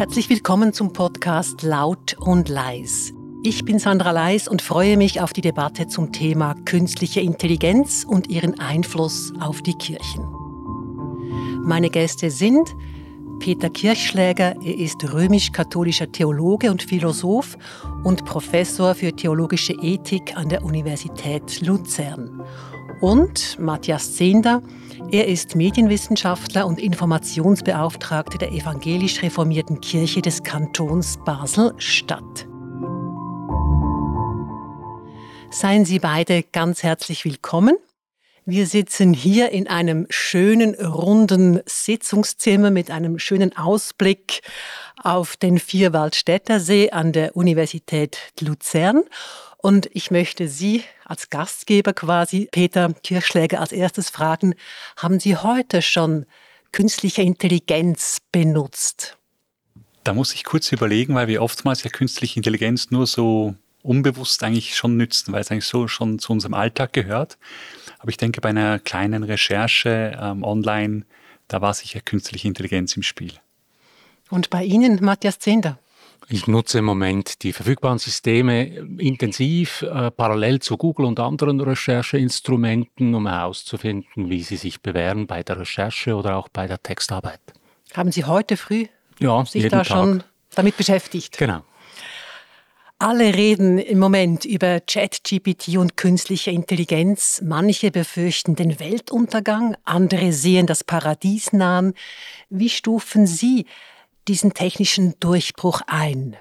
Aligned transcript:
Herzlich 0.00 0.30
willkommen 0.30 0.72
zum 0.72 0.94
Podcast 0.94 1.60
Laut 1.60 2.16
und 2.18 2.48
Leis. 2.48 3.12
Ich 3.42 3.66
bin 3.66 3.78
Sandra 3.78 4.12
Leis 4.12 4.48
und 4.48 4.62
freue 4.62 4.96
mich 4.96 5.20
auf 5.20 5.34
die 5.34 5.42
Debatte 5.42 5.88
zum 5.88 6.10
Thema 6.10 6.54
künstliche 6.64 7.20
Intelligenz 7.20 8.06
und 8.08 8.30
ihren 8.30 8.58
Einfluss 8.58 9.30
auf 9.40 9.60
die 9.60 9.74
Kirchen. 9.74 10.24
Meine 11.64 11.90
Gäste 11.90 12.30
sind 12.30 12.74
Peter 13.40 13.68
Kirchschläger, 13.68 14.54
er 14.64 14.78
ist 14.78 15.04
römisch-katholischer 15.12 16.10
Theologe 16.10 16.70
und 16.70 16.82
Philosoph 16.82 17.58
und 18.02 18.24
Professor 18.24 18.94
für 18.94 19.12
theologische 19.12 19.74
Ethik 19.74 20.34
an 20.34 20.48
der 20.48 20.64
Universität 20.64 21.60
Luzern. 21.60 22.42
Und 23.00 23.58
Matthias 23.58 24.14
Zehnder, 24.14 24.62
er 25.10 25.26
ist 25.26 25.56
Medienwissenschaftler 25.56 26.66
und 26.66 26.78
Informationsbeauftragter 26.78 28.36
der 28.36 28.52
evangelisch 28.52 29.22
reformierten 29.22 29.80
Kirche 29.80 30.20
des 30.20 30.42
Kantons 30.42 31.18
Basel-Stadt. 31.24 32.46
Seien 35.50 35.86
Sie 35.86 35.98
beide 35.98 36.42
ganz 36.42 36.82
herzlich 36.82 37.24
willkommen. 37.24 37.76
Wir 38.44 38.66
sitzen 38.66 39.14
hier 39.14 39.50
in 39.50 39.66
einem 39.66 40.06
schönen, 40.10 40.74
runden 40.74 41.60
Sitzungszimmer 41.64 42.70
mit 42.70 42.90
einem 42.90 43.18
schönen 43.18 43.56
Ausblick 43.56 44.42
auf 45.02 45.38
den 45.38 45.58
Vierwaldstätter 45.58 46.60
See 46.60 46.90
an 46.90 47.12
der 47.12 47.34
Universität 47.34 48.18
Luzern. 48.40 49.04
Und 49.62 49.90
ich 49.92 50.10
möchte 50.10 50.48
Sie 50.48 50.84
als 51.04 51.28
Gastgeber 51.28 51.92
quasi, 51.92 52.48
Peter 52.50 52.94
Kirchschläger, 53.02 53.60
als 53.60 53.72
erstes 53.72 54.08
fragen, 54.08 54.54
haben 54.96 55.20
Sie 55.20 55.36
heute 55.36 55.82
schon 55.82 56.24
künstliche 56.72 57.22
Intelligenz 57.22 58.18
benutzt? 58.32 59.18
Da 60.02 60.14
muss 60.14 60.34
ich 60.34 60.44
kurz 60.44 60.72
überlegen, 60.72 61.14
weil 61.14 61.28
wir 61.28 61.42
oftmals 61.42 61.82
ja 61.82 61.90
künstliche 61.90 62.38
Intelligenz 62.38 62.90
nur 62.90 63.06
so 63.06 63.54
unbewusst 63.82 64.42
eigentlich 64.42 64.76
schon 64.76 64.96
nützen, 64.96 65.32
weil 65.32 65.42
es 65.42 65.50
eigentlich 65.50 65.66
so 65.66 65.88
schon 65.88 66.18
zu 66.18 66.32
unserem 66.32 66.54
Alltag 66.54 66.94
gehört. 66.94 67.36
Aber 67.98 68.08
ich 68.08 68.16
denke, 68.16 68.40
bei 68.40 68.48
einer 68.48 68.78
kleinen 68.78 69.24
Recherche 69.24 70.18
ähm, 70.18 70.42
online, 70.42 71.04
da 71.48 71.60
war 71.60 71.74
sicher 71.74 72.00
künstliche 72.00 72.48
Intelligenz 72.48 72.96
im 72.96 73.02
Spiel. 73.02 73.32
Und 74.30 74.48
bei 74.48 74.64
Ihnen, 74.64 75.04
Matthias 75.04 75.38
Zehnder? 75.38 75.78
Ich 76.32 76.46
nutze 76.46 76.78
im 76.78 76.84
Moment 76.84 77.42
die 77.42 77.52
verfügbaren 77.52 77.98
Systeme 77.98 78.64
intensiv, 78.98 79.82
äh, 79.82 80.12
parallel 80.12 80.60
zu 80.60 80.76
Google 80.76 81.06
und 81.06 81.18
anderen 81.18 81.60
Rechercheinstrumenten, 81.60 83.16
um 83.16 83.26
herauszufinden, 83.26 84.30
wie 84.30 84.44
sie 84.44 84.56
sich 84.56 84.80
bewähren 84.80 85.26
bei 85.26 85.42
der 85.42 85.58
Recherche 85.58 86.14
oder 86.14 86.36
auch 86.36 86.48
bei 86.48 86.68
der 86.68 86.80
Textarbeit. 86.80 87.40
Haben 87.94 88.12
Sie 88.12 88.24
heute 88.24 88.56
früh 88.56 88.86
ja, 89.18 89.44
sich 89.44 89.64
da 89.64 89.78
Tag. 89.78 89.88
schon 89.88 90.22
damit 90.54 90.76
beschäftigt? 90.76 91.36
Genau. 91.36 91.62
Alle 93.00 93.34
reden 93.34 93.78
im 93.78 93.98
Moment 93.98 94.44
über 94.44 94.78
ChatGPT 94.78 95.78
und 95.78 95.96
künstliche 95.96 96.52
Intelligenz. 96.52 97.42
Manche 97.44 97.90
befürchten 97.90 98.54
den 98.54 98.78
Weltuntergang, 98.78 99.74
andere 99.84 100.32
sehen 100.32 100.66
das 100.66 100.84
Paradies 100.84 101.52
nahen. 101.52 101.94
Wie 102.50 102.68
stufen 102.68 103.26
Sie 103.26 103.66
diesen 104.30 104.54
technischen 104.54 105.18
Durchbruch 105.18 105.82
ein? 105.88 106.36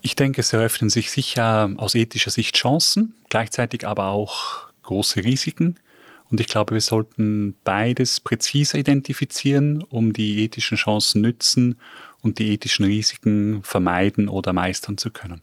Ich 0.00 0.16
denke, 0.16 0.40
es 0.40 0.54
eröffnen 0.54 0.88
sich 0.88 1.10
sicher 1.10 1.70
aus 1.76 1.94
ethischer 1.94 2.30
Sicht 2.30 2.56
Chancen, 2.56 3.14
gleichzeitig 3.28 3.86
aber 3.86 4.06
auch 4.06 4.68
große 4.82 5.22
Risiken. 5.22 5.78
Und 6.30 6.40
ich 6.40 6.46
glaube, 6.46 6.72
wir 6.72 6.80
sollten 6.80 7.56
beides 7.62 8.20
präziser 8.20 8.78
identifizieren, 8.78 9.82
um 9.82 10.14
die 10.14 10.44
ethischen 10.44 10.78
Chancen 10.78 11.20
nützen 11.20 11.78
und 12.22 12.38
die 12.38 12.54
ethischen 12.54 12.86
Risiken 12.86 13.62
vermeiden 13.62 14.30
oder 14.30 14.54
meistern 14.54 14.96
zu 14.96 15.10
können. 15.10 15.42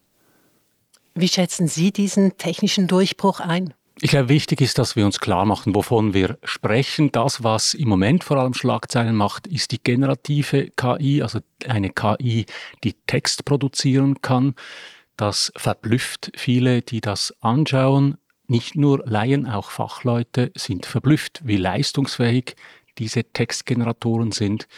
Wie 1.13 1.27
schätzen 1.27 1.67
Sie 1.67 1.91
diesen 1.91 2.37
technischen 2.37 2.87
Durchbruch 2.87 3.39
ein? 3.39 3.75
Ich 4.01 4.11
glaube, 4.11 4.29
wichtig 4.29 4.61
ist, 4.61 4.77
dass 4.77 4.95
wir 4.95 5.05
uns 5.05 5.19
klar 5.19 5.45
machen, 5.45 5.75
wovon 5.75 6.13
wir 6.13 6.37
sprechen. 6.43 7.11
Das, 7.11 7.43
was 7.43 7.73
im 7.73 7.89
Moment 7.89 8.23
vor 8.23 8.37
allem 8.37 8.53
Schlagzeilen 8.53 9.15
macht, 9.15 9.45
ist 9.45 9.71
die 9.73 9.83
generative 9.83 10.69
KI, 10.71 11.21
also 11.21 11.39
eine 11.67 11.89
KI, 11.89 12.45
die 12.85 12.93
Text 13.07 13.43
produzieren 13.43 14.21
kann. 14.21 14.55
Das 15.17 15.51
verblüfft 15.57 16.31
viele, 16.35 16.81
die 16.81 17.01
das 17.01 17.35
anschauen. 17.41 18.17
Nicht 18.47 18.75
nur 18.75 19.03
Laien, 19.05 19.45
auch 19.45 19.69
Fachleute 19.69 20.53
sind 20.55 20.85
verblüfft, 20.85 21.41
wie 21.43 21.57
leistungsfähig 21.57 22.55
diese 22.99 23.25
Textgeneratoren 23.25 24.31
sind. 24.31 24.69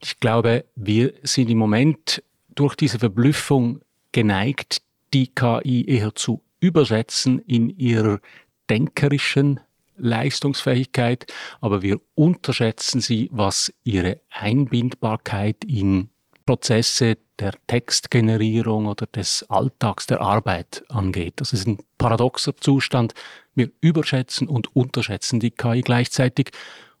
Ich 0.00 0.20
glaube, 0.20 0.64
wir 0.76 1.14
sind 1.24 1.50
im 1.50 1.58
Moment 1.58 2.22
durch 2.54 2.76
diese 2.76 3.00
Verblüffung 3.00 3.80
geneigt, 4.12 4.82
die 5.12 5.26
KI 5.26 5.84
eher 5.84 6.14
zu 6.14 6.42
übersetzen 6.60 7.40
in 7.40 7.70
ihrer 7.70 8.20
denkerischen 8.70 9.60
Leistungsfähigkeit, 9.96 11.26
aber 11.60 11.82
wir 11.82 12.00
unterschätzen 12.14 13.00
sie, 13.00 13.28
was 13.32 13.72
ihre 13.84 14.20
Einbindbarkeit 14.30 15.64
in 15.64 16.10
Prozesse 16.46 17.18
der 17.38 17.52
Textgenerierung 17.66 18.86
oder 18.86 19.06
des 19.06 19.44
Alltags 19.48 20.06
der 20.06 20.20
Arbeit 20.20 20.82
angeht. 20.88 21.34
Das 21.36 21.52
ist 21.52 21.66
ein 21.66 21.78
paradoxer 21.98 22.56
Zustand. 22.56 23.14
Wir 23.54 23.70
überschätzen 23.80 24.48
und 24.48 24.74
unterschätzen 24.74 25.40
die 25.40 25.50
KI 25.50 25.82
gleichzeitig 25.82 26.50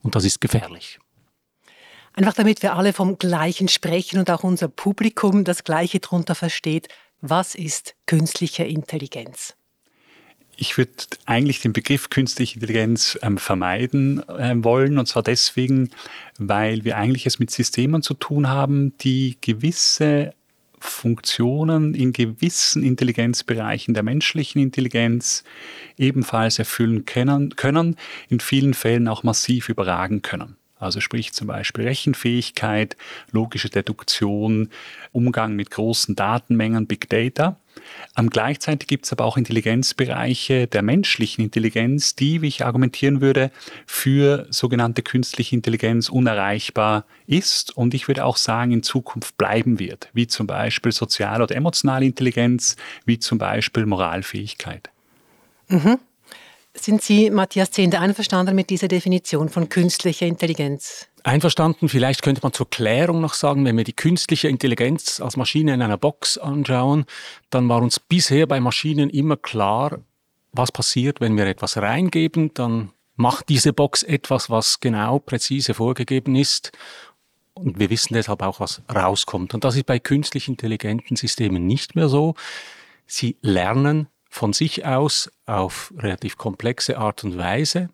und 0.02 0.14
das 0.14 0.24
ist 0.24 0.40
gefährlich. 0.40 0.98
Einfach 2.12 2.34
damit 2.34 2.62
wir 2.62 2.74
alle 2.74 2.92
vom 2.92 3.16
Gleichen 3.18 3.68
sprechen 3.68 4.18
und 4.18 4.30
auch 4.30 4.42
unser 4.42 4.68
Publikum 4.68 5.44
das 5.44 5.64
Gleiche 5.64 6.00
darunter 6.00 6.34
versteht. 6.34 6.88
Was 7.20 7.54
ist 7.54 7.94
künstliche 8.06 8.64
Intelligenz? 8.64 9.57
Ich 10.60 10.76
würde 10.76 10.90
eigentlich 11.24 11.60
den 11.60 11.72
Begriff 11.72 12.10
künstliche 12.10 12.56
Intelligenz 12.56 13.16
ähm, 13.22 13.38
vermeiden 13.38 14.28
äh, 14.28 14.54
wollen, 14.56 14.98
und 14.98 15.06
zwar 15.06 15.22
deswegen, 15.22 15.90
weil 16.36 16.84
wir 16.84 16.96
eigentlich 16.96 17.26
es 17.26 17.38
mit 17.38 17.52
Systemen 17.52 18.02
zu 18.02 18.14
tun 18.14 18.48
haben, 18.48 18.92
die 18.98 19.38
gewisse 19.40 20.34
Funktionen 20.80 21.94
in 21.94 22.12
gewissen 22.12 22.82
Intelligenzbereichen 22.82 23.94
der 23.94 24.02
menschlichen 24.02 24.60
Intelligenz 24.60 25.44
ebenfalls 25.96 26.58
erfüllen 26.58 27.04
können, 27.04 27.54
können 27.54 27.94
in 28.28 28.40
vielen 28.40 28.74
Fällen 28.74 29.06
auch 29.06 29.22
massiv 29.22 29.68
überragen 29.68 30.22
können. 30.22 30.56
Also 30.78 31.00
sprich 31.00 31.32
zum 31.32 31.48
Beispiel 31.48 31.84
Rechenfähigkeit, 31.84 32.96
logische 33.32 33.68
Deduktion, 33.68 34.70
Umgang 35.12 35.54
mit 35.54 35.70
großen 35.70 36.14
Datenmengen, 36.14 36.86
Big 36.86 37.08
Data. 37.08 37.56
Ähm, 38.16 38.30
gleichzeitig 38.30 38.88
gibt 38.88 39.04
es 39.04 39.12
aber 39.12 39.24
auch 39.24 39.36
Intelligenzbereiche 39.36 40.66
der 40.66 40.82
menschlichen 40.82 41.44
Intelligenz, 41.44 42.14
die, 42.14 42.42
wie 42.42 42.48
ich 42.48 42.64
argumentieren 42.64 43.20
würde, 43.20 43.50
für 43.86 44.46
sogenannte 44.50 45.02
künstliche 45.02 45.54
Intelligenz 45.54 46.08
unerreichbar 46.08 47.04
ist 47.26 47.76
und 47.76 47.94
ich 47.94 48.08
würde 48.08 48.24
auch 48.24 48.36
sagen, 48.36 48.72
in 48.72 48.82
Zukunft 48.82 49.36
bleiben 49.36 49.78
wird, 49.78 50.08
wie 50.12 50.26
zum 50.26 50.46
Beispiel 50.46 50.92
soziale 50.92 51.44
oder 51.44 51.56
emotionale 51.56 52.06
Intelligenz, 52.06 52.76
wie 53.04 53.18
zum 53.18 53.38
Beispiel 53.38 53.86
Moralfähigkeit. 53.86 54.90
Mhm. 55.68 55.98
Sind 56.80 57.02
Sie, 57.02 57.30
Matthias 57.30 57.72
Zehnder, 57.72 58.00
einverstanden 58.00 58.54
mit 58.54 58.70
dieser 58.70 58.88
Definition 58.88 59.48
von 59.48 59.68
künstlicher 59.68 60.26
Intelligenz? 60.26 61.08
Einverstanden. 61.24 61.88
Vielleicht 61.88 62.22
könnte 62.22 62.40
man 62.42 62.52
zur 62.52 62.70
Klärung 62.70 63.20
noch 63.20 63.34
sagen, 63.34 63.64
wenn 63.64 63.76
wir 63.76 63.84
die 63.84 63.92
künstliche 63.92 64.48
Intelligenz 64.48 65.20
als 65.20 65.36
Maschine 65.36 65.74
in 65.74 65.82
einer 65.82 65.98
Box 65.98 66.38
anschauen, 66.38 67.04
dann 67.50 67.68
war 67.68 67.82
uns 67.82 67.98
bisher 67.98 68.46
bei 68.46 68.60
Maschinen 68.60 69.10
immer 69.10 69.36
klar, 69.36 69.98
was 70.52 70.70
passiert, 70.70 71.20
wenn 71.20 71.36
wir 71.36 71.46
etwas 71.46 71.76
reingeben, 71.76 72.54
dann 72.54 72.92
macht 73.16 73.48
diese 73.48 73.72
Box 73.72 74.02
etwas, 74.04 74.48
was 74.48 74.80
genau 74.80 75.18
präzise 75.18 75.74
vorgegeben 75.74 76.36
ist. 76.36 76.72
Und 77.54 77.80
wir 77.80 77.90
wissen 77.90 78.14
deshalb 78.14 78.40
auch, 78.42 78.60
was 78.60 78.82
rauskommt. 78.94 79.52
Und 79.52 79.64
das 79.64 79.74
ist 79.74 79.86
bei 79.86 79.98
künstlich 79.98 80.46
intelligenten 80.46 81.16
Systemen 81.16 81.66
nicht 81.66 81.96
mehr 81.96 82.08
so. 82.08 82.34
Sie 83.06 83.36
lernen 83.42 84.06
von 84.38 84.52
sich 84.52 84.86
aus 84.86 85.30
auf 85.46 85.92
relativ 85.98 86.38
komplexe 86.38 86.96
Art 86.96 87.24
und 87.24 87.36
Weise, 87.36 87.90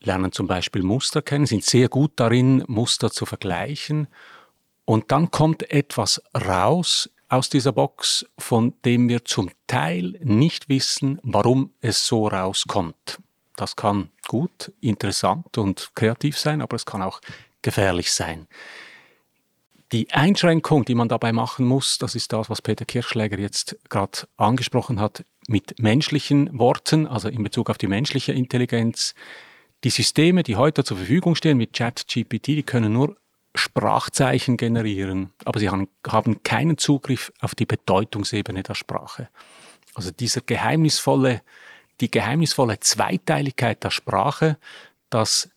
lernen 0.00 0.32
zum 0.32 0.48
Beispiel 0.48 0.82
Muster 0.82 1.22
kennen, 1.22 1.46
sind 1.46 1.64
sehr 1.64 1.88
gut 1.88 2.12
darin, 2.16 2.64
Muster 2.66 3.12
zu 3.12 3.26
vergleichen. 3.26 4.08
Und 4.84 5.12
dann 5.12 5.30
kommt 5.30 5.70
etwas 5.70 6.20
raus 6.34 7.08
aus 7.28 7.48
dieser 7.48 7.70
Box, 7.70 8.26
von 8.36 8.74
dem 8.84 9.08
wir 9.08 9.24
zum 9.24 9.50
Teil 9.68 10.18
nicht 10.24 10.68
wissen, 10.68 11.20
warum 11.22 11.70
es 11.80 12.08
so 12.08 12.26
rauskommt. 12.26 13.20
Das 13.54 13.76
kann 13.76 14.10
gut, 14.26 14.72
interessant 14.80 15.56
und 15.58 15.92
kreativ 15.94 16.36
sein, 16.36 16.60
aber 16.60 16.74
es 16.74 16.86
kann 16.86 17.02
auch 17.02 17.20
gefährlich 17.62 18.12
sein. 18.12 18.48
Die 19.92 20.10
Einschränkung, 20.10 20.84
die 20.84 20.96
man 20.96 21.08
dabei 21.08 21.32
machen 21.32 21.66
muss, 21.66 21.98
das 21.98 22.16
ist 22.16 22.32
das, 22.32 22.50
was 22.50 22.62
Peter 22.62 22.84
Kirchschläger 22.84 23.38
jetzt 23.38 23.76
gerade 23.88 24.26
angesprochen 24.36 24.98
hat, 24.98 25.24
mit 25.48 25.78
menschlichen 25.78 26.58
Worten, 26.58 27.06
also 27.06 27.28
in 27.28 27.42
Bezug 27.42 27.70
auf 27.70 27.78
die 27.78 27.88
menschliche 27.88 28.32
Intelligenz. 28.32 29.14
Die 29.84 29.90
Systeme, 29.90 30.42
die 30.42 30.56
heute 30.56 30.84
zur 30.84 30.96
Verfügung 30.96 31.34
stehen 31.34 31.58
mit 31.58 31.72
ChatGPT, 31.72 32.48
die 32.48 32.62
können 32.62 32.92
nur 32.92 33.16
Sprachzeichen 33.54 34.56
generieren, 34.56 35.32
aber 35.44 35.60
sie 35.60 35.68
haben, 35.68 35.88
keinen 36.42 36.78
Zugriff 36.78 37.32
auf 37.40 37.54
die 37.54 37.66
Bedeutungsebene 37.66 38.62
der 38.62 38.74
Sprache. 38.74 39.28
Also 39.94 40.10
dieser 40.10 40.40
geheimnisvolle, 40.40 41.42
die 42.00 42.10
geheimnisvolle 42.10 42.80
Zweiteiligkeit 42.80 43.84
der 43.84 43.90
Sprache, 43.90 44.56
dass 45.10 45.50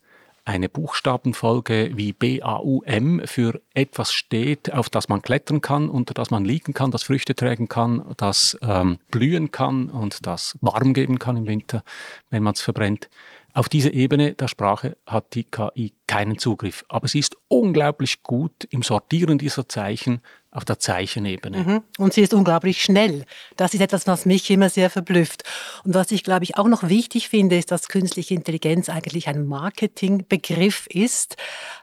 eine 0.46 0.70
Buchstabenfolge 0.70 1.92
wie 1.96 2.14
B-A-U-M 2.14 3.22
für 3.26 3.62
etwas 3.74 4.14
steht, 4.14 4.72
auf 4.72 4.90
das 4.90 5.10
man 5.10 5.24
klettern 5.24 5.60
kann, 5.60 5.90
unter 5.90 6.14
das 6.14 6.30
man 6.30 6.46
liegen 6.46 6.74
kann, 6.74 6.92
das 6.92 7.04
Früchte 7.04 7.36
tragen 7.36 7.68
kann, 7.68 8.14
das 8.18 8.58
ähm, 8.62 9.00
blühen 9.10 9.52
kann 9.52 9.90
und 9.90 10.26
das 10.28 10.58
warm 10.62 10.94
geben 10.94 11.18
kann 11.18 11.36
im 11.36 11.48
Winter, 11.48 11.84
wenn 12.30 12.44
man 12.44 12.54
es 12.54 12.62
verbrennt. 12.62 13.10
Auf 13.56 13.70
diese 13.70 13.90
Ebene 13.90 14.34
der 14.34 14.50
Sprache 14.50 14.98
hat 15.08 15.34
die 15.34 15.46
KI 15.46 15.94
keinen 16.08 16.38
Zugriff. 16.38 16.84
Aber 16.90 17.08
sie 17.08 17.20
ist 17.20 17.38
unglaublich 17.48 18.22
gut 18.22 18.66
im 18.70 18.84
Sortieren 18.84 19.38
dieser 19.38 19.70
Zeichen 19.70 20.22
auf 20.56 20.64
der 20.64 20.80
Zeichenebene. 20.80 21.58
Mhm. 21.58 21.82
Und 21.98 22.14
sie 22.14 22.22
ist 22.22 22.34
unglaublich 22.34 22.82
schnell. 22.82 23.26
Das 23.58 23.74
ist 23.74 23.82
etwas, 23.82 24.08
was 24.08 24.26
mich 24.26 24.50
immer 24.50 24.70
sehr 24.70 24.90
verblüfft. 24.90 25.44
Und 25.84 25.94
was 25.94 26.12
ich, 26.12 26.24
glaube 26.24 26.46
ich, 26.46 26.58
auch 26.58 26.68
noch 26.68 26.88
wichtig 26.88 27.28
finde, 27.28 27.58
ist, 27.58 27.72
dass 27.72 27.90
künstliche 27.90 28.34
Intelligenz 28.34 28.88
eigentlich 28.88 29.28
ein 29.28 29.46
Marketingbegriff 29.46 30.88
ist. 30.88 31.36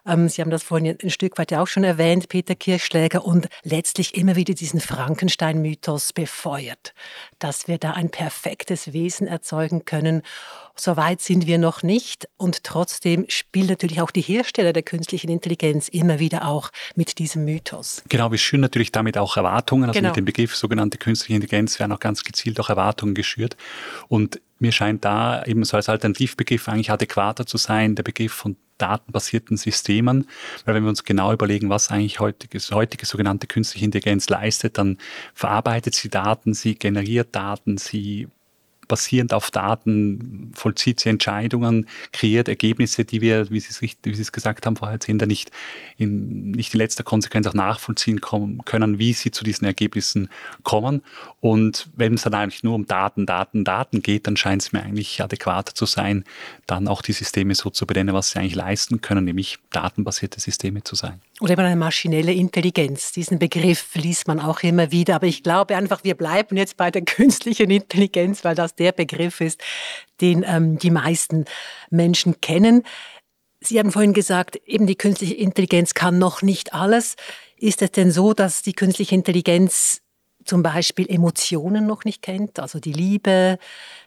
Ähm, 0.06 0.28
sie 0.28 0.40
haben 0.40 0.50
das 0.50 0.62
vorhin 0.62 0.96
ein 1.02 1.10
Stück 1.10 1.38
weit 1.38 1.50
ja 1.50 1.62
auch 1.62 1.66
schon 1.66 1.84
erwähnt, 1.84 2.30
Peter 2.30 2.54
Kirchschläger, 2.54 3.24
und 3.24 3.48
letztlich 3.62 4.16
immer 4.16 4.36
wieder 4.36 4.54
diesen 4.54 4.80
Frankenstein-Mythos 4.80 6.14
befeuert, 6.14 6.94
dass 7.38 7.69
wir 7.69 7.76
da 7.76 7.90
ein 7.92 8.10
perfektes 8.10 8.94
Wesen 8.94 9.26
erzeugen 9.26 9.84
können. 9.84 10.22
So 10.74 10.96
weit 10.96 11.20
sind 11.20 11.46
wir 11.46 11.58
noch 11.58 11.82
nicht. 11.82 12.28
Und 12.36 12.64
trotzdem 12.64 13.26
spielt 13.28 13.69
natürlich 13.69 14.00
auch 14.00 14.10
die 14.10 14.20
Hersteller 14.20 14.72
der 14.72 14.82
künstlichen 14.82 15.30
Intelligenz 15.30 15.88
immer 15.88 16.19
wieder 16.19 16.46
auch 16.46 16.70
mit 16.94 17.19
diesem 17.19 17.44
Mythos. 17.44 18.02
Genau, 18.08 18.30
wir 18.30 18.38
schüren 18.38 18.60
natürlich 18.60 18.92
damit 18.92 19.19
auch 19.19 19.36
Erwartungen. 19.36 19.84
Also 19.84 19.98
genau. 19.98 20.10
mit 20.10 20.16
dem 20.16 20.24
Begriff 20.24 20.56
sogenannte 20.56 20.98
künstliche 20.98 21.34
Intelligenz 21.34 21.78
werden 21.78 21.92
auch 21.92 22.00
ganz 22.00 22.24
gezielt 22.24 22.58
auch 22.60 22.70
Erwartungen 22.70 23.14
geschürt. 23.14 23.56
Und 24.08 24.40
mir 24.58 24.72
scheint 24.72 25.04
da 25.04 25.44
eben 25.44 25.64
so 25.64 25.76
als 25.76 25.88
Alternativbegriff 25.88 26.69
eigentlich 26.69 26.90
adäquater 26.90 27.46
zu 27.46 27.58
sein, 27.58 27.96
der 27.96 28.04
Begriff 28.04 28.32
von 28.32 28.56
datenbasierten 28.78 29.56
Systemen. 29.56 30.26
Weil 30.64 30.74
wenn 30.74 30.84
wir 30.84 30.88
uns 30.88 31.04
genau 31.04 31.32
überlegen, 31.32 31.69
was 31.69 31.90
eigentlich 31.90 32.20
heutige, 32.20 32.58
heutige 32.74 33.06
sogenannte 33.06 33.46
künstliche 33.46 33.84
Intelligenz 33.84 34.28
leistet, 34.28 34.78
dann 34.78 34.98
verarbeitet 35.34 35.94
sie 35.94 36.08
Daten, 36.08 36.54
sie 36.54 36.74
generiert 36.74 37.34
Daten, 37.34 37.76
sie 37.76 38.28
basierend 38.93 39.33
auf 39.33 39.50
Daten 39.50 40.53
vollzieht 40.55 41.00
sie 41.00 41.09
Entscheidungen, 41.09 41.87
kreiert 42.12 42.47
Ergebnisse, 42.47 43.06
die 43.06 43.23
wir, 43.23 43.49
wie 43.50 43.59
Sie 43.59 43.71
es, 43.71 43.81
wie 43.81 44.15
Sie 44.15 44.21
es 44.21 44.33
gesagt 44.33 44.67
haben, 44.67 44.77
vorher 44.77 45.00
Zehnder, 45.00 45.25
nicht 45.25 45.50
in, 45.97 46.50
nicht 46.50 46.75
in 46.75 46.79
letzter 46.79 47.03
Konsequenz 47.03 47.47
auch 47.47 47.55
nachvollziehen 47.55 48.21
können, 48.21 48.99
wie 48.99 49.15
sie 49.15 49.31
zu 49.31 49.44
diesen 49.44 49.65
Ergebnissen 49.65 50.29
kommen. 50.62 51.00
Und 51.41 51.89
wenn 51.97 52.12
es 52.12 52.23
dann 52.23 52.35
eigentlich 52.35 52.65
nur 52.65 52.75
um 52.75 52.87
Daten, 52.87 53.25
Daten, 53.25 53.65
Daten 53.65 54.03
geht, 54.03 54.27
dann 54.27 54.37
scheint 54.37 54.61
es 54.61 54.73
mir 54.73 54.83
eigentlich 54.83 55.23
adäquater 55.23 55.75
zu 55.75 55.87
sein, 55.87 56.25
dann 56.67 56.87
auch 56.87 57.00
die 57.00 57.12
Systeme 57.12 57.55
so 57.55 57.71
zu 57.71 57.87
benennen, 57.87 58.15
was 58.15 58.33
sie 58.33 58.41
eigentlich 58.41 58.56
leisten 58.56 59.00
können, 59.00 59.25
nämlich 59.25 59.59
datenbasierte 59.71 60.39
Systeme 60.39 60.85
zu 60.85 60.97
sein. 60.97 61.23
Oder 61.41 61.55
eben 61.55 61.62
eine 61.62 61.77
maschinelle 61.77 62.33
Intelligenz. 62.33 63.11
Diesen 63.11 63.41
Begriff 63.41 63.97
liest 63.97 64.29
man 64.29 64.39
auch 64.39 64.62
immer 64.62 64.93
wieder. 64.93 65.17
Aber 65.17 65.27
ich 65.27 65.43
glaube 65.43 65.77
einfach, 65.77 66.05
wir 66.05 66.15
bleiben 66.15 66.56
jetzt 66.56 66.77
bei 66.77 66.93
der 66.93 67.03
künstlichen 67.05 67.69
Intelligenz, 67.71 68.44
weil 68.44 68.55
das 68.55 68.77
der 68.82 68.93
Begriff 68.93 69.40
ist, 69.40 69.61
den 70.20 70.44
ähm, 70.46 70.79
die 70.79 70.90
meisten 70.90 71.44
Menschen 71.90 72.40
kennen. 72.40 72.82
Sie 73.61 73.79
haben 73.79 73.93
vorhin 73.93 74.12
gesagt, 74.12 74.56
eben 74.67 74.87
die 74.87 74.96
künstliche 74.96 75.34
Intelligenz 75.34 75.94
kann 75.94 76.19
noch 76.19 76.43
nicht 76.43 76.75
alles. 76.75 77.14
Ist 77.56 77.81
es 77.81 77.93
denn 77.93 78.11
so, 78.11 78.32
dass 78.32 78.62
die 78.62 78.73
künstliche 78.73 79.14
Intelligenz 79.14 80.02
zum 80.44 80.64
Beispiel 80.64 81.08
Emotionen 81.08 81.87
noch 81.87 82.05
nicht 82.05 82.23
kennt, 82.23 82.58
also 82.58 82.81
die 82.81 82.93
Liebe, 82.93 83.58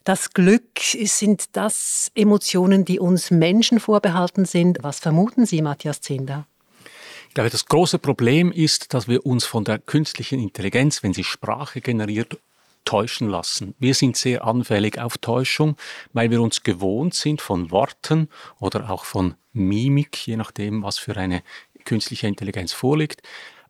das 0.04 0.32
Glück, 0.32 0.80
sind 0.80 1.56
das 1.56 2.12
Emotionen, 2.16 2.84
die 2.84 3.00
uns 3.00 3.32
Menschen 3.32 3.80
vorbehalten 3.80 4.44
sind? 4.44 4.80
Was 4.82 5.00
vermuten 5.00 5.46
Sie, 5.46 5.62
Matthias 5.62 6.02
Zinder? 6.02 6.46
Ich 7.30 7.34
glaube, 7.34 7.50
das 7.50 7.66
große 7.66 8.00
Problem 8.00 8.52
ist, 8.52 8.94
dass 8.94 9.08
wir 9.08 9.26
uns 9.26 9.46
von 9.46 9.64
der 9.64 9.80
künstlichen 9.80 10.40
Intelligenz, 10.40 11.04
wenn 11.04 11.14
sie 11.14 11.24
Sprache 11.24 11.82
generiert, 11.82 12.38
täuschen 12.86 13.30
lassen. 13.30 13.76
Wir 13.80 13.94
sind 13.94 14.16
sehr 14.16 14.46
anfällig 14.46 15.00
auf 15.00 15.18
Täuschung, 15.18 15.76
weil 16.14 16.32
wir 16.32 16.42
uns 16.42 16.64
gewohnt 16.64 17.14
sind 17.14 17.42
von 17.42 17.72
Worten 17.72 18.30
oder 18.60 18.90
auch 18.90 19.06
von 19.06 19.36
Mimik, 19.54 20.28
je 20.28 20.38
nachdem, 20.38 20.84
was 20.84 20.98
für 20.98 21.16
eine 21.18 21.44
künstliche 21.84 22.28
Intelligenz 22.28 22.74
vorliegt, 22.74 23.22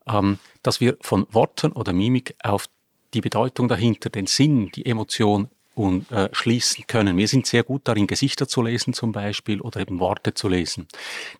ähm, 0.07 0.39
dass 0.63 0.81
wir 0.81 0.97
von 1.01 1.27
Worten 1.31 1.71
oder 1.71 1.93
Mimik 1.93 2.35
auf 2.43 2.67
die 3.13 3.21
Bedeutung 3.21 3.67
dahinter, 3.67 4.09
den 4.09 4.27
Sinn, 4.27 4.71
die 4.75 4.85
Emotion 4.85 5.49
und, 5.75 6.09
äh, 6.11 6.29
schließen 6.31 6.87
können. 6.87 7.17
Wir 7.17 7.27
sind 7.27 7.45
sehr 7.45 7.63
gut 7.63 7.81
darin, 7.85 8.07
Gesichter 8.07 8.47
zu 8.47 8.61
lesen 8.61 8.93
zum 8.93 9.11
Beispiel 9.11 9.61
oder 9.61 9.81
eben 9.81 9.99
Worte 9.99 10.33
zu 10.33 10.47
lesen. 10.47 10.87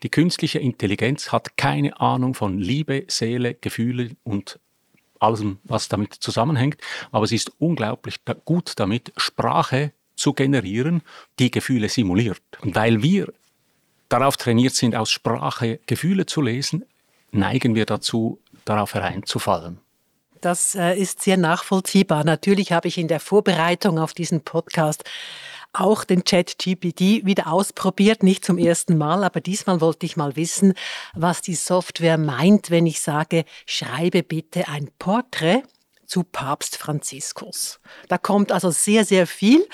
Die 0.03 0.09
künstliche 0.09 0.59
Intelligenz 0.59 1.31
hat 1.31 1.57
keine 1.57 1.99
Ahnung 1.99 2.33
von 2.33 2.59
Liebe, 2.59 3.05
Seele, 3.07 3.55
Gefühle 3.55 4.11
und 4.23 4.59
allem, 5.25 5.59
was 5.63 5.89
damit 5.89 6.13
zusammenhängt, 6.13 6.77
aber 7.11 7.27
sie 7.27 7.35
ist 7.35 7.51
unglaublich 7.59 8.17
gut 8.45 8.73
damit, 8.77 9.11
Sprache 9.17 9.91
zu 10.15 10.33
generieren, 10.33 11.01
die 11.39 11.51
Gefühle 11.51 11.89
simuliert. 11.89 12.41
Und 12.61 12.75
weil 12.75 13.01
wir 13.01 13.33
darauf 14.09 14.37
trainiert 14.37 14.73
sind, 14.73 14.95
aus 14.95 15.11
Sprache 15.11 15.79
Gefühle 15.87 16.25
zu 16.25 16.41
lesen, 16.41 16.85
neigen 17.31 17.75
wir 17.75 17.85
dazu, 17.85 18.39
darauf 18.63 18.93
hereinzufallen. 18.93 19.79
Das 20.41 20.75
äh, 20.75 20.95
ist 20.95 21.21
sehr 21.21 21.37
nachvollziehbar. 21.37 22.23
Natürlich 22.23 22.71
habe 22.71 22.87
ich 22.87 22.97
in 22.97 23.07
der 23.07 23.19
Vorbereitung 23.19 23.97
auf 23.99 24.13
diesen 24.13 24.41
Podcast 24.41 25.03
auch 25.79 26.03
den 26.03 26.23
Chat 26.23 26.57
GPT 26.57 27.25
wieder 27.25 27.47
ausprobiert, 27.47 28.23
nicht 28.23 28.45
zum 28.45 28.57
ersten 28.57 28.97
Mal, 28.97 29.23
aber 29.23 29.41
diesmal 29.41 29.81
wollte 29.81 30.05
ich 30.05 30.17
mal 30.17 30.35
wissen, 30.35 30.73
was 31.13 31.41
die 31.41 31.55
Software 31.55 32.17
meint, 32.17 32.69
wenn 32.69 32.85
ich 32.85 33.01
sage, 33.01 33.45
schreibe 33.65 34.23
bitte 34.23 34.67
ein 34.67 34.89
Porträt 34.99 35.63
zu 36.05 36.23
Papst 36.23 36.77
Franziskus. 36.77 37.79
Da 38.07 38.17
kommt 38.17 38.51
also 38.51 38.71
sehr, 38.71 39.05
sehr 39.05 39.27
viel 39.27 39.67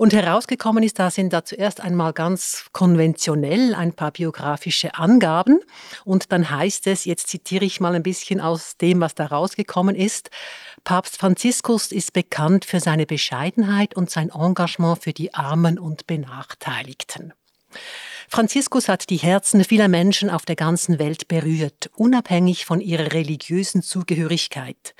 und 0.00 0.14
herausgekommen 0.14 0.82
ist, 0.82 0.98
da 0.98 1.10
sind 1.10 1.34
da 1.34 1.44
zuerst 1.44 1.82
einmal 1.82 2.14
ganz 2.14 2.64
konventionell 2.72 3.74
ein 3.74 3.92
paar 3.92 4.12
biografische 4.12 4.94
Angaben. 4.94 5.60
Und 6.06 6.32
dann 6.32 6.48
heißt 6.48 6.86
es, 6.86 7.04
jetzt 7.04 7.28
zitiere 7.28 7.66
ich 7.66 7.80
mal 7.80 7.94
ein 7.94 8.02
bisschen 8.02 8.40
aus 8.40 8.78
dem, 8.78 9.02
was 9.02 9.14
da 9.14 9.26
rausgekommen 9.26 9.94
ist, 9.94 10.30
Papst 10.84 11.18
Franziskus 11.18 11.92
ist 11.92 12.14
bekannt 12.14 12.64
für 12.64 12.80
seine 12.80 13.04
Bescheidenheit 13.04 13.94
und 13.94 14.08
sein 14.08 14.30
Engagement 14.30 15.02
für 15.02 15.12
die 15.12 15.34
Armen 15.34 15.78
und 15.78 16.06
Benachteiligten. 16.06 17.34
Franziskus 18.32 18.88
hat 18.88 19.10
die 19.10 19.16
Herzen 19.16 19.64
vieler 19.64 19.88
Menschen 19.88 20.30
auf 20.30 20.46
der 20.46 20.56
ganzen 20.56 20.98
Welt 20.98 21.28
berührt, 21.28 21.90
unabhängig 21.96 22.64
von 22.64 22.80
ihrer 22.80 23.12
religiösen 23.12 23.82
Zugehörigkeit. 23.82 24.94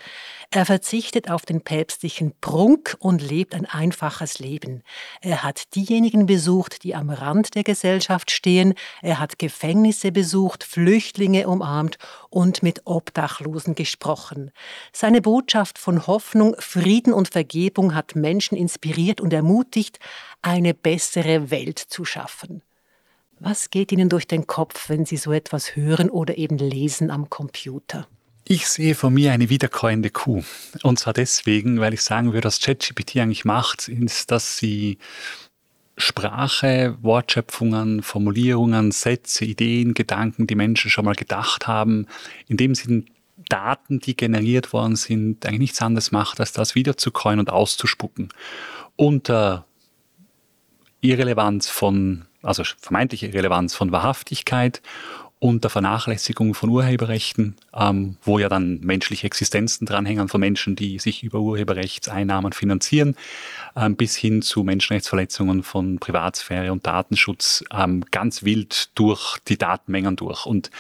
Er 0.53 0.67
verzichtet 0.67 1.31
auf 1.31 1.47
den 1.47 1.61
päpstlichen 1.61 2.35
Prunk 2.41 2.97
und 2.99 3.23
lebt 3.23 3.55
ein 3.55 3.67
einfaches 3.67 4.41
Leben. 4.41 4.83
Er 5.21 5.45
hat 5.45 5.77
diejenigen 5.77 6.27
besucht, 6.27 6.83
die 6.83 6.97
am 6.97 7.09
Rand 7.09 7.55
der 7.55 7.63
Gesellschaft 7.63 8.33
stehen. 8.33 8.75
Er 9.01 9.21
hat 9.21 9.39
Gefängnisse 9.39 10.11
besucht, 10.11 10.65
Flüchtlinge 10.65 11.47
umarmt 11.47 11.99
und 12.31 12.65
mit 12.65 12.85
Obdachlosen 12.85 13.77
gesprochen. 13.77 14.51
Seine 14.93 15.23
Botschaft 15.23 15.79
von 15.79 16.09
Hoffnung, 16.09 16.57
Frieden 16.59 17.13
und 17.13 17.29
Vergebung 17.29 17.95
hat 17.95 18.17
Menschen 18.17 18.59
inspiriert 18.59 19.21
und 19.21 19.33
ermutigt, 19.33 20.01
eine 20.43 20.75
bessere 20.75 21.53
Welt 21.53 21.79
zu 21.79 22.05
schaffen. 22.05 22.63
Was 23.39 23.71
geht 23.71 23.93
Ihnen 23.93 24.09
durch 24.09 24.27
den 24.27 24.49
Kopf, 24.49 24.89
wenn 24.89 25.07
Sie 25.07 25.17
so 25.17 25.31
etwas 25.31 25.77
hören 25.77 26.11
oder 26.11 26.39
eben 26.39 26.59
lesen 26.59 27.13
am 27.13 27.31
Computer? 27.31 28.09
Ich 28.53 28.67
sehe 28.67 28.97
von 28.97 29.15
mir 29.15 29.31
eine 29.31 29.49
wiederkäuende 29.49 30.11
Kuh. 30.11 30.43
Und 30.83 30.99
zwar 30.99 31.13
deswegen, 31.13 31.79
weil 31.79 31.95
ich 31.95 32.03
sagen 32.03 32.33
würde, 32.33 32.49
was 32.49 32.59
ChatGPT 32.59 33.19
eigentlich 33.19 33.45
macht, 33.45 33.87
ist, 33.87 34.33
dass 34.33 34.57
sie 34.57 34.99
Sprache, 35.97 36.99
Wortschöpfungen, 37.01 38.03
Formulierungen, 38.03 38.91
Sätze, 38.91 39.45
Ideen, 39.45 39.95
Gedanken, 39.95 40.49
die 40.49 40.57
Menschen 40.57 40.91
schon 40.91 41.05
mal 41.05 41.15
gedacht 41.15 41.69
haben, 41.69 42.09
indem 42.49 42.75
sie 42.75 43.05
Daten, 43.49 44.01
die 44.01 44.17
generiert 44.17 44.73
worden 44.73 44.97
sind, 44.97 45.47
eigentlich 45.47 45.61
nichts 45.61 45.81
anderes 45.81 46.11
macht, 46.11 46.41
als 46.41 46.51
das 46.51 46.75
wiederzukäuen 46.75 47.39
und 47.39 47.51
auszuspucken. 47.51 48.31
Unter 48.97 49.65
Irrelevanz 51.01 51.69
von, 51.69 52.27
also 52.43 52.65
vermeintliche 52.65 53.29
Irrelevanz 53.29 53.77
von 53.77 53.93
Wahrhaftigkeit 53.93 54.83
unter 55.41 55.71
Vernachlässigung 55.71 56.53
von 56.53 56.69
Urheberrechten, 56.69 57.57
ähm, 57.75 58.17
wo 58.23 58.39
ja 58.39 58.51
dann 58.51 58.81
menschliche 58.81 59.27
Existenzen 59.27 59.87
dranhängen 59.87 60.29
von 60.29 60.39
Menschen, 60.39 60.77
die 60.77 60.99
sich 60.99 61.23
über 61.23 61.41
Urheberrechtseinnahmen 61.41 62.53
finanzieren, 62.53 63.17
ähm, 63.75 63.97
bis 63.97 64.15
hin 64.15 64.43
zu 64.43 64.63
Menschenrechtsverletzungen 64.65 65.63
von 65.63 65.99
Privatsphäre 65.99 66.71
und 66.73 66.87
Datenschutz 66.87 67.65
ähm, 67.73 68.05
ganz 68.11 68.43
wild 68.43 68.91
durch 68.97 69.39
die 69.49 69.57
Datenmengen 69.57 70.15
durch. 70.15 70.45
Und 70.45 70.71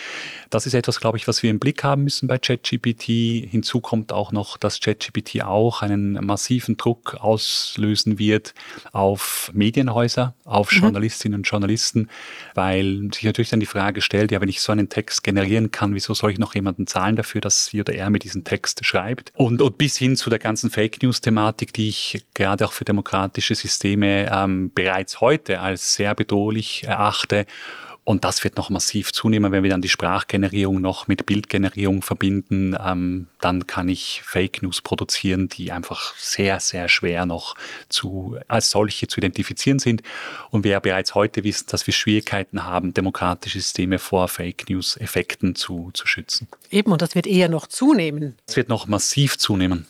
das 0.50 0.66
ist 0.66 0.74
etwas, 0.74 1.00
glaube 1.00 1.16
ich, 1.16 1.26
was 1.26 1.42
wir 1.42 1.50
im 1.50 1.58
Blick 1.58 1.82
haben 1.82 2.04
müssen 2.04 2.28
bei 2.28 2.36
ChatGPT. 2.36 3.48
Hinzu 3.50 3.80
kommt 3.80 4.12
auch 4.12 4.30
noch, 4.30 4.58
dass 4.58 4.80
ChatGPT 4.80 5.42
auch 5.42 5.80
einen 5.80 6.12
massiven 6.26 6.76
Druck 6.76 7.14
auslösen 7.14 8.18
wird 8.18 8.52
auf 8.92 9.50
Medienhäuser, 9.54 10.34
auf 10.44 10.70
mhm. 10.70 10.80
Journalistinnen 10.80 11.40
und 11.40 11.44
Journalisten, 11.44 12.10
weil 12.54 13.08
sich 13.14 13.24
natürlich 13.24 13.48
dann 13.48 13.60
die 13.60 13.66
Frage 13.66 14.02
stellt, 14.02 14.30
ja, 14.32 14.40
wenn 14.42 14.49
ich 14.50 14.60
so 14.60 14.72
einen 14.72 14.88
Text 14.88 15.24
generieren 15.24 15.70
kann, 15.70 15.94
wieso 15.94 16.14
soll 16.14 16.32
ich 16.32 16.38
noch 16.38 16.54
jemanden 16.54 16.86
zahlen 16.86 17.16
dafür, 17.16 17.40
dass 17.40 17.66
sie 17.66 17.80
oder 17.80 17.94
er 17.94 18.10
mir 18.10 18.18
diesen 18.18 18.44
Text 18.44 18.84
schreibt? 18.84 19.32
Und, 19.34 19.62
und 19.62 19.78
bis 19.78 19.96
hin 19.96 20.16
zu 20.16 20.30
der 20.30 20.38
ganzen 20.38 20.70
Fake 20.70 21.02
News-Thematik, 21.02 21.72
die 21.72 21.88
ich 21.88 22.24
gerade 22.34 22.66
auch 22.66 22.72
für 22.72 22.84
demokratische 22.84 23.54
Systeme 23.54 24.30
ähm, 24.32 24.70
bereits 24.74 25.20
heute 25.20 25.60
als 25.60 25.94
sehr 25.94 26.14
bedrohlich 26.14 26.84
erachte 26.84 27.46
und 28.02 28.24
das 28.24 28.42
wird 28.44 28.56
noch 28.56 28.70
massiv 28.70 29.12
zunehmen, 29.12 29.52
wenn 29.52 29.62
wir 29.62 29.70
dann 29.70 29.82
die 29.82 29.88
Sprachgenerierung 29.88 30.80
noch 30.80 31.06
mit 31.06 31.26
Bildgenerierung 31.26 32.02
verbinden. 32.02 32.76
Ähm, 32.82 33.28
dann 33.40 33.66
kann 33.66 33.88
ich 33.88 34.22
Fake 34.24 34.62
News 34.62 34.80
produzieren, 34.80 35.48
die 35.48 35.70
einfach 35.70 36.14
sehr, 36.16 36.60
sehr 36.60 36.88
schwer 36.88 37.26
noch 37.26 37.54
zu, 37.88 38.38
als 38.48 38.70
solche 38.70 39.06
zu 39.06 39.18
identifizieren 39.18 39.78
sind. 39.78 40.02
Und 40.50 40.64
wir 40.64 40.72
ja 40.72 40.80
bereits 40.80 41.14
heute 41.14 41.44
wissen, 41.44 41.66
dass 41.68 41.86
wir 41.86 41.92
Schwierigkeiten 41.94 42.64
haben, 42.64 42.94
demokratische 42.94 43.60
Systeme 43.60 43.98
vor 43.98 44.28
Fake 44.28 44.68
News-Effekten 44.70 45.54
zu, 45.54 45.90
zu 45.92 46.06
schützen. 46.06 46.48
Eben, 46.70 46.90
und 46.92 47.02
das 47.02 47.14
wird 47.14 47.26
eher 47.26 47.48
noch 47.48 47.66
zunehmen. 47.66 48.36
Es 48.46 48.56
wird 48.56 48.70
noch 48.70 48.86
massiv 48.86 49.36
zunehmen. 49.36 49.86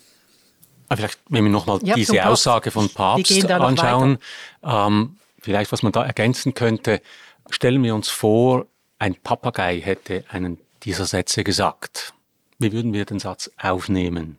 Vielleicht, 0.92 1.20
wenn 1.28 1.44
wir 1.44 1.52
nochmal 1.52 1.78
ja, 1.84 1.94
diese 1.94 2.26
Aussage 2.26 2.72
von 2.72 2.88
Papst 2.88 3.48
anschauen, 3.48 4.18
ähm, 4.64 5.16
vielleicht 5.40 5.70
was 5.70 5.84
man 5.84 5.92
da 5.92 6.04
ergänzen 6.04 6.54
könnte, 6.54 7.00
Stellen 7.48 7.82
wir 7.82 7.94
uns 7.94 8.08
vor, 8.08 8.66
ein 8.98 9.14
Papagei 9.14 9.80
hätte 9.80 10.24
einen 10.28 10.58
dieser 10.82 11.06
Sätze 11.06 11.44
gesagt. 11.44 12.12
Wie 12.58 12.72
würden 12.72 12.92
wir 12.92 13.04
den 13.04 13.18
Satz 13.18 13.50
aufnehmen? 13.56 14.38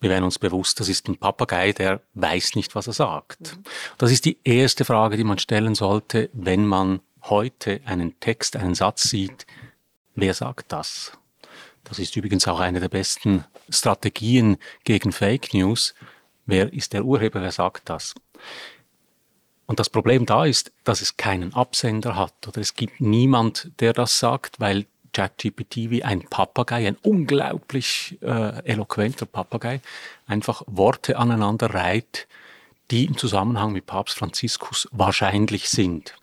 Wir 0.00 0.10
wären 0.10 0.24
uns 0.24 0.38
bewusst, 0.38 0.78
das 0.78 0.88
ist 0.88 1.08
ein 1.08 1.16
Papagei, 1.16 1.72
der 1.72 2.02
weiß 2.14 2.54
nicht, 2.54 2.74
was 2.74 2.86
er 2.86 2.92
sagt. 2.92 3.58
Das 3.96 4.12
ist 4.12 4.26
die 4.26 4.38
erste 4.44 4.84
Frage, 4.84 5.16
die 5.16 5.24
man 5.24 5.38
stellen 5.38 5.74
sollte, 5.74 6.28
wenn 6.34 6.66
man 6.66 7.00
heute 7.22 7.80
einen 7.86 8.20
Text, 8.20 8.56
einen 8.56 8.74
Satz 8.74 9.04
sieht. 9.04 9.46
Wer 10.14 10.34
sagt 10.34 10.72
das? 10.72 11.12
Das 11.84 11.98
ist 11.98 12.14
übrigens 12.16 12.46
auch 12.46 12.60
eine 12.60 12.80
der 12.80 12.88
besten 12.88 13.44
Strategien 13.70 14.58
gegen 14.84 15.12
Fake 15.12 15.54
News. 15.54 15.94
Wer 16.44 16.72
ist 16.72 16.92
der 16.92 17.04
Urheber? 17.04 17.40
Wer 17.40 17.52
sagt 17.52 17.88
das? 17.88 18.14
Und 19.66 19.80
das 19.80 19.90
Problem 19.90 20.26
da 20.26 20.44
ist, 20.44 20.72
dass 20.84 21.00
es 21.00 21.16
keinen 21.16 21.52
Absender 21.54 22.16
hat 22.16 22.34
oder 22.46 22.60
es 22.60 22.74
gibt 22.74 23.00
niemand, 23.00 23.70
der 23.80 23.92
das 23.92 24.18
sagt, 24.18 24.60
weil 24.60 24.86
ChatGPT 25.12 25.90
wie 25.90 26.04
ein 26.04 26.20
Papagei, 26.28 26.86
ein 26.86 26.96
unglaublich 27.02 28.18
äh, 28.20 28.64
eloquenter 28.64 29.26
Papagei, 29.26 29.80
einfach 30.26 30.62
Worte 30.66 31.16
aneinander 31.16 31.72
reiht, 31.72 32.28
die 32.90 33.06
im 33.06 33.16
Zusammenhang 33.16 33.72
mit 33.72 33.86
Papst 33.86 34.18
Franziskus 34.18 34.88
wahrscheinlich 34.92 35.68
sind. 35.68 36.14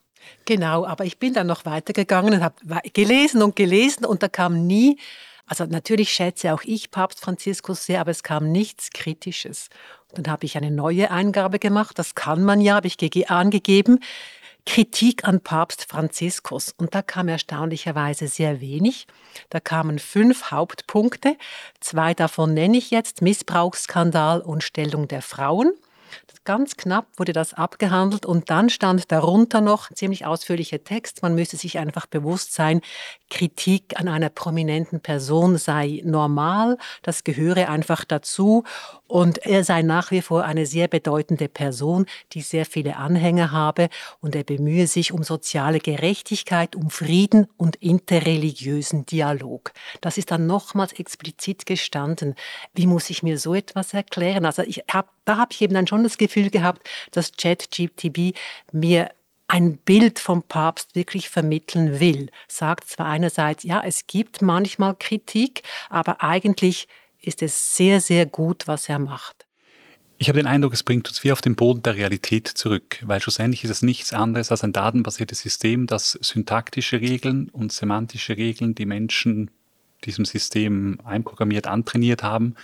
Genau, 0.45 0.85
aber 0.85 1.05
ich 1.05 1.17
bin 1.17 1.33
dann 1.33 1.47
noch 1.47 1.65
weitergegangen 1.65 2.35
und 2.35 2.43
habe 2.43 2.55
gelesen 2.93 3.41
und 3.41 3.55
gelesen 3.55 4.05
und 4.05 4.23
da 4.23 4.27
kam 4.27 4.67
nie, 4.67 4.97
also 5.45 5.65
natürlich 5.65 6.09
schätze 6.13 6.53
auch 6.53 6.63
ich 6.63 6.91
Papst 6.91 7.19
Franziskus 7.19 7.85
sehr, 7.85 8.01
aber 8.01 8.12
es 8.12 8.23
kam 8.23 8.51
nichts 8.51 8.91
Kritisches. 8.91 9.69
Dann 10.13 10.27
habe 10.27 10.45
ich 10.45 10.57
eine 10.57 10.71
neue 10.71 11.12
Eingabe 11.12 11.59
gemacht, 11.59 12.00
das 12.00 12.15
kann 12.15 12.43
man 12.43 12.62
ja, 12.62 12.75
habe 12.75 12.88
ich 12.88 12.97
angegeben. 13.29 14.00
Kritik 14.65 15.25
an 15.25 15.41
Papst 15.41 15.85
Franziskus. 15.85 16.73
Und 16.77 16.95
da 16.95 17.01
kam 17.01 17.27
erstaunlicherweise 17.27 18.27
sehr 18.27 18.62
wenig. 18.62 19.07
Da 19.50 19.59
kamen 19.59 20.00
fünf 20.00 20.51
Hauptpunkte. 20.51 21.35
Zwei 21.81 22.13
davon 22.13 22.53
nenne 22.53 22.77
ich 22.77 22.89
jetzt, 22.91 23.21
Missbrauchsskandal 23.21 24.41
und 24.41 24.63
Stellung 24.63 25.07
der 25.07 25.21
Frauen. 25.21 25.73
Ganz 26.46 26.75
knapp 26.75 27.08
wurde 27.17 27.32
das 27.32 27.53
abgehandelt 27.53 28.25
und 28.25 28.50
dann 28.50 28.70
stand 28.70 29.12
darunter 29.13 29.62
noch 29.62 29.89
ziemlich 29.93 30.25
ausführlicher 30.25 30.84
Text. 30.84 31.22
Man 31.22 31.36
müsse 31.36 31.55
sich 31.55 31.79
einfach 31.79 32.05
bewusst 32.05 32.53
sein, 32.53 32.82
Kritik 33.29 34.00
an 34.00 34.08
einer 34.08 34.29
prominenten 34.29 35.00
Person 35.00 35.58
sei 35.58 36.01
normal, 36.03 36.77
das 37.01 37.24
gehöre 37.24 37.70
einfach 37.70 38.05
dazu 38.05 38.63
und 39.08 39.39
er 39.39 39.63
sei 39.63 39.82
nach 39.82 40.12
wie 40.12 40.22
vor 40.22 40.43
eine 40.43 40.65
sehr 40.65 40.88
bedeutende 40.88 41.48
Person, 41.48 42.05
die 42.34 42.41
sehr 42.41 42.65
viele 42.65 42.98
Anhänger 42.98 43.51
habe 43.51 43.89
und 44.22 44.36
er 44.36 44.43
bemühe 44.43 44.88
sich 44.88 45.12
um 45.12 45.24
soziale 45.24 45.79
Gerechtigkeit, 45.79 46.75
um 46.75 46.89
Frieden 46.89 47.48
und 47.58 47.75
interreligiösen 47.77 49.05
Dialog. 49.05 49.72
Das 50.01 50.17
ist 50.17 50.32
dann 50.32 50.46
nochmals 50.46 50.93
explizit 50.93 51.65
gestanden. 51.65 52.36
Wie 52.74 52.88
muss 52.88 53.10
ich 53.10 53.24
mir 53.24 53.39
so 53.39 53.55
etwas 53.55 53.93
erklären? 53.93 54.46
Also 54.46 54.62
ich 54.62 54.84
hab, 54.91 55.10
da 55.25 55.38
habe 55.38 55.53
ich 55.53 55.62
eben 55.62 55.74
dann 55.74 55.88
schon 55.88 56.02
das 56.03 56.17
Gefühl 56.17 56.50
gehabt, 56.50 56.88
dass 57.12 57.31
ChatGPT 57.31 58.36
mir 58.72 59.10
ein 59.48 59.77
Bild 59.77 60.19
vom 60.19 60.41
Papst 60.43 60.95
wirklich 60.95 61.29
vermitteln 61.29 62.00
will. 62.00 62.29
Sagt 62.48 62.89
zwar 62.89 63.07
einerseits, 63.07 63.63
ja, 63.63 63.83
es 63.86 64.07
gibt 64.07 64.41
manchmal 64.41 64.95
Kritik, 64.95 65.63
aber 65.89 66.24
eigentlich 66.24 66.88
ist 67.22 67.41
es 67.41 67.75
sehr, 67.75 68.01
sehr 68.01 68.25
gut, 68.25 68.67
was 68.67 68.89
er 68.89 69.00
macht. 69.00 69.45
Ich 70.17 70.29
habe 70.29 70.39
den 70.39 70.48
Eindruck, 70.48 70.74
es 70.74 70.83
bringt 70.83 71.07
uns 71.10 71.24
wie 71.24 71.31
auf 71.31 71.41
den 71.41 71.55
Boden 71.55 71.83
der 71.83 71.95
Realität 71.95 72.48
zurück, 72.48 73.00
weil 73.03 73.19
schlussendlich 73.19 73.63
ist 73.63 73.69
es 73.69 73.81
nichts 73.81 74.13
anderes 74.13 74.51
als 74.51 74.63
ein 74.63 74.72
datenbasiertes 74.72 75.41
System, 75.41 75.86
das 75.86 76.12
syntaktische 76.22 77.01
Regeln 77.01 77.50
und 77.50 77.74
semantische 77.74 78.38
Regeln, 78.38 78.74
die 78.75 78.86
Menschen 78.86 79.51
diesem 80.05 80.25
System 80.25 81.00
einprogrammiert, 81.03 81.67
antrainiert 81.67 82.24
haben, 82.24 82.55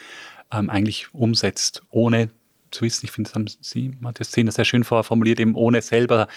ähm, 0.51 0.69
eigentlich 0.69 1.13
umsetzt, 1.13 1.83
ohne 1.89 2.29
zu 2.71 2.83
wissen. 2.83 3.05
Ich 3.05 3.11
finde, 3.11 3.29
das 3.29 3.35
haben 3.35 3.47
Sie, 3.47 3.91
Matthias 3.99 4.31
Zehner, 4.31 4.51
sehr 4.51 4.65
schön 4.65 4.83
formuliert, 4.83 5.39
eben 5.39 5.55
ohne 5.55 5.81
selber 5.81 6.27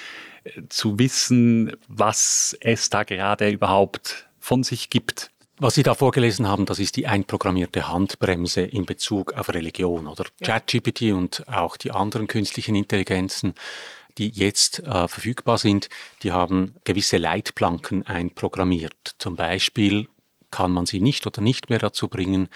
äh, 0.45 0.63
zu 0.69 0.99
wissen, 0.99 1.73
was 1.89 2.57
es 2.61 2.91
da 2.91 3.05
gerade 3.05 3.51
überhaupt 3.51 4.29
von 4.39 4.63
sich 4.63 4.91
gibt. 4.91 5.31
Was 5.59 5.75
Sie 5.75 5.83
da 5.83 5.95
vorgelesen 5.95 6.49
haben, 6.49 6.67
das 6.67 6.79
ist 6.79 6.97
die 6.97 7.07
einprogrammierte 7.07 7.89
Handbremse 7.89 8.63
in 8.63 8.85
Bezug 8.85 9.35
auf 9.35 9.49
Religion 9.51 10.07
oder 10.09 10.25
ja. 10.41 10.47
ChatGPT 10.47 11.13
und 11.13 11.47
auch 11.47 11.77
die 11.77 11.93
anderen 11.93 12.27
künstlichen 12.27 12.75
Intelligenzen, 12.75 13.55
die 14.19 14.29
jetzt 14.29 14.81
äh, 14.81 15.09
verfügbar 15.09 15.59
sind, 15.59 15.89
die 16.23 16.33
haben 16.33 16.75
gewisse 16.85 17.17
Leitplanken 17.17 18.07
einprogrammiert. 18.07 19.15
Zum 19.19 19.37
Beispiel 19.37 20.09
kann 20.51 20.73
man 20.73 20.87
sie 20.87 21.01
nicht 21.01 21.27
oder 21.27 21.41
nicht 21.41 21.71
mehr 21.71 21.79
dazu 21.79 22.09
bringen, 22.09 22.49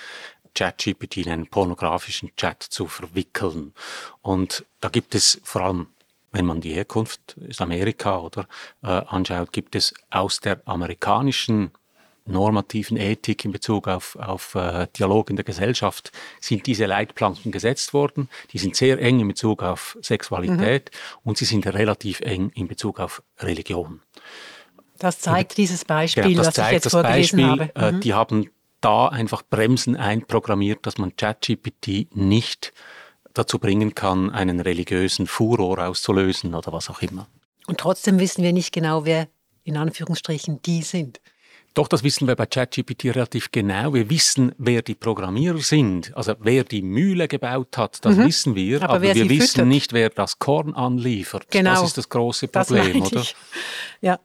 ChatGPT 0.57 1.19
in 1.19 1.31
einen 1.31 1.47
pornografischen 1.47 2.35
Chat 2.37 2.63
zu 2.63 2.87
verwickeln. 2.87 3.73
Und 4.23 4.65
da 4.81 4.89
gibt 4.89 5.15
es 5.15 5.41
vor 5.45 5.63
allem 5.63 5.87
wenn 6.33 6.45
man 6.45 6.61
die 6.61 6.75
Herkunft 6.75 7.35
ist 7.49 7.63
Amerika 7.63 8.19
oder 8.19 8.47
äh, 8.83 8.89
anschaut, 8.89 9.53
gibt 9.53 9.75
es 9.75 9.95
aus 10.11 10.41
der 10.41 10.61
amerikanischen 10.67 11.71
normativen 12.27 12.97
Ethik 12.97 13.45
in 13.45 13.53
Bezug 13.53 13.89
auf, 13.89 14.17
auf 14.17 14.55
äh, 14.55 14.87
Dialog 14.99 15.31
in 15.31 15.37
der 15.37 15.45
Gesellschaft 15.45 16.13
sind 16.41 16.67
diese 16.67 16.87
Leitplanken 16.87 17.53
gesetzt 17.53 17.95
worden. 17.95 18.29
Die 18.53 18.59
sind 18.59 18.77
sehr 18.77 19.01
eng 19.01 19.21
in 19.21 19.29
Bezug 19.29 19.63
auf 19.63 19.97
Sexualität 20.03 20.91
mhm. 20.93 21.21
und 21.25 21.39
sie 21.39 21.45
sind 21.45 21.67
relativ 21.67 22.21
eng 22.21 22.51
in 22.55 22.69
Bezug 22.69 23.01
auf 23.01 23.23
Religion. 23.39 24.03
Das 24.99 25.21
zeigt 25.21 25.57
dieses 25.57 25.85
Beispiel, 25.85 26.25
genau, 26.25 26.43
das 26.43 26.59
was 26.59 26.67
ich 26.67 26.73
jetzt 26.73 26.91
vorgelesen 26.91 27.41
Beispiel, 27.41 27.71
habe. 27.75 27.87
Äh, 27.89 27.93
mhm. 27.93 28.01
die 28.01 28.15
haben 28.15 28.51
da 28.87 29.09
einfach 29.09 29.43
Bremsen 29.43 29.97
einprogrammiert, 29.97 30.87
dass 30.87 30.97
man 30.97 31.17
ChatGPT 31.17 32.15
nicht 32.15 32.73
dazu 33.35 33.59
bringen 33.59 33.97
kann, 33.97 34.31
einen 34.31 34.61
religiösen 34.61 35.27
Furor 35.27 35.81
auszulösen 35.81 36.55
oder 36.55 36.73
was 36.73 36.89
auch 36.89 37.03
immer. 37.03 37.27
Und 37.67 37.79
trotzdem 37.79 38.21
wissen 38.21 38.45
wir 38.45 38.53
nicht 38.53 38.73
genau, 38.73 39.05
wer 39.05 39.27
in 39.65 39.77
Anführungsstrichen 39.77 40.63
die 40.63 40.83
sind. 40.83 41.21
Doch, 41.75 41.89
das 41.89 42.05
wissen 42.05 42.29
wir 42.29 42.37
bei 42.37 42.47
ChatGPT 42.47 43.07
relativ 43.07 43.51
genau. 43.51 43.93
Wir 43.93 44.09
wissen, 44.09 44.55
wer 44.57 44.83
die 44.83 44.95
Programmierer 44.95 45.59
sind. 45.59 46.17
Also 46.17 46.35
wer 46.39 46.63
die 46.63 46.81
Mühle 46.81 47.27
gebaut 47.27 47.77
hat, 47.77 48.05
das 48.05 48.17
mhm. 48.17 48.25
wissen 48.25 48.55
wir. 48.55 48.83
Aber, 48.83 48.95
aber 48.95 49.03
wir 49.03 49.29
wissen 49.29 49.49
füttert. 49.49 49.67
nicht, 49.67 49.93
wer 49.93 50.11
das 50.11 50.39
Korn 50.39 50.75
anliefert. 50.75 51.51
Genau. 51.51 51.75
Das 51.75 51.83
ist 51.83 51.99
das 51.99 52.09
große 52.09 52.47
Problem, 52.49 53.01
das 53.01 53.13
oder? 53.13 53.25
Ja. 54.01 54.21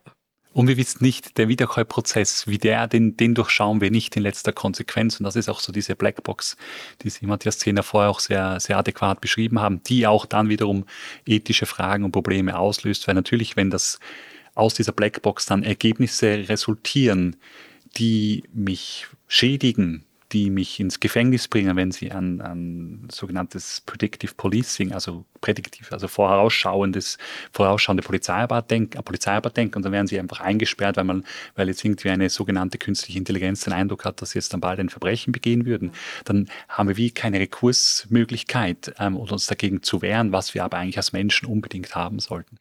Und 0.53 0.67
wir 0.67 0.75
wissen 0.75 1.03
nicht, 1.03 1.37
der 1.37 1.47
Wiederkäuprozess, 1.47 2.45
wie 2.45 2.57
der, 2.57 2.87
den, 2.87 3.15
den 3.15 3.33
durchschauen 3.35 3.79
wir 3.79 3.89
nicht 3.89 4.17
in 4.17 4.23
letzter 4.23 4.51
Konsequenz. 4.51 5.19
Und 5.19 5.23
das 5.23 5.37
ist 5.37 5.47
auch 5.47 5.61
so 5.61 5.71
diese 5.71 5.95
Blackbox, 5.95 6.57
die 7.01 7.09
Sie, 7.09 7.25
Matthias 7.25 7.59
Zehner, 7.59 7.83
vorher 7.83 8.09
auch 8.09 8.19
sehr, 8.19 8.59
sehr 8.59 8.77
adäquat 8.77 9.21
beschrieben 9.21 9.61
haben, 9.61 9.81
die 9.83 10.07
auch 10.07 10.25
dann 10.25 10.49
wiederum 10.49 10.85
ethische 11.25 11.65
Fragen 11.65 12.03
und 12.03 12.11
Probleme 12.11 12.59
auslöst. 12.59 13.07
Weil 13.07 13.15
natürlich, 13.15 13.55
wenn 13.55 13.69
das 13.69 13.99
aus 14.53 14.73
dieser 14.73 14.91
Blackbox 14.91 15.45
dann 15.45 15.63
Ergebnisse 15.63 16.49
resultieren, 16.49 17.37
die 17.95 18.43
mich 18.53 19.07
schädigen, 19.27 20.03
die 20.31 20.49
mich 20.49 20.79
ins 20.79 20.99
Gefängnis 20.99 21.47
bringen, 21.47 21.75
wenn 21.75 21.91
sie 21.91 22.11
an, 22.11 22.41
an 22.41 23.07
sogenanntes 23.11 23.81
Predictive 23.85 24.33
Policing, 24.35 24.93
also 24.93 25.25
prädiktiv, 25.41 25.91
also 25.91 26.07
vorausschauendes, 26.07 27.17
vorausschauende 27.51 28.03
Polizeiarbeit 28.03 28.71
denken, 28.71 29.03
Polizeiarbeit 29.03 29.57
denken 29.57 29.75
und 29.77 29.83
dann 29.83 29.91
werden 29.91 30.07
sie 30.07 30.19
einfach 30.19 30.39
eingesperrt, 30.39 30.97
weil 30.97 31.03
man, 31.03 31.25
weil 31.55 31.67
jetzt 31.67 31.83
irgendwie 31.83 32.09
eine 32.09 32.29
sogenannte 32.29 32.77
künstliche 32.77 33.19
Intelligenz 33.19 33.61
den 33.61 33.73
Eindruck 33.73 34.05
hat, 34.05 34.21
dass 34.21 34.31
sie 34.31 34.39
jetzt 34.39 34.53
dann 34.53 34.61
bald 34.61 34.79
ein 34.79 34.89
Verbrechen 34.89 35.33
begehen 35.33 35.65
würden. 35.65 35.91
Dann 36.25 36.47
haben 36.69 36.89
wir 36.89 36.97
wie 36.97 37.11
keine 37.11 37.39
Rekursmöglichkeit, 37.39 38.93
ähm, 38.99 39.17
uns 39.17 39.47
dagegen 39.47 39.83
zu 39.83 40.01
wehren, 40.01 40.31
was 40.31 40.53
wir 40.53 40.63
aber 40.63 40.77
eigentlich 40.77 40.97
als 40.97 41.13
Menschen 41.13 41.47
unbedingt 41.47 41.95
haben 41.95 42.19
sollten. 42.19 42.57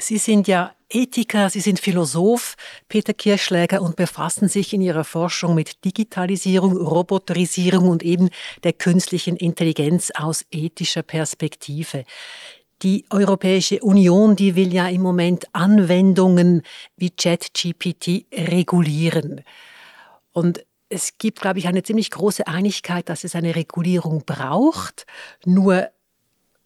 Sie 0.00 0.18
sind 0.18 0.46
ja 0.46 0.72
Ethiker, 0.88 1.50
Sie 1.50 1.60
sind 1.60 1.80
Philosoph, 1.80 2.54
Peter 2.88 3.12
Kirschläger, 3.12 3.82
und 3.82 3.96
befassen 3.96 4.48
sich 4.48 4.72
in 4.72 4.80
Ihrer 4.80 5.04
Forschung 5.04 5.54
mit 5.54 5.84
Digitalisierung, 5.84 6.76
Roboterisierung 6.76 7.88
und 7.88 8.02
eben 8.04 8.30
der 8.62 8.72
künstlichen 8.72 9.36
Intelligenz 9.36 10.10
aus 10.14 10.46
ethischer 10.50 11.02
Perspektive. 11.02 12.04
Die 12.82 13.06
Europäische 13.10 13.80
Union, 13.80 14.36
die 14.36 14.54
will 14.54 14.72
ja 14.72 14.88
im 14.88 15.02
Moment 15.02 15.46
Anwendungen 15.52 16.62
wie 16.96 17.10
ChatGPT 17.10 18.26
regulieren. 18.32 19.42
Und 20.32 20.64
es 20.88 21.18
gibt, 21.18 21.40
glaube 21.40 21.58
ich, 21.58 21.66
eine 21.66 21.82
ziemlich 21.82 22.10
große 22.12 22.46
Einigkeit, 22.46 23.08
dass 23.08 23.24
es 23.24 23.34
eine 23.34 23.56
Regulierung 23.56 24.22
braucht. 24.24 25.06
Nur 25.44 25.90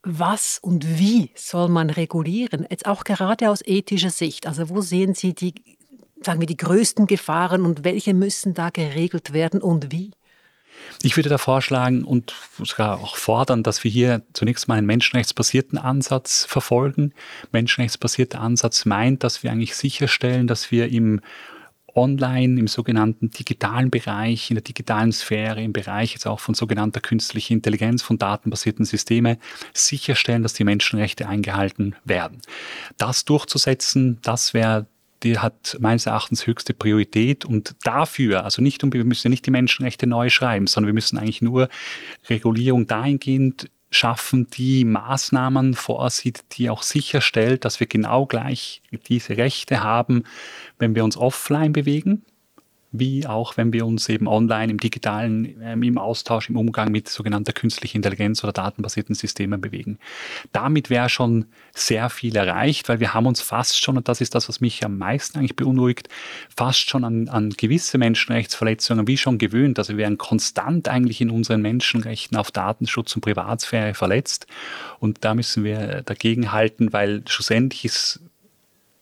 was 0.03 0.59
und 0.61 0.99
wie 0.99 1.31
soll 1.35 1.69
man 1.69 1.91
regulieren? 1.91 2.67
Jetzt 2.69 2.87
auch 2.87 3.05
gerade 3.05 3.51
aus 3.51 3.63
ethischer 3.65 4.11
Sicht. 4.11 4.47
Also 4.47 4.69
wo 4.69 4.81
sehen 4.81 5.15
Sie 5.15 5.35
die, 5.35 5.55
sagen 6.23 6.41
wir, 6.41 6.47
die 6.47 6.57
größten 6.57 7.07
Gefahren 7.07 7.65
und 7.65 7.85
welche 7.85 8.15
müssen 8.15 8.55
da 8.55 8.71
geregelt 8.71 9.33
werden 9.33 9.63
und 9.63 9.93
wie? 9.93 10.13
Ich 11.03 11.17
würde 11.17 11.29
da 11.29 11.39
vorschlagen 11.39 12.05
und 12.05 12.35
sogar 12.63 13.01
auch 13.01 13.17
fordern, 13.17 13.63
dass 13.63 13.85
wir 13.85 13.91
hier 13.91 14.23
zunächst 14.33 14.69
mal 14.69 14.79
einen 14.79 14.87
menschenrechtsbasierten 14.87 15.79
Ansatz 15.79 16.45
verfolgen. 16.45 17.13
Menschenrechtsbasierter 17.53 18.41
Ansatz 18.41 18.85
meint, 18.85 19.23
dass 19.23 19.43
wir 19.43 19.53
eigentlich 19.53 19.77
sicherstellen, 19.77 20.47
dass 20.47 20.71
wir 20.71 20.91
im 20.91 21.21
online 21.95 22.59
im 22.59 22.69
sogenannten 22.69 23.31
digitalen 23.31 23.91
Bereich, 23.91 24.51
in 24.51 24.57
der 24.57 24.65
digitalen 24.65 25.13
Sphäre, 25.13 25.63
im 25.63 25.73
Bereich 25.73 26.13
jetzt 26.13 26.27
auch 26.27 26.41
von 26.41 26.55
sogenannter 26.55 27.01
künstlicher 27.01 27.55
Intelligenz, 27.55 28.03
von 28.03 28.19
datenbasierten 28.19 28.85
Systemen 28.85 29.37
sicherstellen, 29.73 30.43
dass 30.43 30.55
die 30.55 30.65
Menschenrechte 30.65 31.29
eingehalten 31.29 31.95
werden. 32.05 32.41
Das 32.99 33.25
durchzusetzen, 33.25 34.19
das 34.23 34.55
wäre 34.55 34.87
die 35.23 35.39
hat 35.39 35.77
meines 35.81 36.07
Erachtens 36.07 36.47
höchste 36.47 36.75
Priorität 36.75 37.45
und 37.45 37.77
dafür, 37.85 38.45
also 38.45 38.61
nicht 38.61 38.83
wir 38.83 39.05
müssen 39.05 39.31
nicht 39.31 39.47
die 39.47 39.53
Menschenrechte 39.53 40.07
neu 40.07 40.31
schreiben, 40.31 40.67
sondern 40.67 40.89
wir 40.89 40.95
müssen 40.95 41.17
eigentlich 41.17 41.43
nur 41.43 41.69
Regulierung 42.29 42.87
dahingehend 42.87 43.71
schaffen, 43.93 44.49
die 44.51 44.85
Maßnahmen 44.85 45.75
vorsieht, 45.75 46.45
die 46.53 46.71
auch 46.71 46.83
sicherstellt, 46.83 47.65
dass 47.65 47.79
wir 47.79 47.87
genau 47.87 48.27
gleich 48.27 48.83
diese 49.07 49.37
Rechte 49.37 49.83
haben, 49.83 50.25
wenn 50.79 50.95
wir 50.95 51.05
uns 51.05 51.17
offline 51.17 51.73
bewegen, 51.73 52.25
wie 52.93 53.27
auch 53.27 53.57
wenn 53.57 53.73
wir 53.73 53.87
uns 53.87 54.09
eben 54.09 54.29
online 54.29 54.71
im 54.71 54.79
digitalen, 54.79 55.61
ähm, 55.63 55.83
im 55.83 55.99
Austausch, 55.99 56.51
im 56.51 56.57
Umgang 56.57 56.93
mit 56.93 57.09
sogenannter 57.09 57.53
künstlicher 57.53 57.97
Intelligenz 57.97 58.45
oder 58.45 58.53
datenbasierten 58.53 59.15
Systemen 59.15 59.61
bewegen. 59.61 59.99
Damit 60.53 60.91
wäre 60.91 61.09
schon 61.09 61.47
sehr 61.75 62.11
viel 62.11 62.37
erreicht, 62.37 62.89
weil 62.89 63.01
wir 63.01 63.15
haben 63.15 63.27
uns 63.27 63.41
fast 63.41 63.83
schon, 63.83 63.97
und 63.97 64.09
das 64.09 64.21
ist 64.21 64.35
das, 64.35 64.49
was 64.49 64.61
mich 64.61 64.85
am 64.85 64.99
meisten 64.99 65.39
eigentlich 65.39 65.57
beunruhigt, 65.57 66.09
fast 66.55 66.91
schon 66.91 67.05
an, 67.05 67.29
an 67.29 67.51
gewisse 67.51 67.97
Menschenrechtsverletzungen 67.97 69.07
wie 69.09 69.17
schon 69.17 69.39
gewöhnt. 69.39 69.79
Also 69.79 69.95
wir 69.95 69.99
werden 69.99 70.19
konstant 70.19 70.89
eigentlich 70.89 71.21
in 71.23 71.31
unseren 71.31 71.63
Menschenrechten 71.63 72.37
auf 72.37 72.51
Datenschutz 72.51 73.15
und 73.15 73.23
Privatsphäre 73.23 73.95
verletzt. 73.95 74.47
Und 74.99 75.25
da 75.25 75.35
müssen 75.35 75.65
wir 75.65 76.03
dagegen 76.03 76.53
halten, 76.53 76.93
weil 76.93 77.23
schlussendlich 77.27 77.87
ist 77.87 78.21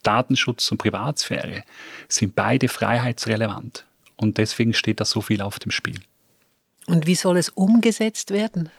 Datenschutz 0.02 0.70
und 0.70 0.78
Privatsphäre 0.78 1.64
sind 2.08 2.34
beide 2.34 2.68
freiheitsrelevant. 2.68 3.84
Und 4.16 4.38
deswegen 4.38 4.74
steht 4.74 5.00
da 5.00 5.04
so 5.04 5.20
viel 5.20 5.42
auf 5.42 5.58
dem 5.58 5.70
Spiel. 5.70 6.00
Und 6.86 7.06
wie 7.06 7.14
soll 7.14 7.36
es 7.36 7.48
umgesetzt 7.48 8.30
werden? 8.30 8.70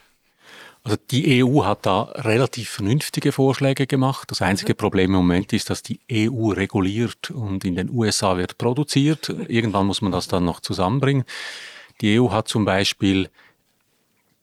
Also 0.83 0.97
die 1.11 1.43
EU 1.43 1.63
hat 1.63 1.85
da 1.85 2.03
relativ 2.15 2.69
vernünftige 2.69 3.31
Vorschläge 3.31 3.85
gemacht. 3.85 4.31
Das 4.31 4.41
einzige 4.41 4.73
mhm. 4.73 4.77
Problem 4.77 5.05
im 5.11 5.17
Moment 5.17 5.53
ist, 5.53 5.69
dass 5.69 5.83
die 5.83 5.99
EU 6.11 6.49
reguliert 6.49 7.29
und 7.29 7.63
in 7.65 7.75
den 7.75 7.89
USA 7.91 8.37
wird 8.37 8.57
produziert. 8.57 9.29
Irgendwann 9.47 9.85
muss 9.85 10.01
man 10.01 10.11
das 10.11 10.27
dann 10.27 10.43
noch 10.43 10.59
zusammenbringen. 10.59 11.23
Die 12.01 12.19
EU 12.19 12.31
hat 12.31 12.47
zum 12.47 12.65
Beispiel 12.65 13.29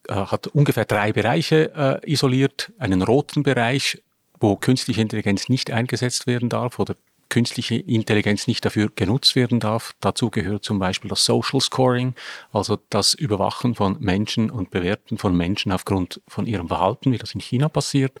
äh, 0.07 0.13
hat 0.13 0.47
ungefähr 0.47 0.85
drei 0.85 1.11
Bereiche 1.11 2.01
äh, 2.03 2.11
isoliert. 2.11 2.71
Einen 2.79 3.01
roten 3.01 3.43
Bereich, 3.43 4.01
wo 4.39 4.55
künstliche 4.55 5.01
Intelligenz 5.01 5.49
nicht 5.49 5.71
eingesetzt 5.71 6.27
werden 6.27 6.49
darf 6.49 6.79
oder 6.79 6.95
künstliche 7.29 7.75
Intelligenz 7.75 8.47
nicht 8.47 8.65
dafür 8.65 8.89
genutzt 8.93 9.35
werden 9.35 9.59
darf. 9.59 9.93
Dazu 10.01 10.29
gehört 10.29 10.63
zum 10.63 10.79
Beispiel 10.79 11.09
das 11.09 11.23
Social 11.23 11.61
Scoring, 11.61 12.15
also 12.51 12.79
das 12.89 13.13
Überwachen 13.13 13.75
von 13.75 13.97
Menschen 13.99 14.49
und 14.49 14.71
Bewerten 14.71 15.17
von 15.17 15.35
Menschen 15.35 15.71
aufgrund 15.71 16.21
von 16.27 16.47
ihrem 16.47 16.67
Verhalten, 16.67 17.11
wie 17.11 17.17
das 17.17 17.33
in 17.33 17.39
China 17.39 17.69
passiert. 17.69 18.19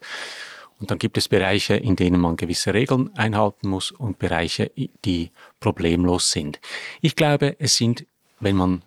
Und 0.79 0.91
dann 0.91 0.99
gibt 0.99 1.17
es 1.17 1.27
Bereiche, 1.27 1.75
in 1.75 1.95
denen 1.95 2.21
man 2.21 2.37
gewisse 2.37 2.73
Regeln 2.73 3.13
einhalten 3.15 3.67
muss 3.67 3.91
und 3.91 4.17
Bereiche, 4.17 4.71
die 5.03 5.31
problemlos 5.59 6.31
sind. 6.31 6.61
Ich 7.01 7.15
glaube, 7.15 7.57
es 7.59 7.75
sind, 7.75 8.05
wenn 8.39 8.55
man 8.55 8.83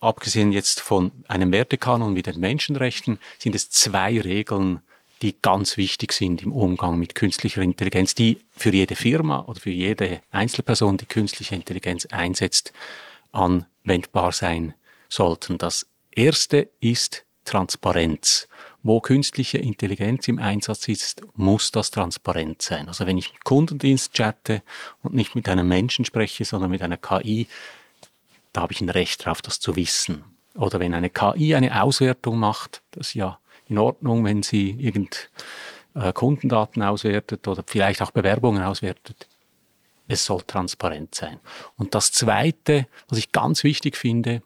abgesehen 0.00 0.52
jetzt 0.52 0.80
von 0.80 1.10
einem 1.26 1.52
Wertekanon 1.52 2.14
wie 2.14 2.22
den 2.22 2.40
Menschenrechten, 2.40 3.18
sind 3.38 3.54
es 3.54 3.68
zwei 3.68 4.18
Regeln, 4.20 4.80
die 5.22 5.36
ganz 5.40 5.76
wichtig 5.76 6.12
sind 6.12 6.42
im 6.42 6.52
Umgang 6.52 6.98
mit 6.98 7.14
künstlicher 7.14 7.62
Intelligenz, 7.62 8.14
die 8.14 8.38
für 8.50 8.70
jede 8.70 8.96
Firma 8.96 9.40
oder 9.40 9.60
für 9.60 9.70
jede 9.70 10.20
Einzelperson, 10.30 10.96
die 10.96 11.06
künstliche 11.06 11.54
Intelligenz 11.54 12.06
einsetzt, 12.06 12.72
anwendbar 13.32 14.32
sein 14.32 14.74
sollten. 15.08 15.58
Das 15.58 15.86
erste 16.10 16.68
ist 16.80 17.24
Transparenz. 17.44 18.48
Wo 18.82 19.00
künstliche 19.00 19.58
Intelligenz 19.58 20.28
im 20.28 20.38
Einsatz 20.38 20.86
ist, 20.88 21.22
muss 21.34 21.72
das 21.72 21.90
transparent 21.90 22.62
sein. 22.62 22.88
Also 22.88 23.06
wenn 23.06 23.18
ich 23.18 23.32
mit 23.32 23.44
Kundendienst 23.44 24.12
chatte 24.12 24.62
und 25.02 25.14
nicht 25.14 25.34
mit 25.34 25.48
einem 25.48 25.66
Menschen 25.66 26.04
spreche, 26.04 26.44
sondern 26.44 26.70
mit 26.70 26.82
einer 26.82 26.96
KI, 26.96 27.48
da 28.52 28.62
habe 28.62 28.72
ich 28.72 28.80
ein 28.80 28.88
Recht 28.88 29.26
darauf, 29.26 29.42
das 29.42 29.60
zu 29.60 29.76
wissen. 29.76 30.24
Oder 30.54 30.78
wenn 30.80 30.94
eine 30.94 31.10
KI 31.10 31.54
eine 31.54 31.82
Auswertung 31.82 32.38
macht, 32.38 32.82
das 32.92 33.14
ja 33.14 33.38
in 33.68 33.78
Ordnung, 33.78 34.24
wenn 34.24 34.42
sie 34.42 34.70
irgend 34.70 35.30
äh, 35.94 36.12
Kundendaten 36.12 36.82
auswertet 36.82 37.46
oder 37.48 37.62
vielleicht 37.66 38.02
auch 38.02 38.10
Bewerbungen 38.10 38.62
auswertet. 38.62 39.28
Es 40.06 40.24
soll 40.24 40.42
transparent 40.42 41.14
sein. 41.14 41.38
Und 41.76 41.94
das 41.94 42.12
Zweite, 42.12 42.86
was 43.08 43.18
ich 43.18 43.32
ganz 43.32 43.62
wichtig 43.62 43.96
finde, 43.96 44.42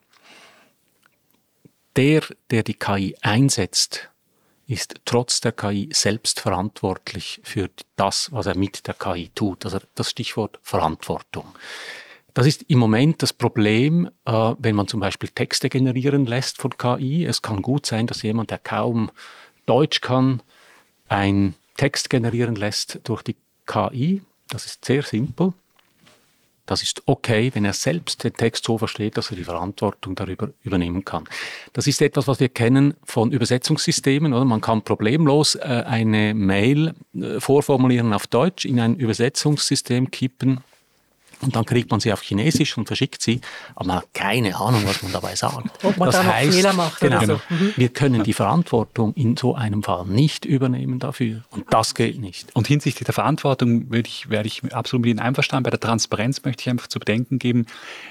der, 1.97 2.23
der 2.51 2.63
die 2.63 2.75
KI 2.75 3.17
einsetzt, 3.21 4.11
ist 4.67 4.95
trotz 5.05 5.41
der 5.41 5.53
KI 5.53 5.91
selbst 5.93 6.41
verantwortlich 6.41 7.41
für 7.45 7.71
das, 7.97 8.33
was 8.33 8.47
er 8.47 8.57
mit 8.57 8.87
der 8.87 8.95
KI 8.95 9.31
tut. 9.35 9.65
Also 9.65 9.81
das 9.95 10.11
Stichwort 10.11 10.59
Verantwortung. 10.63 11.47
Das 12.35 12.47
ist 12.47 12.65
im 12.69 12.79
Moment 12.79 13.23
das 13.23 13.33
Problem, 13.33 14.09
äh, 14.25 14.55
wenn 14.59 14.75
man 14.75 14.89
zum 14.89 15.01
Beispiel 15.01 15.29
Texte 15.29 15.69
generieren 15.69 16.27
lässt 16.27 16.59
von 16.59 16.77
KI. 16.77 17.25
Es 17.25 17.43
kann 17.43 17.61
gut 17.61 17.85
sein, 17.85 18.07
dass 18.07 18.23
jemand, 18.23 18.51
der 18.51 18.59
kaum 18.59 19.11
Deutsch 19.67 20.01
kann, 20.01 20.43
einen 21.09 21.55
Text 21.77 22.09
generieren 22.11 22.55
lässt 22.55 23.01
durch 23.05 23.23
die 23.23 23.37
KI. 23.67 24.23
Das 24.49 24.65
ist 24.65 24.85
sehr 24.85 25.03
simpel. 25.03 25.53
Das 26.65 26.83
ist 26.83 27.03
okay, 27.07 27.51
wenn 27.55 27.65
er 27.65 27.73
selbst 27.73 28.23
den 28.23 28.33
Text 28.35 28.65
so 28.65 28.79
versteht, 28.79 29.17
dass 29.17 29.31
er 29.31 29.37
die 29.37 29.45
Verantwortung 29.45 30.15
darüber 30.15 30.51
übernehmen 30.63 31.05
kann. 31.05 31.25
Das 31.73 31.87
ist 31.87 32.01
etwas, 32.01 32.29
was 32.29 32.39
wir 32.41 32.49
kennen 32.49 32.95
von 33.05 33.33
Übersetzungssystemen. 33.33 34.33
Oder? 34.33 34.45
Man 34.45 34.61
kann 34.61 34.83
problemlos 34.83 35.57
äh, 35.57 35.85
eine 35.87 36.35
Mail 36.35 36.95
äh, 37.15 37.41
vorformulieren 37.41 38.15
auf 38.15 38.27
Deutsch, 38.27 38.65
in 38.65 38.79
ein 38.81 38.97
Übersetzungssystem 38.97 40.11
kippen 40.11 40.61
und 41.43 41.57
dann 41.57 41.65
kriegt 41.65 41.91
man 41.91 42.01
sie 42.01 42.13
auf 42.13 42.23
Chinesisch 42.23 42.77
und 42.79 42.87
verschickt 42.87 43.23
sie, 43.23 43.41
aber 43.75 43.87
man 43.87 43.97
hat 43.99 44.15
keine 44.15 44.57
Ahnung, 44.57 44.83
was 44.87 45.03
man 45.03 45.13
dabei 45.13 45.35
sagt. 45.35 45.85
Ob 45.85 45.97
man 45.97 46.07
das 46.07 46.17
da 46.17 46.23
noch 46.23 46.33
heißt, 46.33 46.55
Fehler 46.55 46.73
macht 46.73 47.01
genau, 47.01 47.19
oder 47.19 47.27
so. 47.27 47.41
Mhm. 47.49 47.73
Wir 47.77 47.89
können 47.89 48.23
die 48.23 48.33
Verantwortung 48.33 49.13
in 49.15 49.37
so 49.37 49.55
einem 49.55 49.83
Fall 49.83 50.07
nicht 50.07 50.45
übernehmen 50.45 50.99
dafür. 50.99 51.43
Und 51.51 51.73
das 51.73 51.95
geht 51.95 52.21
nicht. 52.21 52.55
Und 52.55 52.67
hinsichtlich 52.67 53.05
der 53.05 53.15
Verantwortung 53.15 53.91
würde 53.91 54.09
ich, 54.09 54.31
werde 54.31 54.47
ich 54.47 54.73
absolut 54.73 55.03
mit 55.03 55.11
Ihnen 55.11 55.21
einverstanden. 55.21 55.65
Bei 55.65 55.71
der 55.71 55.81
Transparenz 55.81 56.43
möchte 56.45 56.63
ich 56.63 56.71
einfach 56.71 56.87
zu 56.87 56.99
bedenken 56.99 57.39
geben, 57.39 57.67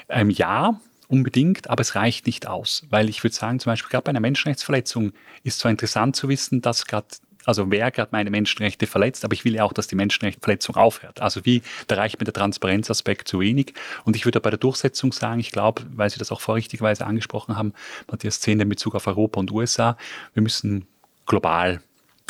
ähm, 0.10 0.30
ja, 0.30 0.80
unbedingt, 1.08 1.70
aber 1.70 1.82
es 1.82 1.96
reicht 1.96 2.26
nicht 2.26 2.48
aus. 2.48 2.84
Weil 2.90 3.10
ich 3.10 3.24
würde 3.24 3.36
sagen, 3.36 3.60
zum 3.60 3.72
Beispiel 3.72 3.90
gerade 3.90 4.04
bei 4.04 4.10
einer 4.10 4.22
Menschenrechtsverletzung 4.22 5.12
ist 5.44 5.60
zwar 5.60 5.72
interessant 5.72 6.16
zu 6.16 6.30
wissen, 6.30 6.62
dass 6.62 6.86
gerade 6.86 7.08
Also 7.46 7.72
wer 7.72 7.92
gerade 7.92 8.10
meine 8.12 8.30
Menschenrechte 8.30 8.88
verletzt, 8.88 9.26
aber 9.26 9.34
ich 9.34 9.46
will 9.46 9.56
ja 9.56 9.64
auch, 9.64 9.74
dass 9.74 9.88
die 9.88 9.96
Menschenrechtsverletzung 9.96 10.76
aufhört. 10.76 11.22
Also 11.22 11.46
wie, 11.46 11.62
da 11.88 11.96
reicht 11.96 12.20
mir 12.20 12.26
der 12.26 12.34
Transparenzaspekt 12.34 13.28
zu 13.28 13.40
wenig. 13.40 13.74
Und 14.06 14.16
ich 14.16 14.26
würde 14.26 14.40
bei 14.40 14.50
der 14.50 14.60
Durchsetzung 14.60 15.12
sagen, 15.12 15.40
ich 15.40 15.52
glaube, 15.52 15.84
weil 15.94 16.10
Sie 16.10 16.20
das 16.20 16.32
auch 16.32 16.42
vorrichtigerweise 16.42 17.06
angesprochen 17.06 17.58
haben, 17.58 17.74
Matthias 18.10 18.40
Zehn 18.40 18.60
in 18.60 18.70
Bezug 18.70 18.96
auf 18.96 19.08
Europa 19.08 19.40
und 19.40 19.52
USA, 19.52 19.98
wir 20.34 20.44
müssen 20.44 20.86
global 21.26 21.82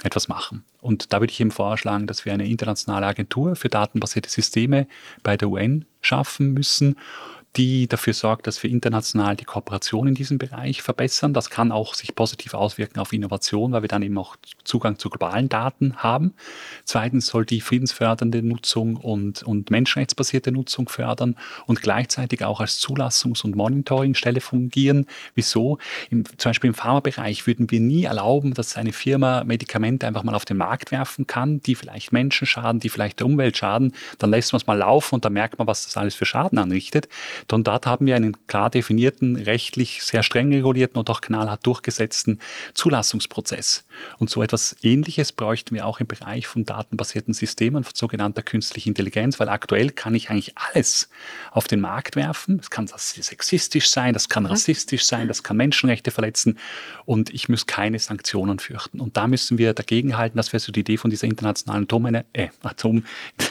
etwas 0.03 0.27
machen. 0.27 0.63
Und 0.79 1.13
da 1.13 1.19
würde 1.19 1.31
ich 1.31 1.39
eben 1.39 1.51
vorschlagen, 1.51 2.07
dass 2.07 2.25
wir 2.25 2.33
eine 2.33 2.47
internationale 2.47 3.05
Agentur 3.05 3.55
für 3.55 3.69
datenbasierte 3.69 4.29
Systeme 4.29 4.87
bei 5.21 5.37
der 5.37 5.49
UN 5.49 5.85
schaffen 6.01 6.53
müssen 6.53 6.95
die 7.57 7.87
dafür 7.87 8.13
sorgt, 8.13 8.47
dass 8.47 8.63
wir 8.63 8.69
international 8.69 9.35
die 9.35 9.43
Kooperation 9.43 10.07
in 10.07 10.15
diesem 10.15 10.37
Bereich 10.37 10.81
verbessern. 10.81 11.33
Das 11.33 11.49
kann 11.49 11.71
auch 11.71 11.95
sich 11.95 12.15
positiv 12.15 12.53
auswirken 12.53 12.99
auf 12.99 13.11
Innovation, 13.11 13.73
weil 13.73 13.81
wir 13.81 13.89
dann 13.89 14.03
eben 14.03 14.17
auch 14.17 14.37
Zugang 14.63 14.97
zu 14.97 15.09
globalen 15.09 15.49
Daten 15.49 15.97
haben. 15.97 16.33
Zweitens 16.85 17.27
soll 17.27 17.45
die 17.45 17.59
friedensfördernde 17.59 18.41
Nutzung 18.41 18.95
und, 18.95 19.43
und 19.43 19.69
menschenrechtsbasierte 19.69 20.51
Nutzung 20.53 20.87
fördern 20.87 21.35
und 21.65 21.81
gleichzeitig 21.81 22.45
auch 22.45 22.61
als 22.61 22.79
Zulassungs- 22.79 23.43
und 23.43 23.55
Monitoringstelle 23.57 24.39
fungieren. 24.39 25.05
Wieso? 25.35 25.77
Im, 26.09 26.25
zum 26.37 26.51
Beispiel 26.51 26.69
im 26.69 26.73
Pharmabereich 26.73 27.47
würden 27.47 27.69
wir 27.69 27.81
nie 27.81 28.05
erlauben, 28.05 28.53
dass 28.53 28.77
eine 28.77 28.93
Firma 28.93 29.43
Medikamente 29.43 30.07
einfach 30.07 30.23
mal 30.23 30.35
auf 30.35 30.45
den 30.45 30.57
Markt 30.57 30.91
werfen 30.91 31.27
kann, 31.27 31.61
die 31.61 31.75
vielleicht 31.75 32.13
Menschen 32.13 32.47
schaden, 32.47 32.79
die 32.79 32.89
vielleicht 32.89 33.19
der 33.19 33.27
Umwelt 33.27 33.57
schaden. 33.57 33.93
Dann 34.19 34.29
lässt 34.29 34.53
man 34.53 34.61
es 34.61 34.67
mal 34.67 34.77
laufen 34.77 35.15
und 35.15 35.25
dann 35.25 35.33
merkt 35.33 35.57
man, 35.57 35.67
was 35.67 35.83
das 35.83 35.97
alles 35.97 36.15
für 36.15 36.25
Schaden 36.25 36.57
anrichtet. 36.57 37.09
Und 37.51 37.67
dort 37.67 37.85
haben 37.85 38.05
wir 38.05 38.15
einen 38.15 38.35
klar 38.47 38.69
definierten, 38.69 39.35
rechtlich 39.35 40.03
sehr 40.03 40.23
streng 40.23 40.51
regulierten 40.53 40.97
und 40.97 41.09
auch 41.09 41.21
knallhart 41.21 41.65
durchgesetzten 41.65 42.39
Zulassungsprozess. 42.73 43.85
Und 44.17 44.29
so 44.29 44.41
etwas 44.41 44.75
Ähnliches 44.81 45.31
bräuchten 45.31 45.75
wir 45.75 45.85
auch 45.85 45.99
im 45.99 46.07
Bereich 46.07 46.47
von 46.47 46.65
datenbasierten 46.65 47.33
Systemen, 47.33 47.83
von 47.83 47.93
sogenannter 47.95 48.41
künstlicher 48.41 48.87
Intelligenz, 48.87 49.39
weil 49.39 49.49
aktuell 49.49 49.91
kann 49.91 50.15
ich 50.15 50.29
eigentlich 50.29 50.53
alles 50.57 51.09
auf 51.51 51.67
den 51.67 51.81
Markt 51.81 52.15
werfen. 52.15 52.59
Es 52.59 52.69
kann 52.69 52.87
sexistisch 52.87 53.89
sein, 53.89 54.13
das 54.13 54.29
kann 54.29 54.43
mhm. 54.43 54.49
rassistisch 54.49 55.05
sein, 55.05 55.27
das 55.27 55.43
kann 55.43 55.57
Menschenrechte 55.57 56.11
verletzen 56.11 56.57
und 57.05 57.33
ich 57.33 57.49
muss 57.49 57.65
keine 57.65 57.99
Sanktionen 57.99 58.59
fürchten. 58.59 58.99
Und 58.99 59.17
da 59.17 59.27
müssen 59.27 59.57
wir 59.57 59.73
dagegen 59.73 60.17
halten, 60.17 60.37
das 60.37 60.53
wäre 60.53 60.59
so 60.59 60.71
die 60.71 60.81
Idee 60.81 60.97
von 60.97 61.09
dieser 61.09 61.27
internationalen 61.27 61.83
Atom, 61.83 62.05
äh, 62.33 62.49
Atom 62.63 63.03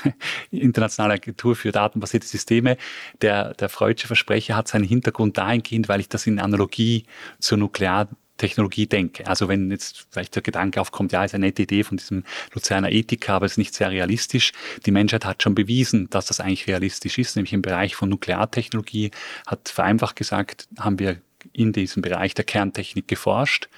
internationale 0.51 1.15
Agentur 1.15 1.57
für 1.57 1.73
datenbasierte 1.73 2.27
Systeme, 2.27 2.77
der, 3.21 3.55
der 3.55 3.69
freudsche 3.81 4.07
Versprecher 4.07 4.57
hat 4.57 4.69
seinen 4.69 4.85
Hintergrund 4.85 5.39
dahingehend, 5.39 5.89
weil 5.89 6.01
ich 6.01 6.09
das 6.11 6.27
in 6.27 6.39
Analogie 6.39 7.05
zur 7.39 7.57
Nukleartechnologie 7.57 8.87
denke. 8.87 9.27
Also 9.27 9.49
wenn 9.49 9.71
jetzt 9.71 10.07
vielleicht 10.11 10.35
der 10.35 10.43
Gedanke 10.43 10.83
aufkommt, 10.83 11.13
ja, 11.13 11.25
ist 11.25 11.35
eine 11.35 11.47
nette 11.47 11.63
Idee 11.63 11.83
von 11.83 11.97
diesem 11.97 12.25
Luzerner 12.53 12.93
Ethiker, 12.93 13.33
aber 13.33 13.47
es 13.47 13.53
ist 13.53 13.59
nicht 13.59 13.73
sehr 13.73 13.91
realistisch. 13.91 14.53
Die 14.85 14.91
Menschheit 14.91 15.25
hat 15.25 15.43
schon 15.43 15.55
bewiesen, 15.55 16.11
dass 16.11 16.27
das 16.27 16.41
eigentlich 16.41 16.67
realistisch 16.67 17.17
ist, 17.17 17.37
nämlich 17.37 17.55
im 17.55 17.63
Bereich 17.63 17.97
von 17.97 18.11
Nukleartechnologie 18.11 19.13
hat 19.47 19.71
vereinfacht 19.71 20.17
gesagt, 20.17 20.69
haben 20.79 20.99
wir 20.99 21.17
in 21.55 21.73
diesem 21.73 22.03
Bereich 22.03 22.35
der 22.35 22.45
Kerntechnik 22.45 23.09
geforscht. 23.09 23.71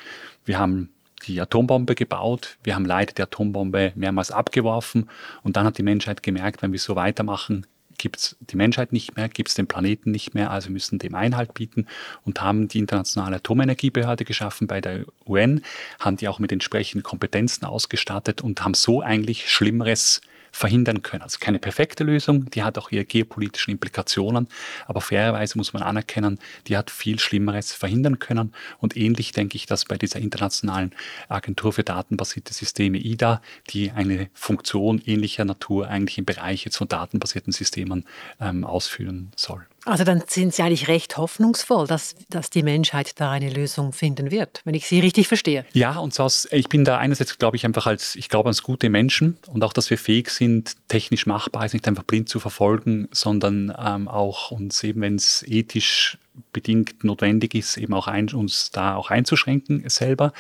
Wir 0.45 0.59
haben 0.59 0.89
die 1.29 1.41
Atombombe 1.41 1.95
gebaut. 1.95 2.59
Wir 2.65 2.75
haben 2.75 2.87
leider 2.87 3.13
die 3.13 3.23
Atombombe 3.23 3.93
mehrmals 3.95 4.33
abgeworfen. 4.33 5.09
Und 5.45 5.57
dann 5.57 5.65
hat 5.65 5.79
die 5.79 5.85
Menschheit 5.85 6.25
gemerkt, 6.25 6.61
wenn 6.61 6.73
wir 6.73 6.81
so 6.81 6.97
weitermachen, 6.97 7.69
gibt 8.03 8.19
es 8.19 8.37
die 8.41 8.57
Menschheit 8.57 8.93
nicht 8.93 9.17
mehr, 9.17 9.29
gibt 9.29 9.49
es 9.49 9.55
den 9.55 9.69
Planeten 9.69 10.11
nicht 10.11 10.35
mehr, 10.35 10.51
also 10.51 10.71
müssen 10.71 10.99
dem 10.99 11.15
Einhalt 11.15 11.55
bieten. 11.55 11.87
Und 12.25 12.43
haben 12.43 12.67
die 12.67 12.81
internationale 12.81 13.37
Atomenergiebehörde 13.37 14.25
geschaffen 14.25 14.67
bei 14.67 14.81
der 14.81 15.05
UN, 15.25 15.63
haben 16.01 16.17
die 16.17 16.27
auch 16.27 16.41
mit 16.41 16.51
entsprechenden 16.51 17.05
Kompetenzen 17.05 17.65
ausgestattet 17.65 18.41
und 18.43 18.65
haben 18.65 18.75
so 18.75 19.03
eigentlich 19.03 19.49
Schlimmeres 19.49 20.21
verhindern 20.53 21.03
können. 21.03 21.23
Also 21.23 21.39
keine 21.41 21.59
perfekte 21.59 22.05
Lösung, 22.05 22.49
die 22.51 22.63
hat 22.63 22.79
auch 22.79 22.91
ihre 22.93 23.05
geopolitischen 23.05 23.73
Implikationen, 23.73 24.47
aber 24.87 25.01
fairerweise 25.01 25.59
muss 25.59 25.73
man 25.73 25.83
anerkennen, 25.83 26.39
die 26.69 26.77
hat 26.77 26.91
viel 26.91 27.19
Schlimmeres 27.19 27.73
verhindern 27.73 28.19
können. 28.19 28.53
Und 28.79 28.97
ähnlich 28.97 29.33
denke 29.33 29.57
ich, 29.57 29.67
dass 29.67 29.87
bei 29.87 29.97
dieser 29.97 30.21
internationalen 30.21 30.93
Agentur 31.29 31.73
für 31.73 31.83
datenbasierte 31.83 32.53
Systeme 32.53 32.99
IDA, 32.99 33.41
die 33.71 33.91
eine 33.91 34.29
Funktion 34.35 35.01
ähnlicher 35.05 35.45
Natur 35.45 35.89
eigentlich 35.89 36.19
im 36.19 36.27
Bereich 36.27 36.65
jetzt 36.65 36.77
von 36.77 36.89
datenbasierten 36.89 37.53
Systemen 37.53 38.05
ähm, 38.41 38.65
ausführen 38.65 39.33
soll. 39.37 39.67
Also 39.85 40.05
dann 40.05 40.23
sind 40.27 40.55
Sie 40.55 40.63
eigentlich 40.63 40.89
recht 40.89 41.17
hoffnungsvoll, 41.17 41.87
dass, 41.87 42.15
dass 42.29 42.51
die 42.51 42.63
Menschheit 42.63 43.21
da 43.21 43.31
eine 43.31 43.51
Lösung 43.51 43.93
finden 43.93 44.31
wird, 44.31 44.61
wenn 44.65 44.75
ich 44.75 44.87
Sie 44.87 45.01
richtig 45.01 45.29
verstehe. 45.29 45.65
Ja, 45.73 45.99
und 45.99 46.19
aus, 46.21 46.47
ich 46.53 46.69
bin 46.69 46.85
da 46.85 46.99
einerseits, 46.99 47.39
glaube 47.39 47.57
ich, 47.57 47.65
einfach 47.65 47.87
als, 47.87 48.15
ich 48.15 48.29
glaube 48.29 48.49
ans 48.49 48.63
gute 48.63 48.91
Menschen 48.91 49.39
und 49.49 49.65
auch, 49.65 49.73
dass 49.73 49.91
wir 49.91 49.99
fähig 49.99 50.31
sind, 50.31 50.75
technisch 50.89 51.27
machbar 51.27 51.67
ist, 51.67 51.73
nicht 51.73 51.89
einfach 51.89 52.05
blind 52.05 52.29
zu 52.29 52.39
verfolgen, 52.39 53.09
sondern 53.11 53.75
ähm, 53.79 54.09
auch 54.09 54.51
uns 54.53 54.83
eben, 54.85 55.01
wenn 55.01 55.17
es 55.17 55.45
ethisch 55.49 56.19
bedingt 56.53 57.05
notwendig 57.05 57.55
ist, 57.55 57.77
eben 57.77 57.95
auch 57.95 58.07
ein, 58.07 58.29
uns 58.31 58.71
da 58.71 58.97
auch 58.97 59.11
einzuschränken 59.11 59.89
selber. 59.89 60.33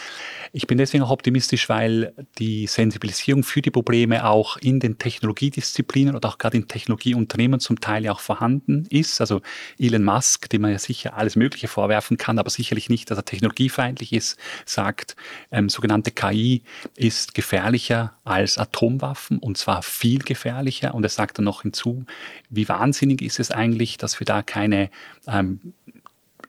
Ich 0.53 0.67
bin 0.67 0.79
deswegen 0.79 1.03
auch 1.03 1.11
optimistisch, 1.11 1.69
weil 1.69 2.13
die 2.39 2.67
Sensibilisierung 2.67 3.43
für 3.43 3.63
die 3.63 3.71
Probleme 3.71 4.25
auch 4.25 4.57
in 4.59 4.81
den 4.81 4.99
Technologiedisziplinen 4.99 6.15
oder 6.15 6.29
auch 6.29 6.39
gerade 6.39 6.57
in 6.57 6.69
Technologieunternehmen 6.69 7.61
zum 7.61 7.81
Teil 7.81 8.05
ja 8.05 8.13
auch 8.13 8.21
vorhanden 8.21 8.87
ist. 8.91 9.21
Also 9.21 9.41
Elon 9.79 10.05
Musk, 10.05 10.49
dem 10.51 10.63
man 10.63 10.73
ja 10.73 10.79
sicher 10.79 11.17
alles 11.17 11.37
Mögliche 11.37 11.69
vorwerfen 11.69 12.17
kann, 12.17 12.39
aber 12.39 12.51
sicherlich 12.51 12.89
nicht, 12.89 13.11
dass 13.11 13.19
er 13.19 13.25
technologiefeindlich 13.25 14.13
ist, 14.13 14.39
sagt, 14.65 15.17
ähm, 15.51 15.69
sogenannte 15.69 16.11
KI 16.11 16.63
ist 16.97 17.35
gefährlicher 17.35 18.15
als 18.25 18.59
Atomwaffen 18.59 19.39
und 19.39 19.59
zwar 19.59 19.83
viel 19.83 20.21
gefährlicher. 20.21 20.95
Und 20.95 21.05
er 21.05 21.11
sagt 21.11 21.39
dann 21.39 21.45
noch 21.45 21.63
hinzu, 21.63 22.05
wie 22.49 22.69
wahnsinnig 22.69 23.23
ist 23.23 23.41
es 23.41 23.51
eigentlich, 23.51 23.99
dass 23.99 24.21
wir 24.21 24.25
da 24.25 24.43
keine 24.43 24.91
ähm, 25.27 25.75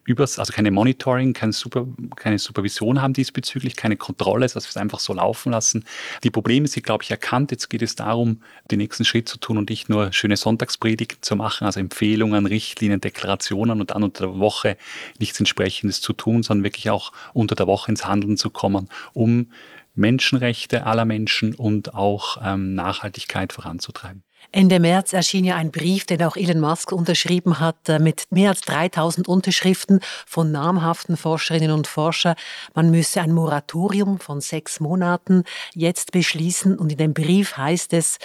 übers, 0.05 0.39
also 0.39 0.53
keine 0.53 0.71
Monitoring, 0.71 1.33
keine, 1.33 1.53
Super, 1.53 1.87
keine 2.15 2.39
Supervision 2.39 3.01
haben 3.01 3.13
diesbezüglich, 3.13 3.75
keine 3.75 3.95
Kontrolle, 3.95 4.47
dass 4.47 4.55
wir 4.55 4.69
es 4.69 4.77
einfach 4.77 4.99
so 4.99 5.13
laufen 5.13 5.51
lassen. 5.51 5.85
Die 6.23 6.29
Probleme 6.29 6.67
sind, 6.67 6.85
glaube 6.85 7.03
ich, 7.03 7.11
erkannt. 7.11 7.51
Jetzt 7.51 7.69
geht 7.69 7.81
es 7.81 7.95
darum, 7.95 8.41
den 8.69 8.79
nächsten 8.79 9.05
Schritt 9.05 9.29
zu 9.29 9.37
tun 9.37 9.57
und 9.57 9.69
nicht 9.69 9.89
nur 9.89 10.11
schöne 10.11 10.37
Sonntagspredigten 10.37 11.21
zu 11.21 11.35
machen, 11.35 11.65
also 11.65 11.79
Empfehlungen, 11.79 12.45
Richtlinien, 12.45 13.01
Deklarationen 13.01 13.79
und 13.79 13.91
dann 13.91 14.03
unter 14.03 14.27
der 14.27 14.39
Woche 14.39 14.77
nichts 15.19 15.39
entsprechendes 15.39 16.01
zu 16.01 16.13
tun, 16.13 16.43
sondern 16.43 16.63
wirklich 16.63 16.89
auch 16.89 17.13
unter 17.33 17.55
der 17.55 17.67
Woche 17.67 17.91
ins 17.91 18.05
Handeln 18.05 18.37
zu 18.37 18.49
kommen, 18.49 18.89
um 19.13 19.51
Menschenrechte 19.95 20.85
aller 20.85 21.05
Menschen 21.05 21.53
und 21.53 21.93
auch 21.93 22.37
ähm, 22.43 22.73
Nachhaltigkeit 22.73 23.53
voranzutreiben. 23.53 24.23
Ende 24.51 24.79
März 24.79 25.13
erschien 25.13 25.45
ja 25.45 25.55
ein 25.55 25.71
Brief, 25.71 26.05
den 26.05 26.21
auch 26.23 26.35
Elon 26.35 26.59
Musk 26.59 26.91
unterschrieben 26.91 27.59
hat, 27.59 27.89
äh, 27.89 27.99
mit 27.99 28.25
mehr 28.29 28.49
als 28.49 28.61
3000 28.61 29.27
Unterschriften 29.27 29.99
von 30.25 30.51
namhaften 30.51 31.17
Forscherinnen 31.17 31.71
und 31.71 31.87
Forschern. 31.87 32.35
Man 32.73 32.91
müsse 32.91 33.21
ein 33.21 33.33
Moratorium 33.33 34.19
von 34.19 34.41
sechs 34.41 34.79
Monaten 34.79 35.43
jetzt 35.73 36.11
beschließen. 36.11 36.77
Und 36.77 36.91
in 36.91 36.97
dem 36.97 37.13
Brief 37.13 37.57
heißt 37.57 37.93
es, 37.93 38.17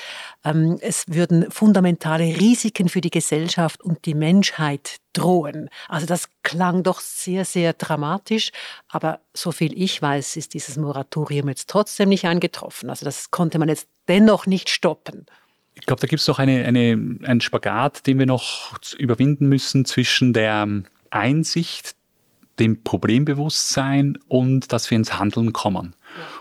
ähm, 0.44 0.78
es 0.80 1.04
würden 1.08 1.50
fundamentale 1.50 2.24
Risiken 2.24 2.88
für 2.88 3.00
die 3.00 3.10
Gesellschaft 3.10 3.82
und 3.82 4.04
die 4.04 4.14
Menschheit 4.14 4.96
drohen. 5.12 5.68
Also 5.88 6.06
das 6.06 6.28
klang 6.42 6.82
doch 6.82 7.00
sehr, 7.00 7.44
sehr 7.44 7.72
dramatisch. 7.72 8.50
Aber 8.88 9.20
soviel 9.34 9.72
ich 9.80 10.00
weiß, 10.00 10.36
ist 10.36 10.54
dieses 10.54 10.76
Moratorium 10.76 11.48
jetzt 11.48 11.68
trotzdem 11.68 12.08
nicht 12.10 12.26
eingetroffen. 12.26 12.90
Also 12.90 13.04
das 13.04 13.30
konnte 13.30 13.58
man 13.58 13.68
jetzt 13.68 13.88
dennoch 14.08 14.46
nicht 14.46 14.68
stoppen. 14.70 15.26
Ich 15.80 15.86
glaube, 15.86 16.00
da 16.00 16.06
gibt 16.06 16.20
es 16.20 16.28
noch 16.28 16.38
eine, 16.38 16.64
eine, 16.64 17.18
einen 17.22 17.40
Spagat, 17.40 18.06
den 18.06 18.18
wir 18.18 18.26
noch 18.26 18.78
überwinden 18.98 19.48
müssen 19.48 19.84
zwischen 19.84 20.32
der 20.32 20.66
Einsicht, 21.10 21.94
dem 22.58 22.82
Problembewusstsein 22.82 24.18
und 24.26 24.72
dass 24.72 24.90
wir 24.90 24.96
ins 24.96 25.18
Handeln 25.18 25.52
kommen. 25.52 25.94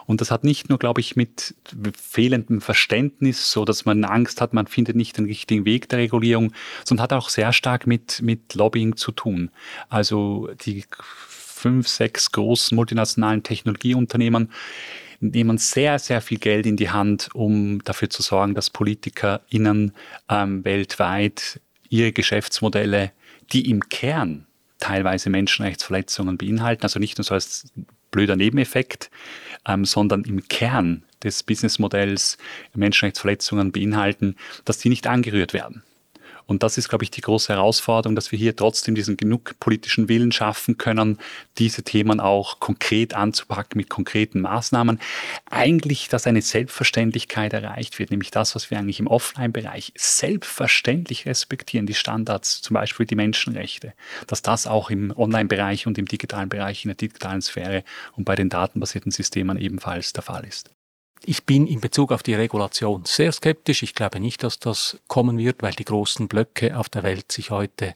Und 0.08 0.22
das 0.22 0.32
hat 0.32 0.44
nicht 0.44 0.70
nur, 0.70 0.80
glaube 0.80 1.02
ich, 1.02 1.16
mit 1.16 1.56
fehlendem 1.96 2.62
Verständnis, 2.62 3.52
so 3.52 3.66
dass 3.66 3.86
man 3.86 4.04
Angst 4.04 4.42
hat, 4.42 4.54
man 4.54 4.66
findet 4.66 4.96
nicht 4.96 5.18
den 5.18 5.26
richtigen 5.26 5.66
Weg 5.66 5.90
der 5.90 6.00
Regulierung, 6.00 6.54
sondern 6.84 7.04
hat 7.04 7.14
auch 7.14 7.30
sehr 7.30 7.54
stark 7.54 7.86
mit, 7.86 8.22
mit 8.22 8.56
Lobbying 8.56 8.96
zu 8.96 9.12
tun. 9.12 9.52
Also 9.90 10.50
die 10.66 10.86
fünf, 10.98 11.88
sechs 11.88 12.32
großen 12.32 12.76
multinationalen 12.76 13.44
Technologieunternehmen, 13.44 14.52
nehmen 15.20 15.58
sehr, 15.58 16.00
sehr 16.00 16.22
viel 16.22 16.38
Geld 16.38 16.66
in 16.66 16.78
die 16.78 16.90
Hand, 16.90 17.30
um 17.34 17.84
dafür 17.84 18.10
zu 18.10 18.22
sorgen, 18.22 18.54
dass 18.54 18.70
PolitikerInnen 18.70 19.94
ähm, 20.30 20.66
weltweit 20.66 21.60
ihre 21.90 22.12
Geschäftsmodelle, 22.12 23.12
die 23.52 23.70
im 23.70 23.82
Kern 23.90 24.46
teilweise 24.80 25.30
Menschenrechtsverletzungen 25.30 26.38
beinhalten, 26.38 26.84
also 26.84 27.00
nicht 27.00 27.18
nur 27.18 27.26
so 27.26 27.34
als 27.34 27.72
blöder 28.12 28.36
Nebeneffekt, 28.36 29.10
ähm, 29.68 29.86
sondern 29.86 30.24
im 30.24 30.48
Kern 30.48 31.04
des 31.24 31.44
Businessmodells 31.44 32.38
Menschenrechtsverletzungen 32.76 33.72
beinhalten, 33.72 34.36
dass 34.66 34.78
die 34.78 34.90
nicht 34.90 35.08
angerührt 35.08 35.54
werden. 35.54 35.84
Und 36.48 36.64
das 36.64 36.78
ist, 36.78 36.88
glaube 36.88 37.04
ich, 37.04 37.12
die 37.12 37.22
große 37.22 37.54
Herausforderung, 37.54 38.16
dass 38.16 38.32
wir 38.32 38.40
hier 38.40 38.56
trotzdem 38.56 38.96
diesen 38.96 39.18
genug 39.18 39.60
politischen 39.60 40.08
Willen 40.10 40.32
schaffen 40.32 40.78
können, 40.78 41.20
diese 41.58 41.84
Themen 41.84 42.20
auch 42.20 42.60
konkret 42.60 43.14
anzupacken 43.14 43.78
mit 43.78 43.90
konkreten 43.90 44.42
Maßnahmen. 44.42 45.00
Eigentlich, 45.50 46.08
dass 46.08 46.26
eine 46.26 46.42
Selbstverständlichkeit 46.42 47.54
erreicht 47.54 48.00
wird, 48.00 48.12
nämlich 48.12 48.32
das, 48.32 48.56
was 48.56 48.72
wir 48.72 48.80
eigentlich 48.80 49.02
im 49.02 49.08
Offline-Bereich 49.08 49.92
selbstverständlich 49.96 51.26
respektieren, 51.26 51.86
die 51.86 51.94
Standards, 51.94 52.62
zum 52.62 52.76
Beispiel 52.76 53.06
die 53.06 53.16
Menschenrechte, 53.16 53.94
dass 54.26 54.42
das 54.42 54.68
auch 54.68 54.90
im 54.90 55.12
Online-Bereich 55.16 55.86
und 55.86 55.98
im 55.98 56.06
digitalen 56.06 56.50
Bereich, 56.50 56.86
in 56.86 56.90
der 56.90 56.96
digitalen 56.96 57.42
Sphäre 57.42 57.84
und 58.16 58.24
bei 58.24 58.36
den 58.36 58.50
datenbasierten 58.50 59.12
Systemen 59.12 59.58
ebenfalls 59.58 60.14
der 60.14 60.24
Fall 60.24 60.46
ist. 60.46 60.77
Ich 61.26 61.46
bin 61.46 61.68
in 61.68 61.82
Bezug 61.82 62.12
auf 62.12 62.24
die 62.24 62.36
Regulation 62.36 63.04
sehr 63.06 63.32
skeptisch. 63.32 63.84
Ich 63.84 63.96
glaube 63.96 64.20
nicht, 64.20 64.44
dass 64.44 64.60
das 64.60 65.00
kommen 65.08 65.38
wird, 65.38 65.62
weil 65.62 65.74
die 65.74 65.86
großen 65.86 66.28
Blöcke 66.28 66.78
auf 66.78 66.90
der 66.90 67.04
Welt 67.04 67.32
sich 67.32 67.52
heute 67.52 67.96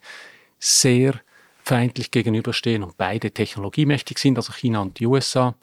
sehr 0.60 1.20
feindlich 1.64 2.12
gegenüberstehen 2.12 2.84
und 2.84 2.98
beide 2.98 3.32
technologiemächtig 3.32 4.18
sind, 4.18 4.38
also 4.38 4.52
China 4.52 4.82
und 4.82 5.00
die 5.00 5.06
USA. 5.06 5.56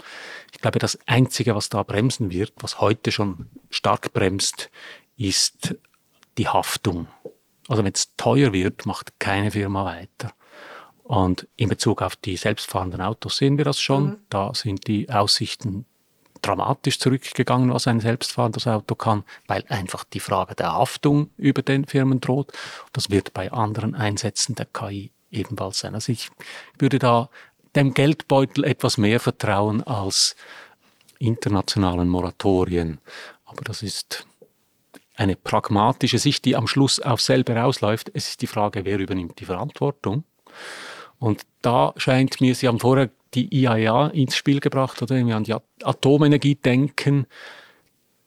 Ich 0.53 0.61
glaube, 0.61 0.79
das 0.79 0.99
Einzige, 1.07 1.55
was 1.55 1.69
da 1.69 1.83
bremsen 1.83 2.31
wird, 2.31 2.53
was 2.61 2.81
heute 2.81 3.11
schon 3.13 3.51
stark 3.71 4.13
bremst, 4.13 4.71
ist 5.17 5.75
die 6.39 6.49
Haftung. 6.49 7.09
Also 7.69 7.85
wenn 7.85 7.93
es 7.93 8.15
teuer 8.17 8.53
wird, 8.53 8.87
macht 8.87 9.19
keine 9.19 9.51
Firma 9.51 9.85
weiter. 9.85 10.33
Und 11.03 11.49
in 11.57 11.69
Bezug 11.69 12.03
auf 12.03 12.17
die 12.17 12.37
selbstfahrenden 12.37 13.01
Autos 13.01 13.39
sehen 13.39 13.59
wir 13.59 13.65
das 13.65 13.81
schon. 13.81 14.05
Mhm. 14.05 14.17
Da 14.29 14.55
sind 14.55 14.87
die 14.87 15.11
Aussichten 15.11 15.87
dramatisch 16.43 16.99
zurückgegangen, 16.99 17.73
was 17.73 17.87
ein 17.87 18.01
selbstfahrendes 18.01 18.67
Auto 18.67 18.95
kann, 18.95 19.25
weil 19.47 19.65
einfach 19.69 20.05
die 20.05 20.21
Frage 20.21 20.55
der 20.55 20.73
Haftung 20.73 21.31
über 21.37 21.63
den 21.63 21.87
Firmen 21.87 22.21
droht. 22.21 22.53
Das 22.93 23.11
wird 23.11 23.35
bei 23.35 23.53
anderen 23.53 23.95
Einsätzen 23.95 24.55
der 24.55 24.67
KI 24.67 25.11
ebenfalls 25.31 25.81
sein. 25.81 25.95
Also 25.95 26.13
ich 26.13 26.31
würde 26.79 26.99
da 26.99 27.29
dem 27.77 27.95
Geldbeutel 27.95 28.65
etwas 28.65 28.99
mehr 28.99 29.21
vertrauen 29.21 29.83
als 29.83 30.37
internationalen 31.19 32.09
Moratorien. 32.09 32.99
Aber 33.45 33.63
das 33.63 33.83
ist 33.83 34.27
eine 35.17 35.37
pragmatische 35.37 36.19
Sicht, 36.19 36.45
die 36.45 36.57
am 36.57 36.67
Schluss 36.67 37.01
auf 37.01 37.21
selber 37.21 37.57
rausläuft. 37.57 38.11
Es 38.15 38.29
ist 38.29 38.43
die 38.43 38.47
Frage, 38.47 38.85
wer 38.85 38.99
übernimmt 38.99 39.41
die 39.41 39.45
Verantwortung. 39.45 40.25
Und 41.19 41.43
da 41.63 41.93
scheint 41.97 42.41
mir, 42.41 42.55
Sie 42.55 42.69
haben 42.69 42.79
vorher 42.79 43.11
die 43.35 43.55
IAEA 43.55 44.09
ins 44.09 44.37
Spiel 44.37 44.61
gebracht, 44.61 45.01
oder 45.03 45.15
wenn 45.15 45.27
wir 45.27 45.37
an 45.37 45.45
die 45.45 45.55
Atomenergie 45.83 46.55
denken, 46.55 47.27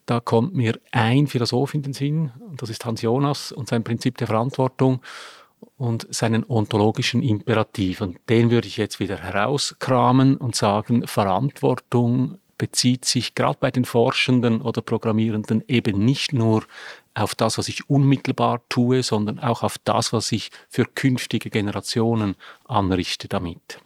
da 0.06 0.20
kommt 0.20 0.54
mir 0.54 0.78
ein 0.90 1.26
Philosoph 1.26 1.74
in 1.74 1.82
den 1.82 1.92
Sinn, 1.92 2.32
und 2.40 2.60
das 2.60 2.70
ist 2.70 2.84
Hans 2.84 3.02
Jonas 3.02 3.52
und 3.52 3.68
sein 3.68 3.84
Prinzip 3.84 4.18
der 4.18 4.26
Verantwortung 4.26 5.00
und 5.76 6.06
seinen 6.12 6.44
ontologischen 6.48 7.22
Imperativ. 7.22 8.00
Und 8.00 8.18
den 8.28 8.50
würde 8.50 8.66
ich 8.66 8.76
jetzt 8.76 9.00
wieder 9.00 9.16
herauskramen 9.16 10.36
und 10.36 10.56
sagen, 10.56 11.06
Verantwortung 11.06 12.38
bezieht 12.58 13.04
sich 13.04 13.34
gerade 13.34 13.58
bei 13.58 13.70
den 13.70 13.84
Forschenden 13.84 14.60
oder 14.60 14.82
Programmierenden 14.82 15.64
eben 15.66 16.04
nicht 16.04 16.32
nur 16.32 16.64
auf 17.14 17.34
das, 17.34 17.58
was 17.58 17.68
ich 17.68 17.90
unmittelbar 17.90 18.62
tue, 18.68 19.02
sondern 19.02 19.38
auch 19.40 19.62
auf 19.62 19.78
das, 19.78 20.12
was 20.12 20.30
ich 20.30 20.50
für 20.68 20.84
künftige 20.84 21.50
Generationen 21.50 22.36
anrichte 22.64 23.28
damit. 23.28 23.80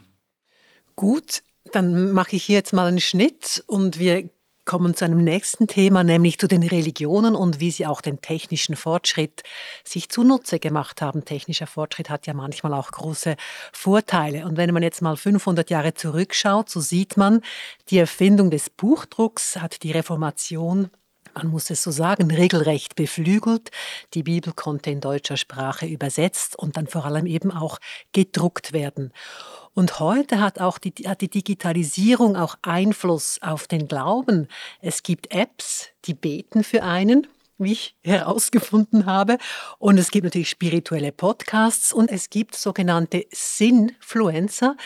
Gut, 0.96 1.42
dann 1.72 2.12
mache 2.12 2.36
ich 2.36 2.44
hier 2.44 2.56
jetzt 2.56 2.72
mal 2.72 2.86
einen 2.86 3.00
Schnitt 3.00 3.62
und 3.66 3.98
wir 3.98 4.30
kommen 4.64 4.94
zu 4.94 5.04
einem 5.04 5.22
nächsten 5.22 5.68
Thema, 5.68 6.02
nämlich 6.02 6.38
zu 6.38 6.48
den 6.48 6.62
Religionen 6.62 7.36
und 7.36 7.60
wie 7.60 7.70
sie 7.70 7.86
auch 7.86 8.00
den 8.00 8.20
technischen 8.20 8.76
Fortschritt 8.76 9.42
sich 9.84 10.08
zunutze 10.08 10.58
gemacht 10.58 11.02
haben. 11.02 11.24
Technischer 11.24 11.66
Fortschritt 11.66 12.08
hat 12.10 12.26
ja 12.26 12.34
manchmal 12.34 12.72
auch 12.72 12.90
große 12.90 13.36
Vorteile. 13.72 14.44
Und 14.46 14.56
wenn 14.56 14.72
man 14.74 14.82
jetzt 14.82 15.02
mal 15.02 15.16
500 15.16 15.70
Jahre 15.70 15.94
zurückschaut, 15.94 16.68
so 16.68 16.80
sieht 16.80 17.16
man, 17.16 17.42
die 17.90 17.98
Erfindung 17.98 18.50
des 18.50 18.70
Buchdrucks 18.70 19.56
hat 19.56 19.82
die 19.82 19.92
Reformation 19.92 20.90
man 21.36 21.48
muss 21.48 21.70
es 21.70 21.82
so 21.82 21.90
sagen, 21.90 22.30
regelrecht 22.30 22.96
beflügelt. 22.96 23.70
Die 24.14 24.22
Bibel 24.22 24.52
konnte 24.52 24.90
in 24.90 25.00
deutscher 25.00 25.36
Sprache 25.36 25.86
übersetzt 25.86 26.58
und 26.58 26.76
dann 26.76 26.86
vor 26.86 27.04
allem 27.04 27.26
eben 27.26 27.50
auch 27.52 27.78
gedruckt 28.12 28.72
werden. 28.72 29.12
Und 29.74 30.00
heute 30.00 30.40
hat 30.40 30.60
auch 30.60 30.78
die, 30.78 30.92
hat 31.06 31.20
die 31.20 31.28
Digitalisierung 31.28 32.36
auch 32.36 32.56
Einfluss 32.62 33.38
auf 33.42 33.66
den 33.66 33.88
Glauben. 33.88 34.48
Es 34.80 35.02
gibt 35.02 35.30
Apps, 35.32 35.88
die 36.06 36.14
beten 36.14 36.64
für 36.64 36.82
einen, 36.82 37.26
wie 37.58 37.72
ich 37.72 37.96
herausgefunden 38.02 39.04
habe. 39.04 39.36
Und 39.78 39.98
es 39.98 40.10
gibt 40.10 40.24
natürlich 40.24 40.48
spirituelle 40.48 41.12
Podcasts 41.12 41.92
und 41.92 42.10
es 42.10 42.30
gibt 42.30 42.56
sogenannte 42.56 43.26
Sinfluencer. 43.30 44.76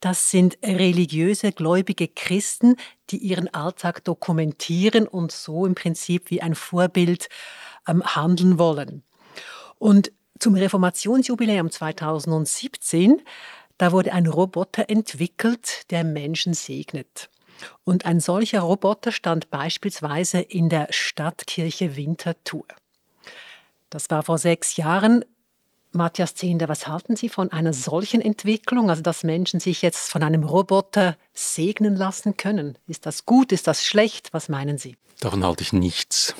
Das 0.00 0.30
sind 0.30 0.58
religiöse, 0.62 1.52
gläubige 1.52 2.08
Christen, 2.08 2.76
die 3.10 3.18
ihren 3.18 3.52
Alltag 3.52 4.04
dokumentieren 4.04 5.08
und 5.08 5.32
so 5.32 5.66
im 5.66 5.74
Prinzip 5.74 6.30
wie 6.30 6.40
ein 6.40 6.54
Vorbild 6.54 7.28
ähm, 7.86 8.02
handeln 8.04 8.58
wollen. 8.58 9.02
Und 9.78 10.12
zum 10.38 10.54
Reformationsjubiläum 10.54 11.70
2017 11.70 13.22
da 13.78 13.92
wurde 13.92 14.12
ein 14.12 14.26
Roboter 14.26 14.90
entwickelt, 14.90 15.90
der 15.90 16.02
Menschen 16.02 16.52
segnet. 16.52 17.30
Und 17.84 18.06
ein 18.06 18.20
solcher 18.20 18.60
Roboter 18.60 19.12
stand 19.12 19.50
beispielsweise 19.50 20.40
in 20.40 20.68
der 20.68 20.88
Stadtkirche 20.90 21.96
Winterthur. 21.96 22.66
Das 23.88 24.10
war 24.10 24.24
vor 24.24 24.38
sechs 24.38 24.76
Jahren. 24.76 25.24
Matthias 25.92 26.34
Zehnder, 26.34 26.68
was 26.68 26.86
halten 26.86 27.16
Sie 27.16 27.28
von 27.28 27.50
einer 27.50 27.72
solchen 27.72 28.20
Entwicklung, 28.20 28.90
also 28.90 29.02
dass 29.02 29.24
Menschen 29.24 29.60
sich 29.60 29.82
jetzt 29.82 30.10
von 30.10 30.22
einem 30.22 30.44
Roboter 30.44 31.16
segnen 31.32 31.96
lassen 31.96 32.36
können? 32.36 32.76
Ist 32.86 33.06
das 33.06 33.26
gut, 33.26 33.52
ist 33.52 33.66
das 33.66 33.84
schlecht? 33.84 34.28
Was 34.32 34.48
meinen 34.48 34.78
Sie? 34.78 34.96
Davon 35.20 35.44
halte 35.44 35.62
ich 35.62 35.72
nichts. 35.72 36.34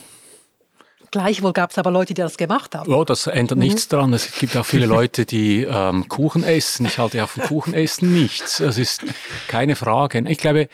Gleichwohl 1.11 1.55
gab 1.55 1.71
es 1.71 1.79
aber 1.79 1.91
Leute, 1.91 2.13
die 2.13 2.21
das 2.21 2.37
gemacht 2.37 2.75
haben. 2.75 2.91
Ja, 2.91 3.03
das 3.05 3.27
ändert 3.27 3.59
mhm. 3.59 3.65
nichts 3.65 3.89
daran. 3.89 4.13
Es 4.13 4.31
gibt 4.39 4.57
auch 4.57 4.67
viele 4.67 4.87
Leute, 4.87 5.25
die 5.25 5.63
ähm, 5.63 6.07
Kuchen 6.09 6.45
essen. 6.45 6.85
Ich 6.85 6.99
halte 6.99 7.25
auch 7.25 7.29
von 7.29 7.45
Kuchenessen 7.45 8.13
nichts. 8.13 8.59
Das 8.59 8.77
ist 8.77 9.05
keine 9.49 9.75
Frage. 9.75 10.23
Ich 10.29 10.39
glaube, 10.39 10.69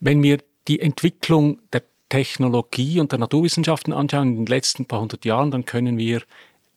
wenn 0.00 0.22
wir 0.22 0.38
die 0.68 0.80
Entwicklung 0.80 1.60
der 1.72 1.82
Technologie 2.10 3.00
und 3.00 3.12
der 3.12 3.18
Naturwissenschaften 3.18 3.92
anschauen 3.94 4.28
in 4.28 4.36
den 4.36 4.46
letzten 4.46 4.84
paar 4.84 5.00
hundert 5.00 5.24
Jahren, 5.24 5.50
dann 5.50 5.64
können 5.64 5.96
wir 5.96 6.22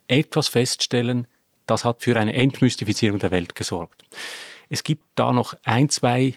etwas 0.08 0.48
feststellen, 0.48 1.28
das 1.66 1.86
hat 1.86 2.02
für 2.02 2.20
eine 2.20 2.34
Entmystifizierung 2.34 3.20
der 3.20 3.32
Welt 3.32 3.56
gesorgt. 3.56 4.04
Es 4.70 4.84
gibt 4.84 5.04
da 5.16 5.34
noch 5.34 5.56
ein, 5.64 5.90
zwei 5.90 6.36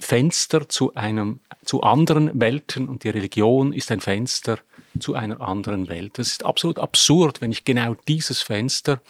Fenster 0.00 0.68
zu 0.68 0.94
einem, 0.94 1.40
zu 1.64 1.82
anderen 1.82 2.38
Welten 2.38 2.88
und 2.88 3.04
die 3.04 3.10
Religion 3.10 3.72
ist 3.72 3.90
ein 3.90 4.00
Fenster 4.00 4.58
zu 4.98 5.14
einer 5.14 5.40
anderen 5.40 5.88
Welt. 5.88 6.18
Das 6.18 6.28
ist 6.28 6.44
absolut 6.44 6.78
absurd, 6.78 7.40
wenn 7.40 7.52
ich 7.52 7.64
genau 7.64 7.94
dieses 8.06 8.42
Fenster 8.42 9.00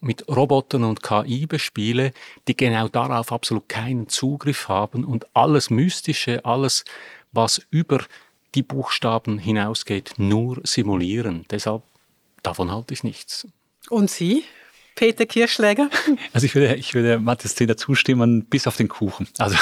mit 0.00 0.28
Robotern 0.28 0.84
und 0.84 1.02
KI 1.02 1.46
bespiele, 1.46 2.12
die 2.48 2.56
genau 2.56 2.88
darauf 2.88 3.32
absolut 3.32 3.68
keinen 3.68 4.08
Zugriff 4.08 4.68
haben 4.68 5.04
und 5.04 5.26
alles 5.34 5.70
Mystische, 5.70 6.44
alles, 6.44 6.84
was 7.30 7.64
über 7.70 8.04
die 8.54 8.62
Buchstaben 8.62 9.38
hinausgeht, 9.38 10.14
nur 10.18 10.60
simulieren. 10.64 11.46
Deshalb, 11.50 11.82
davon 12.42 12.70
halte 12.70 12.92
ich 12.92 13.04
nichts. 13.04 13.46
Und 13.88 14.10
Sie? 14.10 14.44
Peter 14.94 15.26
Kirschläger? 15.26 15.88
Also 16.32 16.46
ich 16.46 16.54
würde, 16.54 16.74
ich 16.74 16.94
würde 16.94 17.18
Matthias 17.18 17.54
Zehner 17.54 17.76
zustimmen, 17.76 18.44
bis 18.44 18.66
auf 18.66 18.76
den 18.76 18.88
Kuchen. 18.88 19.26
Also, 19.38 19.56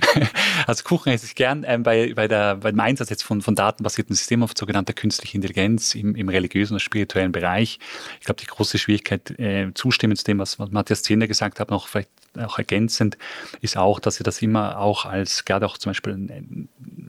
also 0.66 0.84
Kuchen 0.84 1.12
esse 1.12 1.26
ich 1.26 1.34
gern 1.34 1.64
ähm, 1.66 1.82
bei, 1.82 2.14
bei 2.14 2.28
der, 2.28 2.56
beim 2.56 2.78
Einsatz 2.80 3.10
jetzt 3.10 3.22
von, 3.22 3.42
von 3.42 3.54
datenbasierten 3.54 4.14
Systemen 4.14 4.44
auf 4.44 4.52
sogenannte 4.56 4.94
künstliche 4.94 5.36
Intelligenz 5.36 5.94
im, 5.94 6.14
im 6.14 6.28
religiösen 6.28 6.74
und 6.74 6.80
spirituellen 6.80 7.32
Bereich. 7.32 7.78
Ich 8.20 8.26
glaube, 8.26 8.40
die 8.40 8.46
große 8.46 8.78
Schwierigkeit, 8.78 9.38
äh, 9.38 9.72
zustimmen 9.74 10.16
zu 10.16 10.24
dem, 10.24 10.38
was, 10.38 10.58
was 10.58 10.70
Matthias 10.70 11.02
Zehner 11.02 11.26
gesagt 11.26 11.60
hat, 11.60 11.70
noch 11.70 11.88
vielleicht 11.88 12.10
auch 12.38 12.58
ergänzend, 12.58 13.18
ist 13.60 13.76
auch, 13.76 14.00
dass 14.00 14.16
sie 14.16 14.22
das 14.22 14.40
immer 14.42 14.78
auch 14.78 15.04
als, 15.04 15.44
gerade 15.44 15.66
auch 15.66 15.78
zum 15.78 15.90
Beispiel 15.90 16.28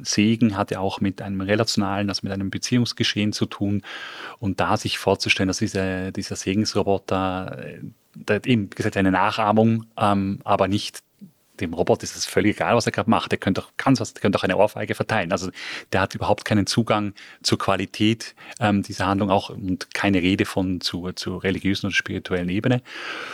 Segen 0.02 0.58
hat 0.58 0.72
ja 0.72 0.80
auch 0.80 1.00
mit 1.02 1.22
einem 1.22 1.42
relationalen, 1.42 2.10
also 2.10 2.22
mit 2.24 2.34
einem 2.34 2.50
Beziehungsgeschehen 2.50 3.34
zu 3.34 3.46
tun. 3.46 3.84
Und 4.40 4.60
da 4.60 4.78
sich 4.78 4.98
vorzustellen, 4.98 5.48
dass 5.48 5.58
dieser, 5.58 6.12
dieser 6.12 6.36
Segensroboter, 6.36 7.58
äh, 8.28 8.40
eben, 8.46 8.72
wie 8.72 8.76
gesagt, 8.76 8.98
eine 8.98 9.12
Nachahmung, 9.12 9.86
ähm, 9.98 10.40
aber 10.44 10.68
nicht 10.68 11.00
dem 11.60 11.74
Roboter 11.74 12.04
ist 12.04 12.16
es 12.16 12.26
völlig 12.26 12.56
egal, 12.56 12.76
was 12.76 12.86
er 12.86 12.92
gerade 12.92 13.10
macht. 13.10 13.32
Der 13.32 13.40
könnte 13.40 13.62
auch, 13.62 13.70
kann 13.78 13.94
der 13.94 14.06
könnte 14.22 14.38
auch 14.38 14.44
eine 14.44 14.58
Ohrfeige 14.58 14.96
verteilen. 14.96 15.32
Also 15.32 15.52
der 15.92 16.02
hat 16.02 16.16
überhaupt 16.16 16.46
keinen 16.46 16.66
Zugang 16.66 17.14
zur 17.44 17.58
Qualität 17.58 18.36
ähm, 18.60 18.84
dieser 18.84 19.08
Handlung 19.08 19.30
auch 19.30 19.50
und 19.50 19.94
keine 19.94 20.22
Rede 20.22 20.46
von 20.46 20.82
zu, 20.82 21.12
zur 21.14 21.44
religiösen 21.44 21.88
oder 21.88 21.96
spirituellen 21.96 22.50
Ebene. 22.50 22.82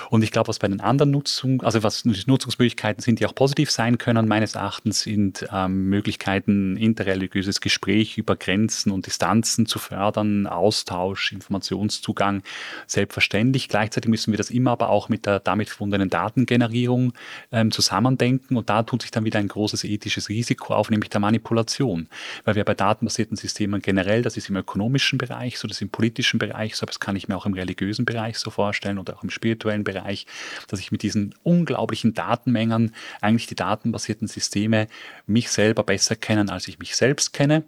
Und 0.10 0.24
ich 0.24 0.32
glaube, 0.32 0.50
was 0.50 0.60
bei 0.60 0.68
den 0.68 0.82
anderen 0.82 1.12
Nutzungen, 1.12 1.62
also 1.62 1.84
was 1.84 2.06
Nutzungsmöglichkeiten 2.06 3.02
sind, 3.02 3.20
die 3.20 3.26
auch 3.26 3.36
positiv 3.36 3.72
sein 3.72 3.98
können, 3.98 4.28
meines 4.28 4.56
Erachtens 4.56 5.02
sind 5.02 5.48
ähm, 5.54 5.90
Möglichkeiten, 5.90 6.76
interreligiöses 6.76 7.62
Gespräch 7.62 8.18
über 8.18 8.36
Grenzen 8.36 8.92
und 8.92 9.06
Distanzen 9.06 9.66
zu 9.68 9.80
fördern, 9.80 10.48
Austausch, 10.48 11.32
Informationszugang, 11.32 12.44
selbstverständlich. 12.88 13.70
Gleichzeitig 13.70 14.10
müssen 14.10 14.34
wir 14.34 14.38
das 14.38 14.50
immer 14.50 14.72
aber 14.72 14.90
auch 14.90 15.10
mit 15.10 15.26
der 15.26 15.40
damit 15.40 15.70
verbundenen 15.70 16.10
Datengenerierung 16.10 17.14
ähm, 17.52 17.72
zusammen 17.72 18.17
denken 18.18 18.58
und 18.58 18.70
da 18.70 18.84
tut 18.84 19.02
sich 19.02 19.12
dann 19.12 19.26
wieder 19.26 19.40
ein 19.40 19.48
großes 19.48 19.84
ethisches 19.84 20.30
Risiko 20.30 20.74
auf, 20.74 20.90
nämlich 20.90 21.10
der 21.10 21.20
Manipulation. 21.20 22.08
Weil 22.44 22.56
wir 22.56 22.64
bei 22.64 22.74
datenbasierten 22.74 23.38
Systemen 23.38 23.82
generell, 23.82 24.22
das 24.22 24.38
ist 24.38 24.50
im 24.50 24.56
ökonomischen 24.56 25.18
Bereich 25.18 25.60
so, 25.60 25.68
das 25.68 25.78
ist 25.78 25.82
im 25.82 25.90
politischen 25.90 26.40
Bereich 26.40 26.76
so, 26.76 26.86
das 26.86 27.00
kann 27.00 27.16
ich 27.16 27.28
mir 27.28 27.38
auch 27.38 27.46
im 27.46 27.54
religiösen 27.54 28.06
Bereich 28.06 28.38
so 28.40 28.50
vorstellen 28.50 28.98
oder 28.98 29.18
auch 29.18 29.24
im 29.24 29.30
spirituellen 29.30 29.84
Bereich, 29.84 30.26
dass 30.68 30.80
ich 30.80 30.92
mit 30.92 31.04
diesen 31.04 31.34
unglaublichen 31.44 32.14
Datenmengen 32.14 32.94
eigentlich 33.22 33.48
die 33.48 33.56
datenbasierten 33.56 34.28
Systeme 34.28 34.88
mich 35.26 35.50
selber 35.50 35.84
besser 35.84 36.16
kennen, 36.16 36.50
als 36.50 36.68
ich 36.68 36.80
mich 36.80 36.96
selbst 36.96 37.34
kenne 37.34 37.64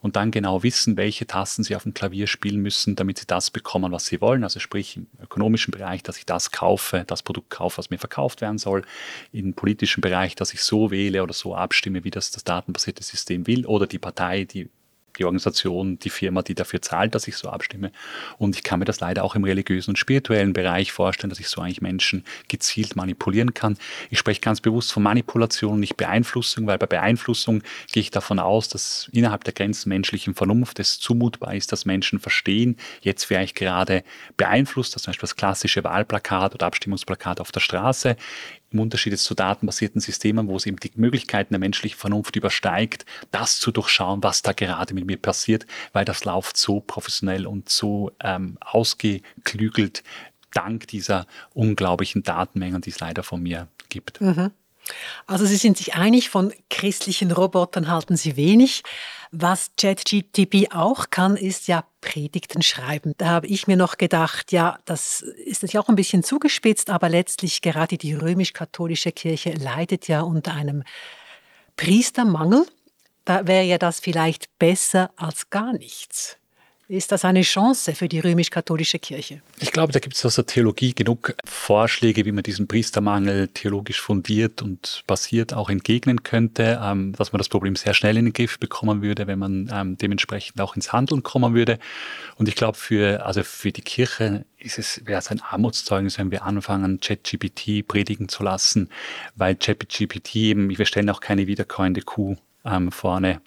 und 0.00 0.16
dann 0.16 0.30
genau 0.30 0.62
wissen, 0.62 0.96
welche 0.96 1.26
Tasten 1.26 1.64
sie 1.64 1.76
auf 1.76 1.84
dem 1.84 1.94
Klavier 1.94 2.26
spielen 2.26 2.60
müssen, 2.60 2.96
damit 2.96 3.18
sie 3.18 3.26
das 3.26 3.50
bekommen, 3.50 3.92
was 3.92 4.06
sie 4.06 4.20
wollen. 4.20 4.44
Also 4.44 4.60
sprich 4.60 4.96
im 4.96 5.06
ökonomischen 5.22 5.72
Bereich, 5.72 6.02
dass 6.02 6.18
ich 6.18 6.26
das 6.26 6.50
kaufe, 6.50 7.04
das 7.06 7.22
Produkt 7.22 7.50
kaufe, 7.50 7.78
was 7.78 7.90
mir 7.90 7.98
verkauft 7.98 8.40
werden 8.40 8.58
soll. 8.58 8.82
Im 9.32 9.54
politischen 9.54 9.83
Bereich, 9.86 10.34
dass 10.34 10.54
ich 10.54 10.62
so 10.62 10.90
wähle 10.90 11.22
oder 11.22 11.32
so 11.32 11.54
abstimme, 11.54 12.04
wie 12.04 12.10
das 12.10 12.30
das 12.30 12.44
datenbasierte 12.44 13.02
System 13.02 13.46
will 13.46 13.66
oder 13.66 13.86
die 13.86 13.98
Partei, 13.98 14.44
die 14.44 14.68
die 15.18 15.24
Organisation, 15.24 15.98
die 15.98 16.10
Firma, 16.10 16.42
die 16.42 16.54
dafür 16.54 16.82
zahlt, 16.82 17.14
dass 17.14 17.28
ich 17.28 17.36
so 17.36 17.48
abstimme. 17.48 17.92
Und 18.38 18.56
ich 18.56 18.62
kann 18.62 18.78
mir 18.78 18.84
das 18.84 19.00
leider 19.00 19.22
auch 19.24 19.34
im 19.34 19.44
religiösen 19.44 19.90
und 19.90 19.96
spirituellen 19.96 20.52
Bereich 20.52 20.92
vorstellen, 20.92 21.30
dass 21.30 21.40
ich 21.40 21.48
so 21.48 21.60
eigentlich 21.60 21.80
Menschen 21.80 22.24
gezielt 22.48 22.96
manipulieren 22.96 23.54
kann. 23.54 23.78
Ich 24.10 24.18
spreche 24.18 24.40
ganz 24.40 24.60
bewusst 24.60 24.92
von 24.92 25.02
Manipulation, 25.02 25.78
nicht 25.78 25.96
Beeinflussung, 25.96 26.66
weil 26.66 26.78
bei 26.78 26.86
Beeinflussung 26.86 27.62
gehe 27.92 28.00
ich 28.00 28.10
davon 28.10 28.38
aus, 28.38 28.68
dass 28.68 29.08
innerhalb 29.12 29.44
der 29.44 29.54
Grenzen 29.54 29.88
menschlichen 29.88 30.34
Vernunft 30.34 30.80
es 30.80 30.98
zumutbar 30.98 31.54
ist, 31.54 31.72
dass 31.72 31.84
Menschen 31.84 32.18
verstehen, 32.18 32.76
jetzt 33.00 33.30
wäre 33.30 33.44
ich 33.44 33.54
gerade 33.54 34.02
beeinflusst, 34.36 34.94
das 34.94 35.02
zum 35.02 35.12
Beispiel 35.12 35.28
das 35.28 35.36
klassische 35.36 35.84
Wahlplakat 35.84 36.54
oder 36.54 36.66
Abstimmungsplakat 36.66 37.40
auf 37.40 37.52
der 37.52 37.60
Straße 37.60 38.16
im 38.74 38.80
Unterschied 38.80 39.12
jetzt 39.12 39.24
zu 39.24 39.34
datenbasierten 39.34 40.00
Systemen, 40.00 40.48
wo 40.48 40.56
es 40.56 40.66
eben 40.66 40.76
die 40.76 40.90
Möglichkeiten 40.96 41.54
der 41.54 41.60
menschlichen 41.60 41.98
Vernunft 41.98 42.36
übersteigt, 42.36 43.06
das 43.30 43.58
zu 43.58 43.70
durchschauen, 43.72 44.22
was 44.22 44.42
da 44.42 44.52
gerade 44.52 44.92
mit 44.92 45.06
mir 45.06 45.16
passiert, 45.16 45.66
weil 45.92 46.04
das 46.04 46.24
läuft 46.24 46.56
so 46.56 46.80
professionell 46.80 47.46
und 47.46 47.68
so 47.68 48.12
ähm, 48.22 48.58
ausgeklügelt 48.60 50.02
dank 50.52 50.86
dieser 50.88 51.26
unglaublichen 51.52 52.22
Datenmengen, 52.22 52.80
die 52.80 52.90
es 52.90 53.00
leider 53.00 53.22
von 53.22 53.42
mir 53.42 53.68
gibt. 53.88 54.20
Mhm. 54.20 54.50
Also 55.26 55.46
Sie 55.46 55.56
sind 55.56 55.76
sich 55.76 55.94
einig, 55.94 56.30
von 56.30 56.52
christlichen 56.70 57.30
Robotern 57.30 57.88
halten 57.88 58.16
Sie 58.16 58.36
wenig. 58.36 58.82
Was 59.30 59.72
ChatGTP 59.76 60.72
auch 60.72 61.10
kann, 61.10 61.36
ist 61.36 61.66
ja 61.66 61.84
Predigten 62.00 62.62
schreiben. 62.62 63.14
Da 63.16 63.26
habe 63.26 63.46
ich 63.46 63.66
mir 63.66 63.76
noch 63.76 63.96
gedacht, 63.96 64.52
ja, 64.52 64.78
das 64.84 65.22
ist 65.22 65.62
natürlich 65.62 65.78
auch 65.78 65.88
ein 65.88 65.96
bisschen 65.96 66.22
zugespitzt, 66.22 66.90
aber 66.90 67.08
letztlich 67.08 67.60
gerade 67.60 67.98
die 67.98 68.14
römisch-katholische 68.14 69.10
Kirche 69.10 69.52
leidet 69.52 70.06
ja 70.06 70.20
unter 70.20 70.54
einem 70.54 70.84
Priestermangel. 71.76 72.66
Da 73.24 73.46
wäre 73.46 73.64
ja 73.64 73.78
das 73.78 74.00
vielleicht 74.00 74.56
besser 74.58 75.10
als 75.16 75.50
gar 75.50 75.72
nichts. 75.72 76.38
Ist 76.86 77.12
das 77.12 77.24
eine 77.24 77.40
Chance 77.40 77.94
für 77.94 78.08
die 78.08 78.20
römisch-katholische 78.20 78.98
Kirche? 78.98 79.40
Ich 79.58 79.72
glaube, 79.72 79.94
da 79.94 80.00
gibt 80.00 80.16
es 80.16 80.26
aus 80.26 80.34
der 80.34 80.44
Theologie 80.44 80.94
genug 80.94 81.34
Vorschläge, 81.46 82.26
wie 82.26 82.32
man 82.32 82.42
diesen 82.42 82.68
Priestermangel 82.68 83.48
theologisch 83.48 84.02
fundiert 84.02 84.60
und 84.60 85.02
basiert 85.06 85.54
auch 85.54 85.70
entgegnen 85.70 86.22
könnte, 86.22 86.78
ähm, 86.82 87.14
dass 87.16 87.32
man 87.32 87.38
das 87.38 87.48
Problem 87.48 87.74
sehr 87.74 87.94
schnell 87.94 88.18
in 88.18 88.26
den 88.26 88.34
Griff 88.34 88.58
bekommen 88.58 89.00
würde, 89.00 89.26
wenn 89.26 89.38
man 89.38 89.70
ähm, 89.72 89.96
dementsprechend 89.96 90.60
auch 90.60 90.76
ins 90.76 90.92
Handeln 90.92 91.22
kommen 91.22 91.54
würde. 91.54 91.78
Und 92.36 92.48
ich 92.48 92.54
glaube, 92.54 92.76
für, 92.76 93.24
also 93.24 93.42
für 93.44 93.72
die 93.72 93.80
Kirche 93.80 94.44
ist 94.58 94.78
es, 94.78 95.00
wäre 95.06 95.20
es 95.20 95.30
ein 95.30 95.40
Armutszeugnis, 95.40 96.18
wenn 96.18 96.30
wir 96.30 96.44
anfangen, 96.44 97.00
ChatGPT 97.00 97.88
predigen 97.88 98.28
zu 98.28 98.42
lassen, 98.42 98.90
weil 99.36 99.54
ChatGPT 99.54 100.36
eben, 100.36 100.68
wir 100.76 100.84
stellen 100.84 101.08
auch 101.08 101.20
keine 101.20 101.46
wiederkäuende 101.46 102.02
Kuh 102.02 102.36
ähm, 102.64 102.90
vorne 102.90 103.40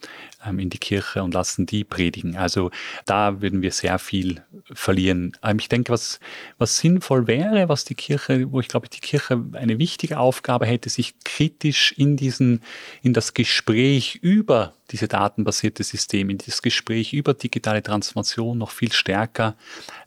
ähm, 0.45 0.59
in 0.59 0.69
die 0.69 0.77
Kirche 0.77 1.23
und 1.23 1.33
lassen 1.33 1.65
die 1.65 1.83
predigen. 1.83 2.35
Also 2.35 2.71
da 3.05 3.41
würden 3.41 3.61
wir 3.61 3.71
sehr 3.71 3.99
viel 3.99 4.43
verlieren. 4.71 5.33
Ähm, 5.43 5.57
ich 5.59 5.69
denke, 5.69 5.91
was, 5.91 6.19
was 6.57 6.77
sinnvoll 6.77 7.27
wäre, 7.27 7.69
was 7.69 7.83
die 7.85 7.95
Kirche, 7.95 8.51
wo 8.51 8.59
ich 8.59 8.67
glaube, 8.67 8.89
die 8.89 8.99
Kirche 8.99 9.43
eine 9.53 9.79
wichtige 9.79 10.19
Aufgabe 10.19 10.65
hätte, 10.65 10.89
sich 10.89 11.15
kritisch 11.23 11.93
in 11.97 12.17
diesen, 12.17 12.61
in 13.01 13.13
das 13.13 13.33
Gespräch 13.33 14.15
über 14.21 14.73
diese 14.91 15.07
datenbasierte 15.07 15.83
Systeme, 15.83 16.31
in 16.31 16.37
das 16.37 16.61
Gespräch 16.61 17.13
über 17.13 17.33
digitale 17.33 17.83
Transformation 17.83 18.57
noch 18.57 18.71
viel 18.71 18.91
stärker 18.91 19.55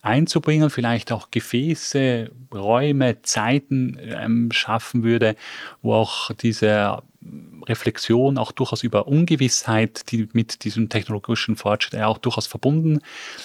einzubringen, 0.00 0.70
vielleicht 0.70 1.12
auch 1.12 1.30
Gefäße, 1.30 2.30
Räume, 2.54 3.20
Zeiten 3.22 3.98
ähm, 4.00 4.50
schaffen 4.52 5.02
würde, 5.02 5.36
wo 5.82 5.94
auch 5.94 6.30
diese 6.32 7.02
Reflexion 7.68 8.38
auch 8.38 8.50
durchaus 8.50 8.82
über 8.82 9.06
Ungewissheit, 9.06 10.10
die 10.10 10.28
mit 10.32 10.64
diesem 10.64 10.88
technologischen 10.88 11.54
Fortschritt 11.54 12.00
auch 12.00 12.18
durchaus 12.18 12.46
verbunden 12.46 13.00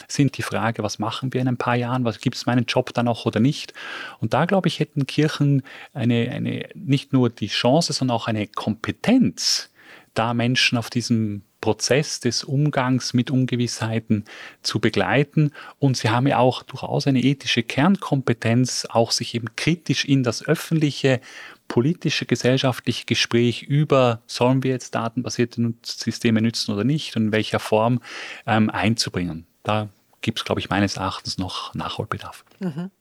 sind. 0.07 0.37
Die 0.37 0.43
Frage, 0.43 0.81
was 0.81 0.97
machen 0.97 1.33
wir 1.33 1.41
in 1.41 1.49
ein 1.49 1.57
paar 1.57 1.75
Jahren, 1.75 2.05
was 2.05 2.19
gibt 2.19 2.37
es 2.37 2.45
meinen 2.45 2.65
Job 2.65 2.93
dann 2.93 3.09
auch 3.09 3.25
oder 3.25 3.41
nicht? 3.41 3.73
Und 4.19 4.33
da, 4.33 4.45
glaube 4.45 4.69
ich, 4.69 4.79
hätten 4.79 5.07
Kirchen 5.07 5.61
eine, 5.93 6.29
eine, 6.31 6.69
nicht 6.73 7.11
nur 7.11 7.29
die 7.29 7.47
Chance, 7.47 7.91
sondern 7.91 8.15
auch 8.15 8.27
eine 8.27 8.47
Kompetenz, 8.47 9.71
da 10.13 10.33
Menschen 10.33 10.77
auf 10.77 10.89
diesem 10.89 11.43
Prozess 11.65 12.19
des 12.19 12.43
Umgangs 12.43 13.15
mit 13.15 13.31
Ungewissheiten 13.31 14.25
zu 14.61 14.79
begleiten. 14.79 15.51
Und 15.79 15.97
sie 15.97 16.11
haben 16.11 16.27
ja 16.27 16.37
auch 16.37 16.61
durchaus 16.61 17.07
eine 17.07 17.21
ethische 17.21 17.63
Kernkompetenz, 17.63 18.87
auch 18.89 19.11
sich 19.11 19.33
eben 19.33 19.47
kritisch 19.55 20.05
in 20.05 20.21
das 20.21 20.45
öffentliche 20.45 21.21
politische, 21.67 22.25
gesellschaftliche 22.25 23.05
Gespräch 23.05 23.63
über, 23.63 24.21
sollen 24.27 24.63
wir 24.63 24.71
jetzt 24.71 24.95
datenbasierte 24.95 25.73
Systeme 25.83 26.41
nützen 26.41 26.73
oder 26.73 26.83
nicht 26.83 27.15
und 27.15 27.27
in 27.27 27.31
welcher 27.31 27.59
Form 27.59 28.01
ähm, 28.45 28.69
einzubringen. 28.69 29.45
Da 29.63 29.89
gibt 30.21 30.39
es, 30.39 30.45
glaube 30.45 30.61
ich, 30.61 30.69
meines 30.69 30.97
Erachtens 30.97 31.37
noch 31.37 31.73
Nachholbedarf. 31.73 32.45
Mhm. 32.59 32.91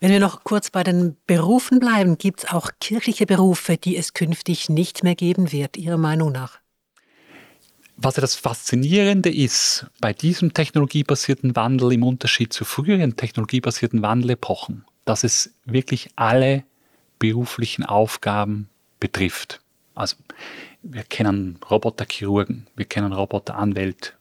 Wenn 0.00 0.12
wir 0.12 0.20
noch 0.20 0.44
kurz 0.44 0.70
bei 0.70 0.84
den 0.84 1.16
Berufen 1.26 1.80
bleiben, 1.80 2.18
gibt 2.18 2.44
es 2.44 2.50
auch 2.50 2.70
kirchliche 2.80 3.26
Berufe, 3.26 3.76
die 3.76 3.96
es 3.96 4.12
künftig 4.12 4.68
nicht 4.68 5.02
mehr 5.02 5.16
geben 5.16 5.50
wird, 5.50 5.76
Ihrer 5.76 5.96
Meinung 5.96 6.30
nach? 6.30 6.58
Was 7.96 8.14
ja 8.14 8.20
das 8.20 8.36
Faszinierende 8.36 9.28
ist 9.28 9.86
bei 10.00 10.12
diesem 10.12 10.54
technologiebasierten 10.54 11.56
Wandel 11.56 11.92
im 11.92 12.04
Unterschied 12.04 12.52
zu 12.52 12.64
früheren 12.64 13.16
technologiebasierten 13.16 14.02
Wandelepochen, 14.02 14.84
dass 15.04 15.24
es 15.24 15.52
wirklich 15.64 16.10
alle 16.14 16.62
beruflichen 17.18 17.84
Aufgaben 17.84 18.68
betrifft. 19.00 19.60
Also 19.94 20.16
wir 20.82 21.02
kennen 21.02 21.58
Roboterchirurgen, 21.70 22.66
wir 22.76 22.84
kennen 22.84 23.12
Roboteranwält, 23.12 24.16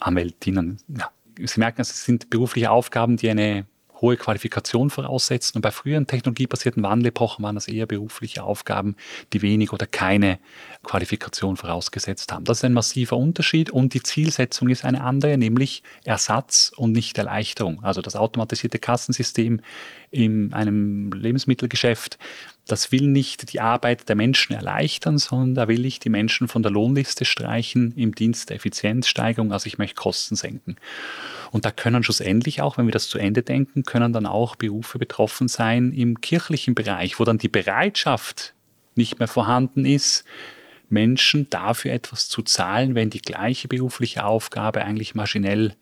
Anwältinnen. 0.00 0.78
Ja. 0.88 1.10
Sie 1.38 1.58
merken, 1.58 1.80
es 1.80 2.04
sind 2.04 2.30
berufliche 2.30 2.70
Aufgaben, 2.70 3.16
die 3.16 3.28
eine 3.28 3.66
hohe 4.00 4.16
Qualifikation 4.16 4.90
voraussetzen. 4.90 5.58
Und 5.58 5.62
bei 5.62 5.70
früheren 5.70 6.06
technologiebasierten 6.06 6.82
Wandelepochen 6.82 7.42
waren 7.44 7.54
das 7.54 7.68
eher 7.68 7.86
berufliche 7.86 8.42
Aufgaben, 8.42 8.96
die 9.32 9.42
wenig 9.42 9.72
oder 9.72 9.86
keine 9.86 10.38
Qualifikation 10.82 11.56
vorausgesetzt 11.56 12.32
haben. 12.32 12.44
Das 12.44 12.58
ist 12.58 12.64
ein 12.64 12.72
massiver 12.72 13.16
Unterschied 13.16 13.70
und 13.70 13.94
die 13.94 14.02
Zielsetzung 14.02 14.68
ist 14.68 14.84
eine 14.84 15.02
andere, 15.02 15.38
nämlich 15.38 15.82
Ersatz 16.04 16.72
und 16.76 16.92
nicht 16.92 17.16
Erleichterung. 17.18 17.82
Also 17.82 18.02
das 18.02 18.16
automatisierte 18.16 18.78
Kassensystem 18.78 19.60
in 20.10 20.52
einem 20.52 21.10
Lebensmittelgeschäft 21.12 22.18
das 22.66 22.92
will 22.92 23.08
nicht 23.08 23.52
die 23.52 23.60
Arbeit 23.60 24.08
der 24.08 24.16
Menschen 24.16 24.54
erleichtern, 24.54 25.18
sondern 25.18 25.54
da 25.54 25.68
will 25.68 25.84
ich 25.84 25.98
die 25.98 26.08
Menschen 26.08 26.48
von 26.48 26.62
der 26.62 26.72
Lohnliste 26.72 27.24
streichen 27.24 27.92
im 27.96 28.14
Dienst 28.14 28.48
der 28.48 28.56
Effizienzsteigerung. 28.56 29.52
Also 29.52 29.66
ich 29.66 29.76
möchte 29.76 29.96
Kosten 29.96 30.34
senken. 30.34 30.76
Und 31.50 31.66
da 31.66 31.70
können 31.70 32.02
schlussendlich 32.02 32.62
auch, 32.62 32.78
wenn 32.78 32.86
wir 32.86 32.92
das 32.92 33.08
zu 33.08 33.18
Ende 33.18 33.42
denken, 33.42 33.82
können 33.82 34.12
dann 34.12 34.26
auch 34.26 34.56
Berufe 34.56 34.98
betroffen 34.98 35.48
sein 35.48 35.92
im 35.92 36.20
kirchlichen 36.20 36.74
Bereich, 36.74 37.20
wo 37.20 37.24
dann 37.24 37.38
die 37.38 37.48
Bereitschaft 37.48 38.54
nicht 38.94 39.18
mehr 39.18 39.28
vorhanden 39.28 39.84
ist, 39.84 40.24
Menschen 40.88 41.50
dafür 41.50 41.92
etwas 41.92 42.28
zu 42.28 42.42
zahlen, 42.42 42.94
wenn 42.94 43.10
die 43.10 43.20
gleiche 43.20 43.68
berufliche 43.68 44.24
Aufgabe 44.24 44.84
eigentlich 44.84 45.14
maschinell 45.14 45.74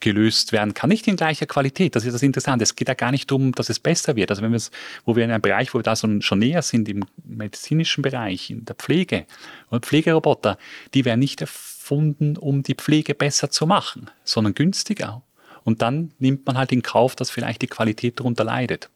gelöst 0.00 0.52
werden 0.52 0.74
kann. 0.74 0.88
Nicht 0.88 1.06
in 1.06 1.16
gleicher 1.16 1.46
Qualität, 1.46 1.94
das 1.94 2.04
ist 2.04 2.14
das 2.14 2.22
Interessante. 2.22 2.62
Es 2.62 2.74
geht 2.74 2.88
ja 2.88 2.94
gar 2.94 3.10
nicht 3.10 3.30
darum, 3.30 3.52
dass 3.52 3.68
es 3.68 3.78
besser 3.78 4.16
wird. 4.16 4.30
Also 4.30 4.42
wenn 4.42 4.50
wir 4.50 4.56
es, 4.56 4.70
wo 5.04 5.14
wir 5.14 5.24
in 5.24 5.30
einem 5.30 5.42
Bereich, 5.42 5.72
wo 5.72 5.78
wir 5.78 5.82
da 5.82 5.94
schon, 5.94 6.20
näher 6.38 6.62
sind, 6.62 6.88
im 6.88 7.04
medizinischen 7.24 8.02
Bereich, 8.02 8.50
in 8.50 8.64
der 8.64 8.74
Pflege 8.74 9.26
und 9.68 9.86
Pflegeroboter, 9.86 10.58
die 10.94 11.04
werden 11.04 11.20
nicht 11.20 11.40
erfunden, 11.40 12.36
um 12.36 12.62
die 12.62 12.74
Pflege 12.74 13.14
besser 13.14 13.50
zu 13.50 13.66
machen, 13.66 14.10
sondern 14.24 14.54
günstiger. 14.54 15.22
Und 15.64 15.82
dann 15.82 16.12
nimmt 16.18 16.46
man 16.46 16.56
halt 16.56 16.72
in 16.72 16.82
Kauf, 16.82 17.14
dass 17.14 17.30
vielleicht 17.30 17.62
die 17.62 17.66
Qualität 17.66 18.18
darunter 18.18 18.44
leidet. 18.44 18.88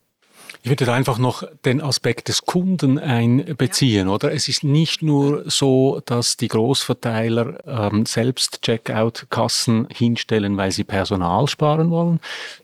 Ich 0.62 0.70
würde 0.70 0.86
da 0.86 0.94
einfach 0.94 1.18
noch 1.18 1.42
den 1.66 1.82
Aspekt 1.82 2.28
des 2.28 2.46
Kunden 2.46 2.98
einbeziehen, 2.98 4.08
ja. 4.08 4.14
oder? 4.14 4.32
Es 4.32 4.48
ist 4.48 4.64
nicht 4.64 5.02
nur 5.02 5.42
so, 5.50 6.00
dass 6.06 6.38
die 6.38 6.48
Großverteiler 6.48 7.58
ähm, 7.66 8.06
selbst 8.06 8.62
Checkout-Kassen 8.62 9.88
hinstellen, 9.90 10.56
weil 10.56 10.70
sie 10.70 10.84
Personal 10.84 11.48
sparen 11.48 11.90
wollen. 11.90 12.18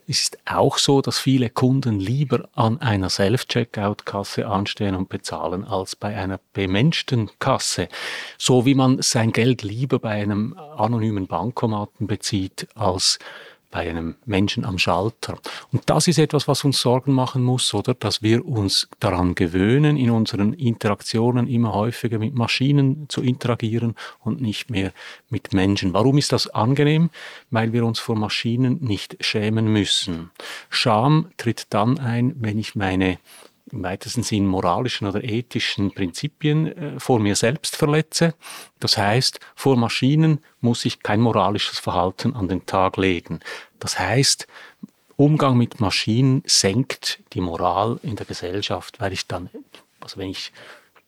Es 0.07 0.23
ist 0.23 0.39
auch 0.45 0.79
so, 0.79 1.01
dass 1.01 1.19
viele 1.19 1.51
Kunden 1.51 1.99
lieber 1.99 2.49
an 2.55 2.81
einer 2.81 3.09
Self-Checkout-Kasse 3.09 4.47
anstehen 4.47 4.95
und 4.95 5.09
bezahlen, 5.09 5.63
als 5.63 5.95
bei 5.95 6.15
einer 6.17 6.39
bemenschten 6.53 7.29
Kasse. 7.37 7.87
So 8.37 8.65
wie 8.65 8.73
man 8.73 9.01
sein 9.03 9.31
Geld 9.31 9.61
lieber 9.61 9.99
bei 9.99 10.09
einem 10.09 10.57
anonymen 10.57 11.27
Bankomaten 11.27 12.07
bezieht, 12.07 12.67
als 12.73 13.19
bei 13.71 13.89
einem 13.89 14.15
Menschen 14.25 14.65
am 14.65 14.77
Schalter. 14.77 15.37
Und 15.71 15.89
das 15.89 16.07
ist 16.07 16.19
etwas, 16.19 16.47
was 16.47 16.63
uns 16.63 16.81
Sorgen 16.81 17.13
machen 17.13 17.43
muss, 17.43 17.73
oder? 17.73 17.93
Dass 17.93 18.21
wir 18.21 18.45
uns 18.45 18.89
daran 18.99 19.33
gewöhnen, 19.33 19.97
in 19.97 20.11
unseren 20.11 20.53
Interaktionen 20.53 21.47
immer 21.47 21.73
häufiger 21.73 22.19
mit 22.19 22.35
Maschinen 22.35 23.07
zu 23.09 23.21
interagieren 23.21 23.95
und 24.19 24.41
nicht 24.41 24.69
mehr 24.69 24.91
mit 25.29 25.53
Menschen. 25.53 25.93
Warum 25.93 26.17
ist 26.17 26.31
das 26.31 26.47
angenehm? 26.47 27.09
Weil 27.49 27.73
wir 27.73 27.85
uns 27.85 27.99
vor 27.99 28.15
Maschinen 28.15 28.79
nicht 28.81 29.17
schämen 29.21 29.71
müssen. 29.71 30.31
Scham 30.69 31.31
tritt 31.37 31.67
dann 31.69 31.97
ein, 31.97 32.35
wenn 32.39 32.59
ich 32.59 32.75
meine 32.75 33.17
im 33.71 33.83
weitesten 33.83 34.23
Sinn 34.23 34.45
moralischen 34.45 35.07
oder 35.07 35.23
ethischen 35.23 35.91
Prinzipien 35.91 36.67
äh, 36.67 36.99
vor 36.99 37.19
mir 37.19 37.35
selbst 37.35 37.75
verletze. 37.75 38.33
Das 38.79 38.97
heißt, 38.97 39.39
vor 39.55 39.77
Maschinen 39.77 40.39
muss 40.59 40.85
ich 40.85 41.01
kein 41.01 41.21
moralisches 41.21 41.79
Verhalten 41.79 42.35
an 42.35 42.47
den 42.47 42.65
Tag 42.65 42.97
legen. 42.97 43.39
Das 43.79 43.99
heißt, 43.99 44.47
Umgang 45.17 45.57
mit 45.57 45.79
Maschinen 45.79 46.41
senkt 46.45 47.19
die 47.33 47.41
Moral 47.41 47.99
in 48.01 48.15
der 48.15 48.25
Gesellschaft, 48.25 48.99
weil 48.99 49.13
ich 49.13 49.27
dann, 49.27 49.49
also 49.99 50.17
wenn 50.17 50.29
ich 50.29 50.51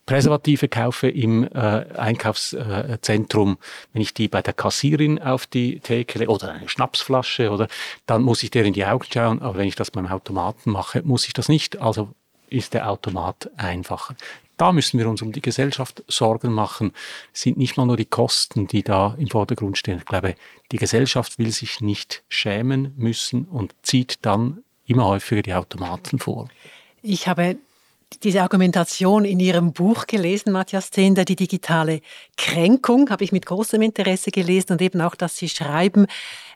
Präservative 0.06 0.68
kaufe 0.68 1.08
im 1.08 1.44
äh, 1.44 1.86
Einkaufszentrum, 1.96 3.58
wenn 3.92 4.02
ich 4.02 4.12
die 4.12 4.28
bei 4.28 4.42
der 4.42 4.52
Kassierin 4.52 5.20
auf 5.20 5.46
die 5.46 5.80
Theke 5.80 6.26
oder 6.28 6.52
eine 6.52 6.68
Schnapsflasche 6.68 7.50
oder 7.50 7.68
dann 8.06 8.22
muss 8.22 8.42
ich 8.42 8.50
der 8.50 8.64
in 8.64 8.74
die 8.74 8.84
Augen 8.84 9.06
schauen, 9.10 9.40
aber 9.40 9.58
wenn 9.58 9.68
ich 9.68 9.76
das 9.76 9.90
beim 9.90 10.06
Automaten 10.06 10.70
mache, 10.70 11.02
muss 11.02 11.26
ich 11.26 11.32
das 11.32 11.48
nicht. 11.48 11.80
Also 11.80 12.10
ist 12.48 12.74
der 12.74 12.90
Automat 12.90 13.50
einfacher. 13.56 14.16
Da 14.56 14.72
müssen 14.72 14.98
wir 14.98 15.08
uns 15.08 15.20
um 15.20 15.32
die 15.32 15.40
Gesellschaft 15.40 16.04
Sorgen 16.06 16.52
machen. 16.52 16.92
Es 17.32 17.42
sind 17.42 17.56
nicht 17.56 17.76
mal 17.76 17.86
nur 17.86 17.96
die 17.96 18.04
Kosten, 18.04 18.68
die 18.68 18.82
da 18.82 19.16
im 19.18 19.28
Vordergrund 19.28 19.78
stehen. 19.78 19.98
Ich 19.98 20.04
glaube, 20.04 20.36
die 20.70 20.76
Gesellschaft 20.76 21.38
will 21.38 21.50
sich 21.50 21.80
nicht 21.80 22.22
schämen 22.28 22.94
müssen 22.96 23.46
und 23.46 23.74
zieht 23.82 24.18
dann 24.22 24.62
immer 24.86 25.06
häufiger 25.06 25.42
die 25.42 25.54
Automaten 25.54 26.18
vor. 26.18 26.48
Ich 27.02 27.26
habe 27.26 27.56
diese 28.22 28.42
Argumentation 28.42 29.24
in 29.24 29.40
Ihrem 29.40 29.72
Buch 29.72 30.06
gelesen, 30.06 30.52
Matthias 30.52 30.90
Zehnder, 30.90 31.24
die 31.24 31.36
digitale 31.36 32.00
Kränkung, 32.36 33.10
habe 33.10 33.24
ich 33.24 33.32
mit 33.32 33.46
großem 33.46 33.82
Interesse 33.82 34.30
gelesen 34.30 34.72
und 34.72 34.82
eben 34.82 35.00
auch, 35.00 35.14
dass 35.14 35.36
Sie 35.36 35.48
schreiben, 35.48 36.06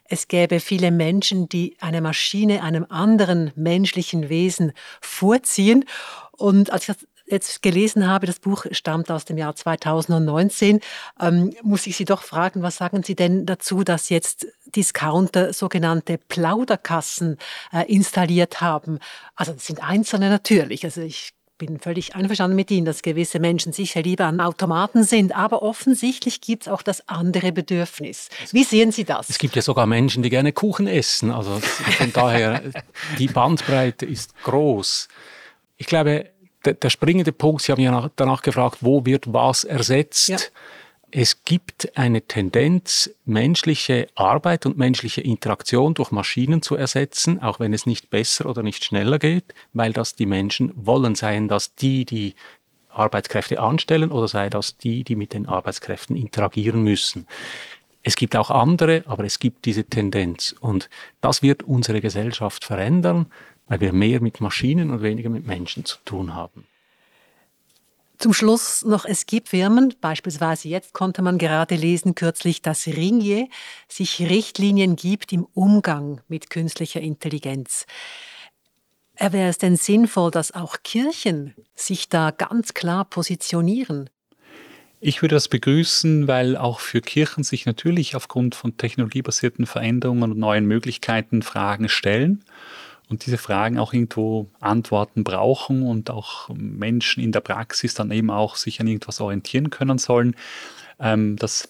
es 0.05 0.27
gäbe 0.27 0.59
viele 0.59 0.91
Menschen, 0.91 1.49
die 1.49 1.75
eine 1.79 2.01
Maschine 2.01 2.63
einem 2.63 2.85
anderen 2.89 3.51
menschlichen 3.55 4.29
Wesen 4.29 4.73
vorziehen. 5.01 5.85
Und 6.31 6.71
als 6.71 6.89
ich 6.89 6.95
das 6.95 7.07
jetzt 7.31 7.61
gelesen 7.61 8.07
habe, 8.07 8.25
das 8.25 8.39
Buch 8.39 8.65
stammt 8.71 9.11
aus 9.11 9.25
dem 9.25 9.37
Jahr 9.37 9.55
2019, 9.55 10.79
ähm, 11.19 11.53
muss 11.61 11.87
ich 11.87 11.95
Sie 11.95 12.05
doch 12.05 12.23
fragen, 12.23 12.61
was 12.61 12.77
sagen 12.77 13.03
Sie 13.03 13.15
denn 13.15 13.45
dazu, 13.45 13.83
dass 13.83 14.09
jetzt 14.09 14.47
Discounter 14.75 15.53
sogenannte 15.53 16.17
Plauderkassen 16.17 17.37
äh, 17.71 17.85
installiert 17.91 18.61
haben? 18.61 18.99
Also 19.35 19.53
das 19.53 19.65
sind 19.65 19.83
einzelne 19.83 20.29
natürlich. 20.29 20.83
Also 20.83 21.01
ich 21.01 21.33
bin 21.59 21.79
völlig 21.79 22.15
einverstanden 22.15 22.55
mit 22.55 22.71
Ihnen, 22.71 22.85
dass 22.85 23.03
gewisse 23.03 23.39
Menschen 23.39 23.73
sicher 23.73 24.01
lieber 24.01 24.25
an 24.25 24.39
Automaten 24.39 25.03
sind, 25.03 25.35
aber 25.35 25.61
offensichtlich 25.61 26.41
gibt 26.41 26.63
es 26.63 26.67
auch 26.69 26.81
das 26.81 27.07
andere 27.07 27.51
Bedürfnis. 27.51 28.29
Wie 28.51 28.63
sehen 28.63 28.91
Sie 28.91 29.03
das? 29.03 29.29
Es 29.29 29.37
gibt 29.37 29.55
ja 29.55 29.61
sogar 29.61 29.85
Menschen, 29.85 30.23
die 30.23 30.31
gerne 30.31 30.53
Kuchen 30.53 30.87
essen. 30.87 31.29
Also 31.31 31.59
von 31.59 32.11
daher, 32.13 32.63
die 33.19 33.27
Bandbreite 33.27 34.05
ist 34.07 34.33
groß. 34.43 35.09
Ich 35.77 35.85
glaube, 35.85 36.31
der, 36.65 36.73
der 36.73 36.89
springende 36.89 37.31
Punkt, 37.31 37.61
Sie 37.61 37.71
haben 37.71 37.81
ja 37.81 38.09
danach 38.15 38.41
gefragt, 38.41 38.77
wo 38.81 39.05
wird 39.05 39.31
was 39.31 39.65
ersetzt? 39.65 40.29
Ja. 40.29 40.37
Es 41.11 41.43
gibt 41.43 41.97
eine 41.97 42.21
Tendenz, 42.21 43.09
menschliche 43.25 44.09
Arbeit 44.13 44.67
und 44.67 44.77
menschliche 44.77 45.21
Interaktion 45.21 45.95
durch 45.95 46.11
Maschinen 46.11 46.61
zu 46.61 46.75
ersetzen, 46.75 47.41
auch 47.41 47.59
wenn 47.59 47.73
es 47.73 47.87
nicht 47.87 48.11
besser 48.11 48.45
oder 48.45 48.61
nicht 48.61 48.83
schneller 48.83 49.17
geht, 49.17 49.55
weil 49.73 49.91
das 49.91 50.15
die 50.15 50.27
Menschen 50.27 50.71
wollen, 50.75 51.15
seien 51.15 51.47
das 51.47 51.73
die, 51.73 52.05
die 52.05 52.35
Arbeitskräfte 52.89 53.59
anstellen 53.59 54.11
oder 54.11 54.27
sei 54.27 54.51
das 54.51 54.77
die, 54.77 55.03
die 55.03 55.15
mit 55.15 55.33
den 55.33 55.47
Arbeitskräften 55.47 56.15
interagieren 56.15 56.83
müssen. 56.83 57.25
Es 58.03 58.15
gibt 58.15 58.35
auch 58.35 58.51
andere, 58.51 59.03
aber 59.07 59.23
es 59.23 59.39
gibt 59.39 59.65
diese 59.65 59.85
Tendenz 59.85 60.55
und 60.59 60.89
das 61.21 61.41
wird 61.41 61.63
unsere 61.63 62.01
Gesellschaft 62.01 62.63
verändern, 62.63 63.25
weil 63.67 63.81
wir 63.81 63.93
mehr 63.93 64.21
mit 64.21 64.41
Maschinen 64.41 64.91
und 64.91 65.01
weniger 65.01 65.29
mit 65.29 65.47
Menschen 65.47 65.85
zu 65.85 65.97
tun 66.05 66.35
haben. 66.35 66.65
Zum 68.19 68.33
Schluss 68.33 68.83
noch, 68.83 69.05
es 69.05 69.27
gibt 69.27 69.47
Firmen, 69.47 69.95
beispielsweise 70.01 70.67
jetzt 70.67 70.91
konnte 70.91 71.21
man 71.21 71.37
gerade 71.37 71.75
lesen 71.75 72.15
kürzlich, 72.15 72.61
dass 72.61 72.85
Ringier 72.85 73.47
sich 73.87 74.19
Richtlinien 74.19 74.97
gibt 74.97 75.31
im 75.31 75.47
Umgang 75.53 76.19
mit 76.27 76.49
künstlicher 76.49 76.99
Intelligenz. 76.99 77.85
Wäre 79.17 79.47
es 79.47 79.57
denn 79.57 79.77
sinnvoll, 79.77 80.31
dass 80.31 80.53
auch 80.53 80.77
Kirchen 80.83 81.55
sich 81.75 82.09
da 82.09 82.31
ganz 82.31 82.73
klar 82.73 83.05
positionieren? 83.05 84.09
Ich 84.99 85.21
würde 85.21 85.35
das 85.35 85.47
begrüßen, 85.47 86.27
weil 86.27 86.57
auch 86.57 86.81
für 86.81 86.99
Kirchen 86.99 87.45
sich 87.45 87.65
natürlich 87.65 88.17
aufgrund 88.17 88.53
von 88.53 88.75
technologiebasierten 88.75 89.65
Veränderungen 89.65 90.23
und 90.23 90.37
neuen 90.37 90.65
Möglichkeiten 90.65 91.41
Fragen 91.41 91.87
stellen 91.87 92.43
und 93.09 93.25
diese 93.25 93.37
Fragen 93.37 93.79
auch 93.79 93.91
irgendwo 93.91 94.47
Antworten 94.59 95.23
brauchen 95.23 95.83
und 95.83 96.11
auch 96.11 96.49
Menschen 96.53 97.23
in 97.23 97.31
der 97.31 97.41
Praxis 97.41 97.95
dann 97.95 98.11
eben 98.11 98.29
auch 98.29 98.55
sich 98.55 98.79
an 98.79 98.87
irgendwas 98.87 99.19
orientieren 99.19 99.71
können 99.71 99.97
sollen. 99.97 100.35
Ähm, 101.01 101.37
das 101.37 101.69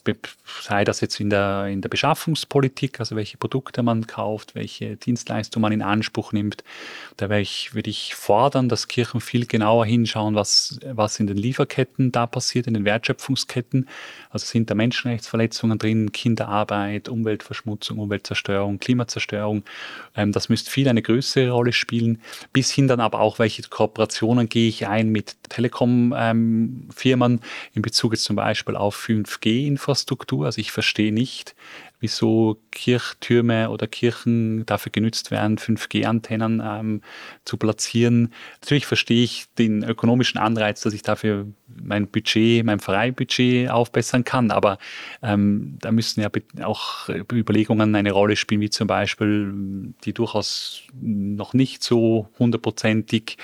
sei 0.62 0.84
das 0.84 1.02
jetzt 1.02 1.20
in 1.20 1.30
der, 1.30 1.68
in 1.68 1.82
der 1.82 1.90
Beschaffungspolitik, 1.90 3.00
also 3.00 3.16
welche 3.16 3.38
Produkte 3.38 3.84
man 3.84 4.08
kauft, 4.08 4.56
welche 4.56 4.96
Dienstleistungen 4.96 5.62
man 5.62 5.72
in 5.72 5.82
Anspruch 5.82 6.32
nimmt. 6.32 6.64
Da 7.18 7.30
ich, 7.38 7.76
würde 7.76 7.90
ich 7.90 8.16
fordern, 8.16 8.70
dass 8.70 8.88
Kirchen 8.88 9.22
viel 9.22 9.46
genauer 9.46 9.86
hinschauen, 9.86 10.36
was, 10.36 10.80
was 10.84 11.20
in 11.20 11.28
den 11.28 11.38
Lieferketten 11.38 12.12
da 12.12 12.26
passiert, 12.26 12.66
in 12.68 12.74
den 12.74 12.86
Wertschöpfungsketten. 12.86 13.88
Also 14.32 14.46
sind 14.46 14.70
da 14.70 14.76
Menschenrechtsverletzungen 14.76 15.78
drin, 15.78 16.12
Kinderarbeit, 16.12 17.08
Umweltverschmutzung, 17.10 18.00
Umweltzerstörung, 18.00 18.80
Klimazerstörung. 18.80 19.64
Ähm, 20.16 20.32
das 20.32 20.50
müsste 20.50 20.72
viel 20.72 20.88
eine 20.88 21.02
größere 21.02 21.52
Rolle 21.52 21.74
spielen. 21.74 22.22
Bis 22.52 22.72
hin 22.72 22.88
dann 22.88 23.00
aber 23.00 23.20
auch, 23.20 23.38
welche 23.38 23.62
Kooperationen 23.64 24.50
gehe 24.50 24.70
ich 24.70 24.88
ein 24.88 25.10
mit 25.10 25.36
Telekom-Firmen 25.50 27.32
ähm, 27.34 27.40
in 27.74 27.82
Bezug 27.82 28.14
jetzt 28.14 28.24
zum 28.24 28.36
Beispiel 28.36 28.76
auf 28.76 28.96
5G-Infrastruktur. 29.26 30.46
Also 30.46 30.60
ich 30.60 30.72
verstehe 30.72 31.14
nicht, 31.14 31.56
wieso 32.00 32.62
Kirchtürme 32.72 33.70
oder 33.70 33.88
Kirchen 33.88 34.66
dafür 34.66 34.92
genützt 34.92 35.32
werden, 35.32 35.58
5G-Antennen 35.58 36.62
ähm, 36.64 37.02
zu 37.46 37.58
platzieren. 37.58 38.34
Natürlich 38.62 38.86
verstehe 38.86 39.24
ich 39.24 39.46
den 39.58 39.84
ökonomischen 39.84 40.40
Anreiz, 40.40 40.82
dass 40.82 40.94
ich 40.94 41.02
dafür 41.02 41.48
mein 41.82 42.08
Budget, 42.08 42.66
mein 42.66 42.80
Freibudget 42.80 43.70
aufbessern 43.70 44.24
kann, 44.24 44.52
aber 44.52 44.78
ähm, 45.22 45.78
da 45.82 45.92
müssen 45.92 46.22
ja 46.22 46.30
auch 46.64 47.10
Überlegungen 47.10 47.96
eine 47.96 48.12
Rolle 48.12 48.36
spielen, 48.36 48.62
wie 48.62 48.70
zum 48.70 48.88
Beispiel 48.88 49.94
die 50.04 50.14
durchaus 50.14 50.84
noch 51.02 51.54
nicht 51.54 51.84
so 51.84 52.30
hundertprozentig 52.38 53.38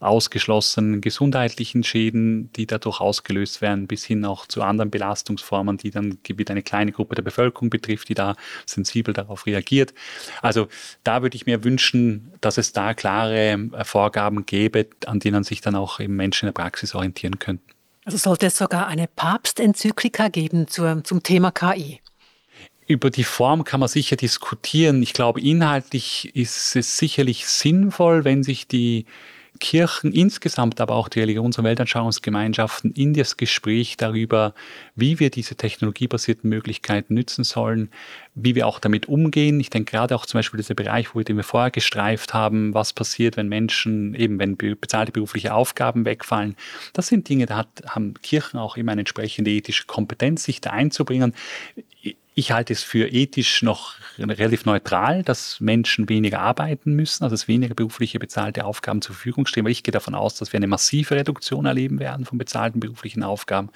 ausgeschlossenen 0.00 1.02
gesundheitlichen 1.02 1.84
Schäden, 1.84 2.50
die 2.54 2.66
dadurch 2.66 3.00
ausgelöst 3.00 3.60
werden, 3.60 3.86
bis 3.86 4.04
hin 4.04 4.24
auch 4.24 4.46
zu 4.46 4.62
anderen 4.62 4.90
Belastungsformen, 4.90 5.76
die 5.76 5.90
dann 5.90 6.18
wieder 6.26 6.52
eine 6.52 6.62
kleine 6.62 6.92
Gruppe 6.92 7.14
der 7.14 7.22
Bevölkerung 7.22 7.68
betrifft, 7.68 8.08
die 8.08 8.14
da 8.14 8.34
sensibel 8.64 9.12
darauf 9.12 9.46
reagiert. 9.46 9.92
Also 10.40 10.68
da 11.04 11.22
würde 11.22 11.36
ich 11.36 11.44
mir 11.44 11.64
wünschen, 11.64 12.32
dass 12.40 12.56
es 12.56 12.72
da 12.72 12.94
klare 12.94 13.52
äh, 13.72 13.84
Vorgaben 13.84 14.46
gäbe, 14.46 14.86
an 15.06 15.20
denen 15.20 15.44
sich 15.44 15.60
dann 15.60 15.76
auch 15.76 16.00
eben 16.00 16.16
Menschen 16.16 16.48
in 16.48 16.54
der 16.54 16.62
Praxis 16.62 16.94
orientieren 16.94 17.38
könnten. 17.38 17.69
Also 18.04 18.16
sollte 18.18 18.46
es 18.46 18.56
sogar 18.56 18.86
eine 18.86 19.06
Papstenzyklika 19.06 20.28
geben 20.28 20.68
zur, 20.68 21.04
zum 21.04 21.22
Thema 21.22 21.50
KI? 21.50 22.00
über 22.90 23.10
die 23.10 23.24
Form 23.24 23.62
kann 23.62 23.78
man 23.78 23.88
sicher 23.88 24.16
diskutieren. 24.16 25.00
Ich 25.02 25.12
glaube, 25.12 25.40
inhaltlich 25.40 26.34
ist 26.34 26.74
es 26.74 26.98
sicherlich 26.98 27.46
sinnvoll, 27.46 28.24
wenn 28.24 28.42
sich 28.42 28.66
die 28.66 29.06
Kirchen 29.58 30.12
insgesamt, 30.12 30.80
aber 30.80 30.94
auch 30.94 31.08
die 31.08 31.20
Religions- 31.20 31.58
und 31.58 31.64
Weltanschauungsgemeinschaften 31.64 32.92
in 32.92 33.14
das 33.14 33.36
Gespräch 33.36 33.96
darüber, 33.96 34.54
wie 34.94 35.18
wir 35.18 35.30
diese 35.30 35.56
technologiebasierten 35.56 36.48
Möglichkeiten 36.48 37.14
nützen 37.14 37.44
sollen, 37.44 37.90
wie 38.34 38.54
wir 38.54 38.66
auch 38.66 38.78
damit 38.78 39.06
umgehen. 39.06 39.60
Ich 39.60 39.70
denke 39.70 39.90
gerade 39.90 40.14
auch 40.14 40.26
zum 40.26 40.38
Beispiel 40.38 40.58
dieser 40.58 40.74
Bereich, 40.74 41.14
wo 41.14 41.20
wir 41.20 41.44
vorher 41.44 41.70
gestreift 41.70 42.32
haben, 42.32 42.74
was 42.74 42.92
passiert, 42.92 43.36
wenn 43.36 43.48
Menschen, 43.48 44.14
eben 44.14 44.38
wenn 44.38 44.56
bezahlte 44.56 45.12
berufliche 45.12 45.52
Aufgaben 45.52 46.04
wegfallen. 46.04 46.56
Das 46.92 47.08
sind 47.08 47.28
Dinge, 47.28 47.46
da 47.46 47.56
hat, 47.56 47.68
haben 47.86 48.14
Kirchen 48.22 48.58
auch 48.58 48.76
immer 48.76 48.92
eine 48.92 49.02
entsprechende 49.02 49.50
ethische 49.50 49.86
Kompetenz, 49.86 50.44
sich 50.44 50.60
da 50.60 50.70
einzubringen. 50.70 51.34
Ich 52.34 52.52
halte 52.52 52.72
es 52.72 52.82
für 52.82 53.08
ethisch 53.08 53.62
noch 53.62 53.94
relativ 54.18 54.64
neutral, 54.64 55.24
dass 55.24 55.58
Menschen 55.60 56.08
weniger 56.08 56.40
arbeiten 56.40 56.94
müssen, 56.94 57.24
also 57.24 57.34
dass 57.34 57.48
weniger 57.48 57.74
berufliche 57.74 58.20
bezahlte 58.20 58.64
Aufgaben 58.64 59.02
zur 59.02 59.16
Verfügung 59.16 59.46
stehen, 59.46 59.64
weil 59.64 59.72
ich 59.72 59.82
gehe 59.82 59.92
davon 59.92 60.14
aus, 60.14 60.36
dass 60.36 60.52
wir 60.52 60.58
eine 60.58 60.68
massive 60.68 61.16
Reduktion 61.16 61.66
erleben 61.66 61.98
werden 61.98 62.24
von 62.24 62.38
bezahlten 62.38 62.78
beruflichen 62.78 63.24
Aufgaben. 63.24 63.70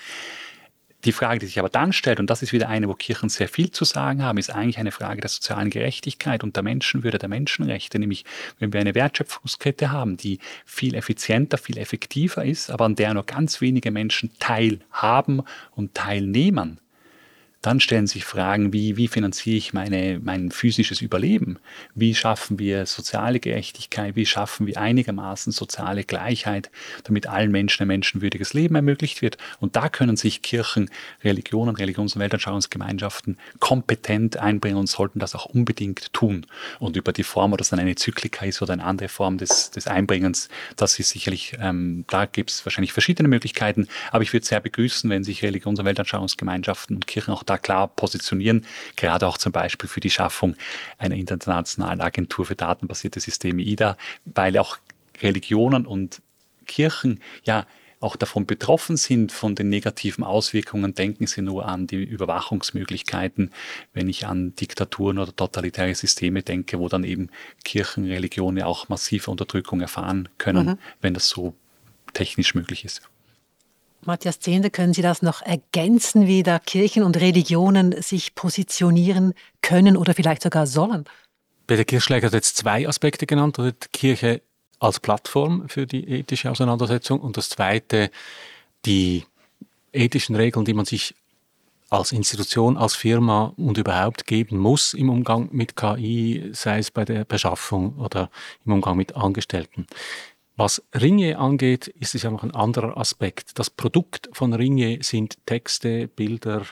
Die 1.05 1.13
Frage, 1.13 1.41
die 1.41 1.47
sich 1.47 1.59
aber 1.59 1.69
dann 1.69 1.93
stellt, 1.93 2.19
und 2.19 2.31
das 2.31 2.43
ist 2.43 2.53
wieder 2.53 2.69
eine, 2.69 2.89
wo 2.89 2.95
Kirchen 2.95 3.29
sehr 3.29 3.49
viel 3.49 3.71
zu 3.71 3.85
sagen 3.85 4.23
haben, 4.23 4.39
ist 4.39 4.51
eigentlich 4.51 4.79
eine 4.79 4.93
Frage 4.93 5.21
der 5.21 5.29
sozialen 5.29 5.69
Gerechtigkeit 5.69 6.43
und 6.43 6.57
der 6.57 6.63
Menschenwürde, 6.63 7.19
der 7.19 7.29
Menschenrechte. 7.29 7.99
Nämlich, 7.99 8.25
wenn 8.59 8.73
wir 8.73 8.81
eine 8.81 8.95
Wertschöpfungskette 8.95 9.91
haben, 9.91 10.17
die 10.17 10.39
viel 10.65 10.95
effizienter, 10.95 11.59
viel 11.59 11.77
effektiver 11.77 12.45
ist, 12.45 12.71
aber 12.71 12.87
an 12.87 12.95
der 12.95 13.13
nur 13.13 13.27
ganz 13.27 13.61
wenige 13.61 13.91
Menschen 13.91 14.31
teilhaben 14.39 15.43
und 15.73 15.93
teilnehmen, 15.95 16.81
dann 17.67 17.81
stellen 17.81 18.07
sich 18.07 18.27
Fragen 18.27 18.75
wie, 18.75 18.99
wie 18.99 19.09
finanziere 19.09 19.57
ich 19.57 19.73
meine, 19.73 20.21
mein 20.23 20.51
physisches 20.51 21.01
Überleben? 21.01 21.59
Wie 21.95 22.15
schaffen 22.15 22.59
wir 22.59 22.85
soziale 22.85 23.41
Gerechtigkeit? 23.41 24.17
Wie 24.17 24.27
schaffen 24.27 24.67
wir 24.67 24.79
einigermaßen 24.79 25.51
soziale 25.51 26.05
Gleichheit, 26.05 26.71
damit 27.05 27.27
allen 27.27 27.51
Menschen 27.51 27.85
ein 27.85 27.89
menschenwürdiges 27.89 28.53
Leben 28.53 28.75
ermöglicht 28.75 29.23
wird? 29.23 29.39
Und 29.61 29.77
da 29.77 29.89
können 29.89 30.17
sich 30.17 30.43
Kirchen, 30.43 30.91
Religionen, 31.23 31.75
Religions- 31.75 32.15
und 32.15 32.21
Weltanschauungsgemeinschaften 32.21 33.39
kompetent 33.61 34.37
einbringen 34.37 34.77
und 34.77 34.89
sollten 34.89 35.19
das 35.19 35.35
auch 35.35 35.47
unbedingt 35.47 36.13
tun. 36.13 36.47
Und 36.81 36.97
über 36.97 37.15
die 37.15 37.25
Form, 37.25 37.53
ob 37.53 37.59
das 37.59 37.71
dann 37.71 37.81
eine 37.81 37.95
Zyklika 37.95 38.45
ist 38.45 38.61
oder 38.61 38.75
eine 38.75 38.85
andere 38.85 39.09
Form 39.09 39.39
des, 39.39 39.71
des 39.71 39.87
Einbringens, 39.87 40.51
das 40.77 40.99
ist 40.99 41.09
sicherlich, 41.09 41.57
ähm, 41.61 42.05
da 42.09 42.27
gibt 42.27 42.51
es 42.51 42.67
wahrscheinlich 42.67 42.93
verschiedene 42.93 43.29
Möglichkeiten. 43.29 43.89
Aber 44.11 44.23
ich 44.23 44.35
würde 44.35 44.45
sehr 44.45 44.61
begrüßen, 44.61 45.09
wenn 45.09 45.25
sich 45.25 45.43
Religions- 45.43 45.79
und 45.79 45.87
Weltanschauungsgemeinschaften 45.87 46.97
und 46.97 47.07
Kirchen 47.07 47.33
auch 47.33 47.43
da 47.43 47.54
da 47.55 47.59
klar 47.59 47.89
positionieren, 47.89 48.67
gerade 48.97 49.27
auch 49.27 49.39
zum 49.39 49.53
Beispiel 49.53 49.89
für 49.89 50.01
die 50.01 50.11
Schaffung 50.11 50.57
einer 50.99 51.15
internationalen 51.15 52.01
Agentur 52.01 52.47
für 52.47 52.57
datenbasierte 52.57 53.21
Systeme 53.21 53.63
IDA, 53.63 53.97
weil 54.25 54.59
auch 54.59 54.79
Religionen 55.23 55.87
und 55.87 56.21
Kirchen 56.67 57.21
ja 57.45 57.67
auch 58.01 58.17
davon 58.17 58.45
betroffen 58.45 58.97
sind, 58.99 59.33
von 59.33 59.55
den 59.55 59.71
negativen 59.71 60.25
Auswirkungen. 60.25 60.95
Denken 60.95 61.27
Sie 61.27 61.41
nur 61.41 61.67
an 61.67 61.87
die 61.87 62.05
Überwachungsmöglichkeiten, 62.05 63.51
wenn 63.95 64.09
ich 64.09 64.27
an 64.27 64.55
Diktaturen 64.57 65.19
oder 65.19 65.35
totalitäre 65.35 65.95
Systeme 65.95 66.43
denke, 66.43 66.79
wo 66.79 66.89
dann 66.89 67.05
eben 67.05 67.31
Kirchen, 67.65 68.05
Religionen 68.05 68.63
auch 68.63 68.91
massive 68.91 69.31
Unterdrückung 69.31 69.81
erfahren 69.81 70.29
können, 70.37 70.67
mhm. 70.67 70.79
wenn 71.01 71.15
das 71.15 71.29
so 71.29 71.55
technisch 72.13 72.55
möglich 72.55 72.85
ist. 72.85 73.01
Matthias 74.07 74.41
Zehnder, 74.41 74.71
können 74.71 74.95
Sie 74.95 75.03
das 75.03 75.23
noch 75.23 75.43
ergänzen, 75.43 76.27
wie 76.27 76.43
da 76.43 76.59
Kirchen 76.59 77.03
und 77.03 77.17
Religionen 77.19 78.01
sich 78.03 78.35
positionieren 78.35 79.35
können 79.63 79.97
oder 79.97 80.15
vielleicht 80.15 80.43
sogar 80.43 80.67
sollen? 80.67 81.05
Peter 81.67 81.85
Kirchschläger 81.85 82.27
hat 82.27 82.35
jetzt 82.35 82.57
zwei 82.57 82.87
Aspekte 82.87 83.27
genannt. 83.27 83.57
Die 83.59 83.73
Kirche 83.93 84.43
als 84.79 85.01
Plattform 85.01 85.69
für 85.69 85.87
die 85.87 86.09
ethische 86.09 86.51
Auseinandersetzung 86.51 87.21
und 87.21 87.37
das 87.37 87.49
zweite, 87.49 88.11
die 88.85 89.25
ethischen 89.93 90.37
Regeln, 90.37 90.65
die 90.65 90.75
man 90.75 90.85
sich 90.85 91.15
als 91.91 92.13
Institution, 92.13 92.77
als 92.77 92.95
Firma 92.95 93.53
und 93.57 93.79
überhaupt 93.79 94.27
geben 94.27 94.59
muss 94.59 94.95
im 94.95 95.11
Umgang 95.11 95.49
mit 95.53 95.77
KI, 95.77 96.51
sei 96.53 96.79
es 96.79 96.91
bei 96.91 97.05
der 97.05 97.25
Beschaffung 97.25 97.97
oder 97.99 98.31
im 98.67 98.73
Umgang 98.73 98.97
mit 98.97 99.17
Angestellten. 99.17 99.87
Was 100.57 100.85
Ringier 100.95 101.41
angeht, 101.41 101.89
ist 101.89 102.15
es 102.15 102.23
ja 102.23 102.31
noch 102.31 102.45
ein 102.45 102.55
anderer 102.55 102.97
Aspekt. 102.97 103.59
Das 103.59 103.71
Produkt 103.71 104.29
von 104.33 104.53
Ringier 104.53 105.03
sind 105.03 105.45
Texte, 105.47 106.07
Bilder, 106.07 106.65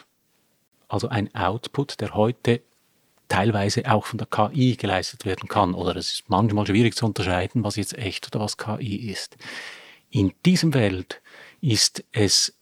also 0.89 1.09
ein 1.09 1.35
Output, 1.35 2.01
der 2.01 2.14
heute 2.14 2.62
teilweise 3.26 3.91
auch 3.91 4.07
von 4.07 4.18
der 4.18 4.28
KI 4.28 4.76
geleistet 4.76 5.24
werden 5.24 5.49
kann. 5.49 5.74
Oder 5.74 5.97
es 5.97 6.12
ist 6.12 6.24
manchmal 6.28 6.66
schwierig 6.66 6.95
zu 6.95 7.07
unterscheiden, 7.07 7.64
was 7.64 7.76
jetzt 7.76 7.99
echt 7.99 8.26
oder 8.28 8.45
was 8.45 8.57
KI 8.57 9.11
ist. 9.11 9.37
In 10.11 10.33
diesem 10.47 10.74
Welt 10.74 11.20
ist 11.61 12.05
es 12.12 12.55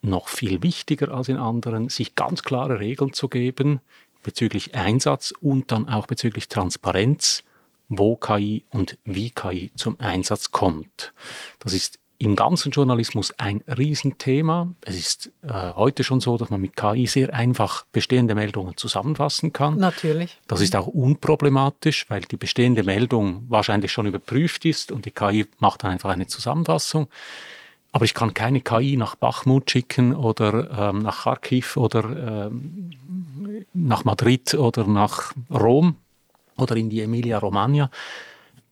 noch 0.00 0.28
viel 0.28 0.62
wichtiger 0.62 1.12
als 1.12 1.28
in 1.28 1.38
anderen, 1.38 1.88
sich 1.88 2.14
ganz 2.14 2.44
klare 2.44 2.78
Regeln 2.78 3.12
zu 3.12 3.28
geben 3.28 3.80
bezüglich 4.22 4.74
Einsatz 4.74 5.32
und 5.40 5.72
dann 5.72 5.88
auch 5.88 6.06
bezüglich 6.06 6.48
Transparenz 6.48 7.42
wo 7.88 8.16
KI 8.16 8.64
und 8.70 8.98
wie 9.04 9.30
KI 9.30 9.72
zum 9.76 9.98
Einsatz 10.00 10.50
kommt. 10.50 11.12
Das 11.58 11.72
ist 11.72 11.98
im 12.20 12.34
ganzen 12.34 12.72
Journalismus 12.72 13.32
ein 13.38 13.62
Riesenthema. 13.68 14.74
Es 14.80 14.98
ist 14.98 15.32
äh, 15.42 15.72
heute 15.74 16.02
schon 16.02 16.20
so, 16.20 16.36
dass 16.36 16.50
man 16.50 16.60
mit 16.60 16.76
KI 16.76 17.06
sehr 17.06 17.32
einfach 17.32 17.86
bestehende 17.92 18.34
Meldungen 18.34 18.76
zusammenfassen 18.76 19.52
kann. 19.52 19.76
Natürlich. 19.76 20.38
Das 20.48 20.60
ist 20.60 20.74
auch 20.74 20.88
unproblematisch, 20.88 22.06
weil 22.10 22.22
die 22.22 22.36
bestehende 22.36 22.82
Meldung 22.82 23.44
wahrscheinlich 23.48 23.92
schon 23.92 24.06
überprüft 24.06 24.64
ist 24.64 24.90
und 24.90 25.04
die 25.04 25.12
KI 25.12 25.46
macht 25.60 25.84
dann 25.84 25.92
einfach 25.92 26.10
eine 26.10 26.26
Zusammenfassung. 26.26 27.08
Aber 27.92 28.04
ich 28.04 28.14
kann 28.14 28.34
keine 28.34 28.60
KI 28.60 28.96
nach 28.96 29.14
Bachmut 29.14 29.70
schicken 29.70 30.14
oder 30.14 30.90
ähm, 30.90 30.98
nach 30.98 31.22
Kharkiv 31.22 31.76
oder 31.76 32.48
ähm, 32.50 32.90
nach 33.72 34.04
Madrid 34.04 34.54
oder 34.54 34.86
nach 34.86 35.32
Rom 35.50 35.96
oder 36.58 36.76
in 36.76 36.90
die 36.90 37.00
Emilia-Romagna. 37.00 37.90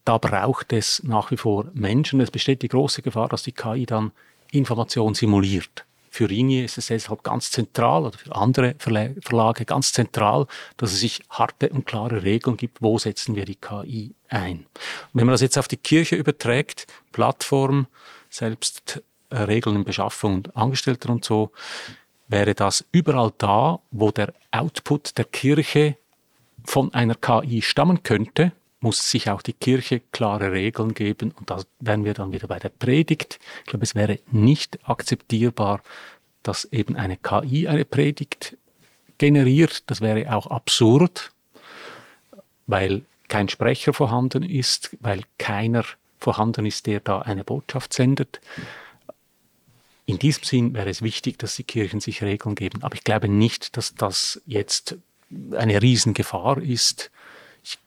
Da 0.04 0.18
braucht 0.18 0.72
es 0.72 1.02
nach 1.02 1.30
wie 1.30 1.36
vor 1.36 1.66
Menschen. 1.74 2.20
Es 2.20 2.30
besteht 2.30 2.62
die 2.62 2.68
große 2.68 3.02
Gefahr, 3.02 3.28
dass 3.28 3.42
die 3.42 3.52
KI 3.52 3.86
dann 3.86 4.12
Information 4.52 5.14
simuliert. 5.14 5.84
Für 6.10 6.30
Ringier 6.30 6.64
ist 6.64 6.78
es 6.78 6.86
deshalb 6.86 7.22
ganz 7.24 7.50
zentral 7.50 8.06
oder 8.06 8.16
für 8.16 8.34
andere 8.34 8.74
Verlage 8.78 9.64
ganz 9.66 9.92
zentral, 9.92 10.46
dass 10.78 10.92
es 10.92 11.00
sich 11.00 11.22
harte 11.28 11.68
und 11.68 11.84
klare 11.84 12.22
Regeln 12.22 12.56
gibt, 12.56 12.80
wo 12.80 12.96
setzen 12.96 13.34
wir 13.34 13.44
die 13.44 13.56
KI 13.56 14.14
ein. 14.28 14.60
Und 14.60 14.66
wenn 15.12 15.26
man 15.26 15.34
das 15.34 15.42
jetzt 15.42 15.58
auf 15.58 15.68
die 15.68 15.76
Kirche 15.76 16.16
überträgt, 16.16 16.86
Plattform, 17.12 17.86
selbst 18.30 19.02
äh, 19.28 19.36
Regeln 19.42 19.76
in 19.76 19.84
Beschaffung 19.84 20.36
und 20.36 20.56
Angestellter 20.56 21.10
und 21.10 21.24
so, 21.24 21.50
wäre 22.28 22.54
das 22.54 22.84
überall 22.92 23.32
da, 23.36 23.80
wo 23.90 24.10
der 24.10 24.32
Output 24.52 25.18
der 25.18 25.26
Kirche 25.26 25.98
von 26.66 26.92
einer 26.92 27.14
KI 27.14 27.62
stammen 27.62 28.02
könnte, 28.02 28.52
muss 28.80 29.10
sich 29.10 29.30
auch 29.30 29.42
die 29.42 29.52
Kirche 29.52 30.00
klare 30.12 30.52
Regeln 30.52 30.94
geben. 30.94 31.32
Und 31.32 31.50
da 31.50 31.62
wären 31.80 32.04
wir 32.04 32.14
dann 32.14 32.32
wieder 32.32 32.48
bei 32.48 32.58
der 32.58 32.68
Predigt. 32.68 33.38
Ich 33.64 33.70
glaube, 33.70 33.84
es 33.84 33.94
wäre 33.94 34.18
nicht 34.30 34.78
akzeptierbar, 34.88 35.80
dass 36.42 36.66
eben 36.66 36.96
eine 36.96 37.16
KI 37.16 37.68
eine 37.68 37.84
Predigt 37.84 38.56
generiert. 39.18 39.90
Das 39.90 40.00
wäre 40.00 40.32
auch 40.34 40.46
absurd, 40.48 41.32
weil 42.66 43.02
kein 43.28 43.48
Sprecher 43.48 43.92
vorhanden 43.92 44.42
ist, 44.42 44.96
weil 45.00 45.22
keiner 45.38 45.84
vorhanden 46.18 46.66
ist, 46.66 46.86
der 46.86 47.00
da 47.00 47.20
eine 47.22 47.44
Botschaft 47.44 47.92
sendet. 47.92 48.40
In 50.04 50.18
diesem 50.18 50.44
Sinn 50.44 50.74
wäre 50.74 50.88
es 50.88 51.02
wichtig, 51.02 51.38
dass 51.38 51.56
die 51.56 51.64
Kirchen 51.64 52.00
sich 52.00 52.22
Regeln 52.22 52.54
geben. 52.54 52.84
Aber 52.84 52.94
ich 52.94 53.02
glaube 53.02 53.28
nicht, 53.28 53.76
dass 53.76 53.94
das 53.94 54.40
jetzt 54.46 54.96
eine 55.52 55.82
Riesengefahr 55.82 56.58
ist. 56.58 57.10
Ich 57.62 57.78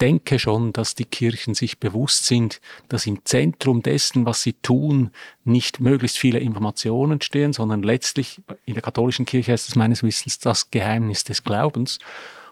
denke 0.00 0.38
schon, 0.38 0.72
dass 0.72 0.94
die 0.94 1.04
Kirchen 1.04 1.54
sich 1.54 1.78
bewusst 1.78 2.26
sind, 2.26 2.60
dass 2.88 3.06
im 3.06 3.24
Zentrum 3.24 3.82
dessen, 3.82 4.26
was 4.26 4.42
sie 4.42 4.54
tun, 4.54 5.10
nicht 5.44 5.80
möglichst 5.80 6.18
viele 6.18 6.38
Informationen 6.38 7.20
stehen, 7.20 7.52
sondern 7.52 7.82
letztlich 7.82 8.40
in 8.64 8.74
der 8.74 8.82
katholischen 8.82 9.26
Kirche 9.26 9.52
ist 9.52 9.68
es 9.68 9.76
meines 9.76 10.02
Wissens 10.02 10.38
das 10.38 10.70
Geheimnis 10.70 11.24
des 11.24 11.44
Glaubens. 11.44 11.98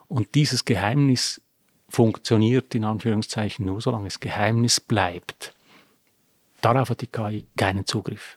Und 0.09 0.35
dieses 0.35 0.65
Geheimnis 0.65 1.41
funktioniert 1.89 2.75
in 2.75 2.85
Anführungszeichen 2.85 3.67
nur, 3.67 3.81
solange 3.81 4.09
es 4.09 4.19
Geheimnis 4.19 4.81
bleibt. 4.81 5.55
Darauf 6.63 6.91
hat 6.91 7.01
die 7.01 7.07
KI 7.07 7.45
keinen 7.57 7.87
Zugriff. 7.87 8.37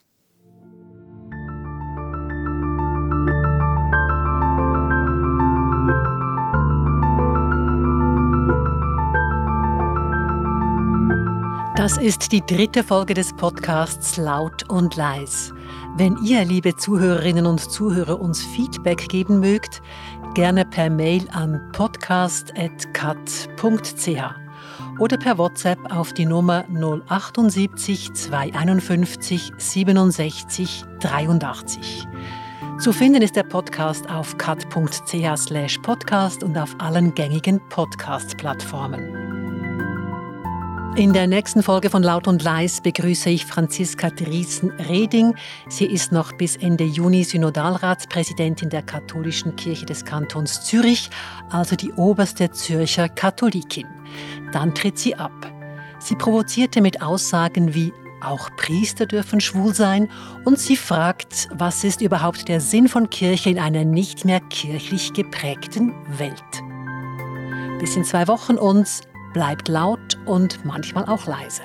Das 11.76 11.98
ist 11.98 12.32
die 12.32 12.40
dritte 12.40 12.86
Folge 12.86 13.14
des 13.14 13.34
Podcasts 13.34 14.16
Laut 14.16 14.70
und 14.70 14.96
Leis. 14.96 15.54
Wenn 15.98 16.16
ihr, 16.24 16.46
liebe 16.46 16.78
Zuhörerinnen 16.78 17.46
und 17.46 17.60
Zuhörer, 17.60 18.22
uns 18.22 18.42
Feedback 18.42 19.10
geben 19.10 19.42
mögt, 19.42 19.82
gerne 20.36 20.64
per 20.64 20.90
Mail 20.90 21.28
an 21.34 21.60
podcast.cat.ch 21.74 22.60
oder 25.00 25.18
per 25.18 25.38
WhatsApp 25.38 25.80
auf 25.94 26.14
die 26.14 26.26
Nummer 26.26 26.64
078 26.70 28.14
251 28.14 29.52
67 29.58 30.86
83. 31.02 32.08
Zu 32.80 32.94
finden 32.94 33.22
ist 33.22 33.36
der 33.36 33.44
Podcast 33.44 34.10
auf 34.10 34.38
cut.ch 34.38 35.82
podcast 35.82 36.42
und 36.42 36.58
auf 36.58 36.74
allen 36.80 37.14
gängigen 37.14 37.60
Podcast-Plattformen. 37.68 39.25
In 40.96 41.12
der 41.12 41.28
nächsten 41.28 41.62
Folge 41.62 41.90
von 41.90 42.04
Laut 42.04 42.26
und 42.26 42.42
Leis 42.42 42.80
begrüße 42.80 43.30
ich 43.30 43.46
Franziska 43.46 44.10
Driesen-Reding. 44.12 45.36
Sie 45.68 45.88
ist 45.88 46.14
noch 46.14 46.32
bis 46.32 46.56
Ende 46.56 46.86
Juni 46.86 47.26
Synodalratspräsidentin 47.26 48.70
der 48.70 48.82
Katholischen 48.82 49.58
Kirche 49.58 49.86
des 49.86 50.06
Kantons 50.06 50.64
Zürich, 50.64 51.10
also 51.50 51.76
die 51.76 51.92
oberste 51.92 52.50
Zürcher 52.52 53.10
Katholikin. 53.10 53.88
Dann 54.54 54.74
tritt 54.74 54.98
sie 54.98 55.16
ab. 55.16 55.52
Sie 56.00 56.16
provozierte 56.16 56.82
mit 56.82 57.02
Aussagen 57.02 57.76
wie 57.76 57.92
auch 58.22 58.50
Priester 58.56 59.06
dürfen 59.06 59.42
schwul 59.42 59.76
sein 59.76 60.10
und 60.46 60.60
sie 60.60 60.78
fragt, 60.78 61.50
was 61.52 61.84
ist 61.84 62.00
überhaupt 62.00 62.48
der 62.48 62.62
Sinn 62.62 62.88
von 62.88 63.10
Kirche 63.10 63.50
in 63.50 63.60
einer 63.60 63.84
nicht 63.84 64.24
mehr 64.24 64.40
kirchlich 64.40 65.12
geprägten 65.12 65.94
Welt. 66.18 66.42
Bis 67.80 67.98
in 67.98 68.06
zwei 68.06 68.30
Wochen 68.30 68.56
uns 68.56 69.02
bleibt 69.36 69.68
laut 69.68 70.18
und 70.26 70.64
manchmal 70.64 71.04
auch 71.04 71.28
leise. 71.28 71.64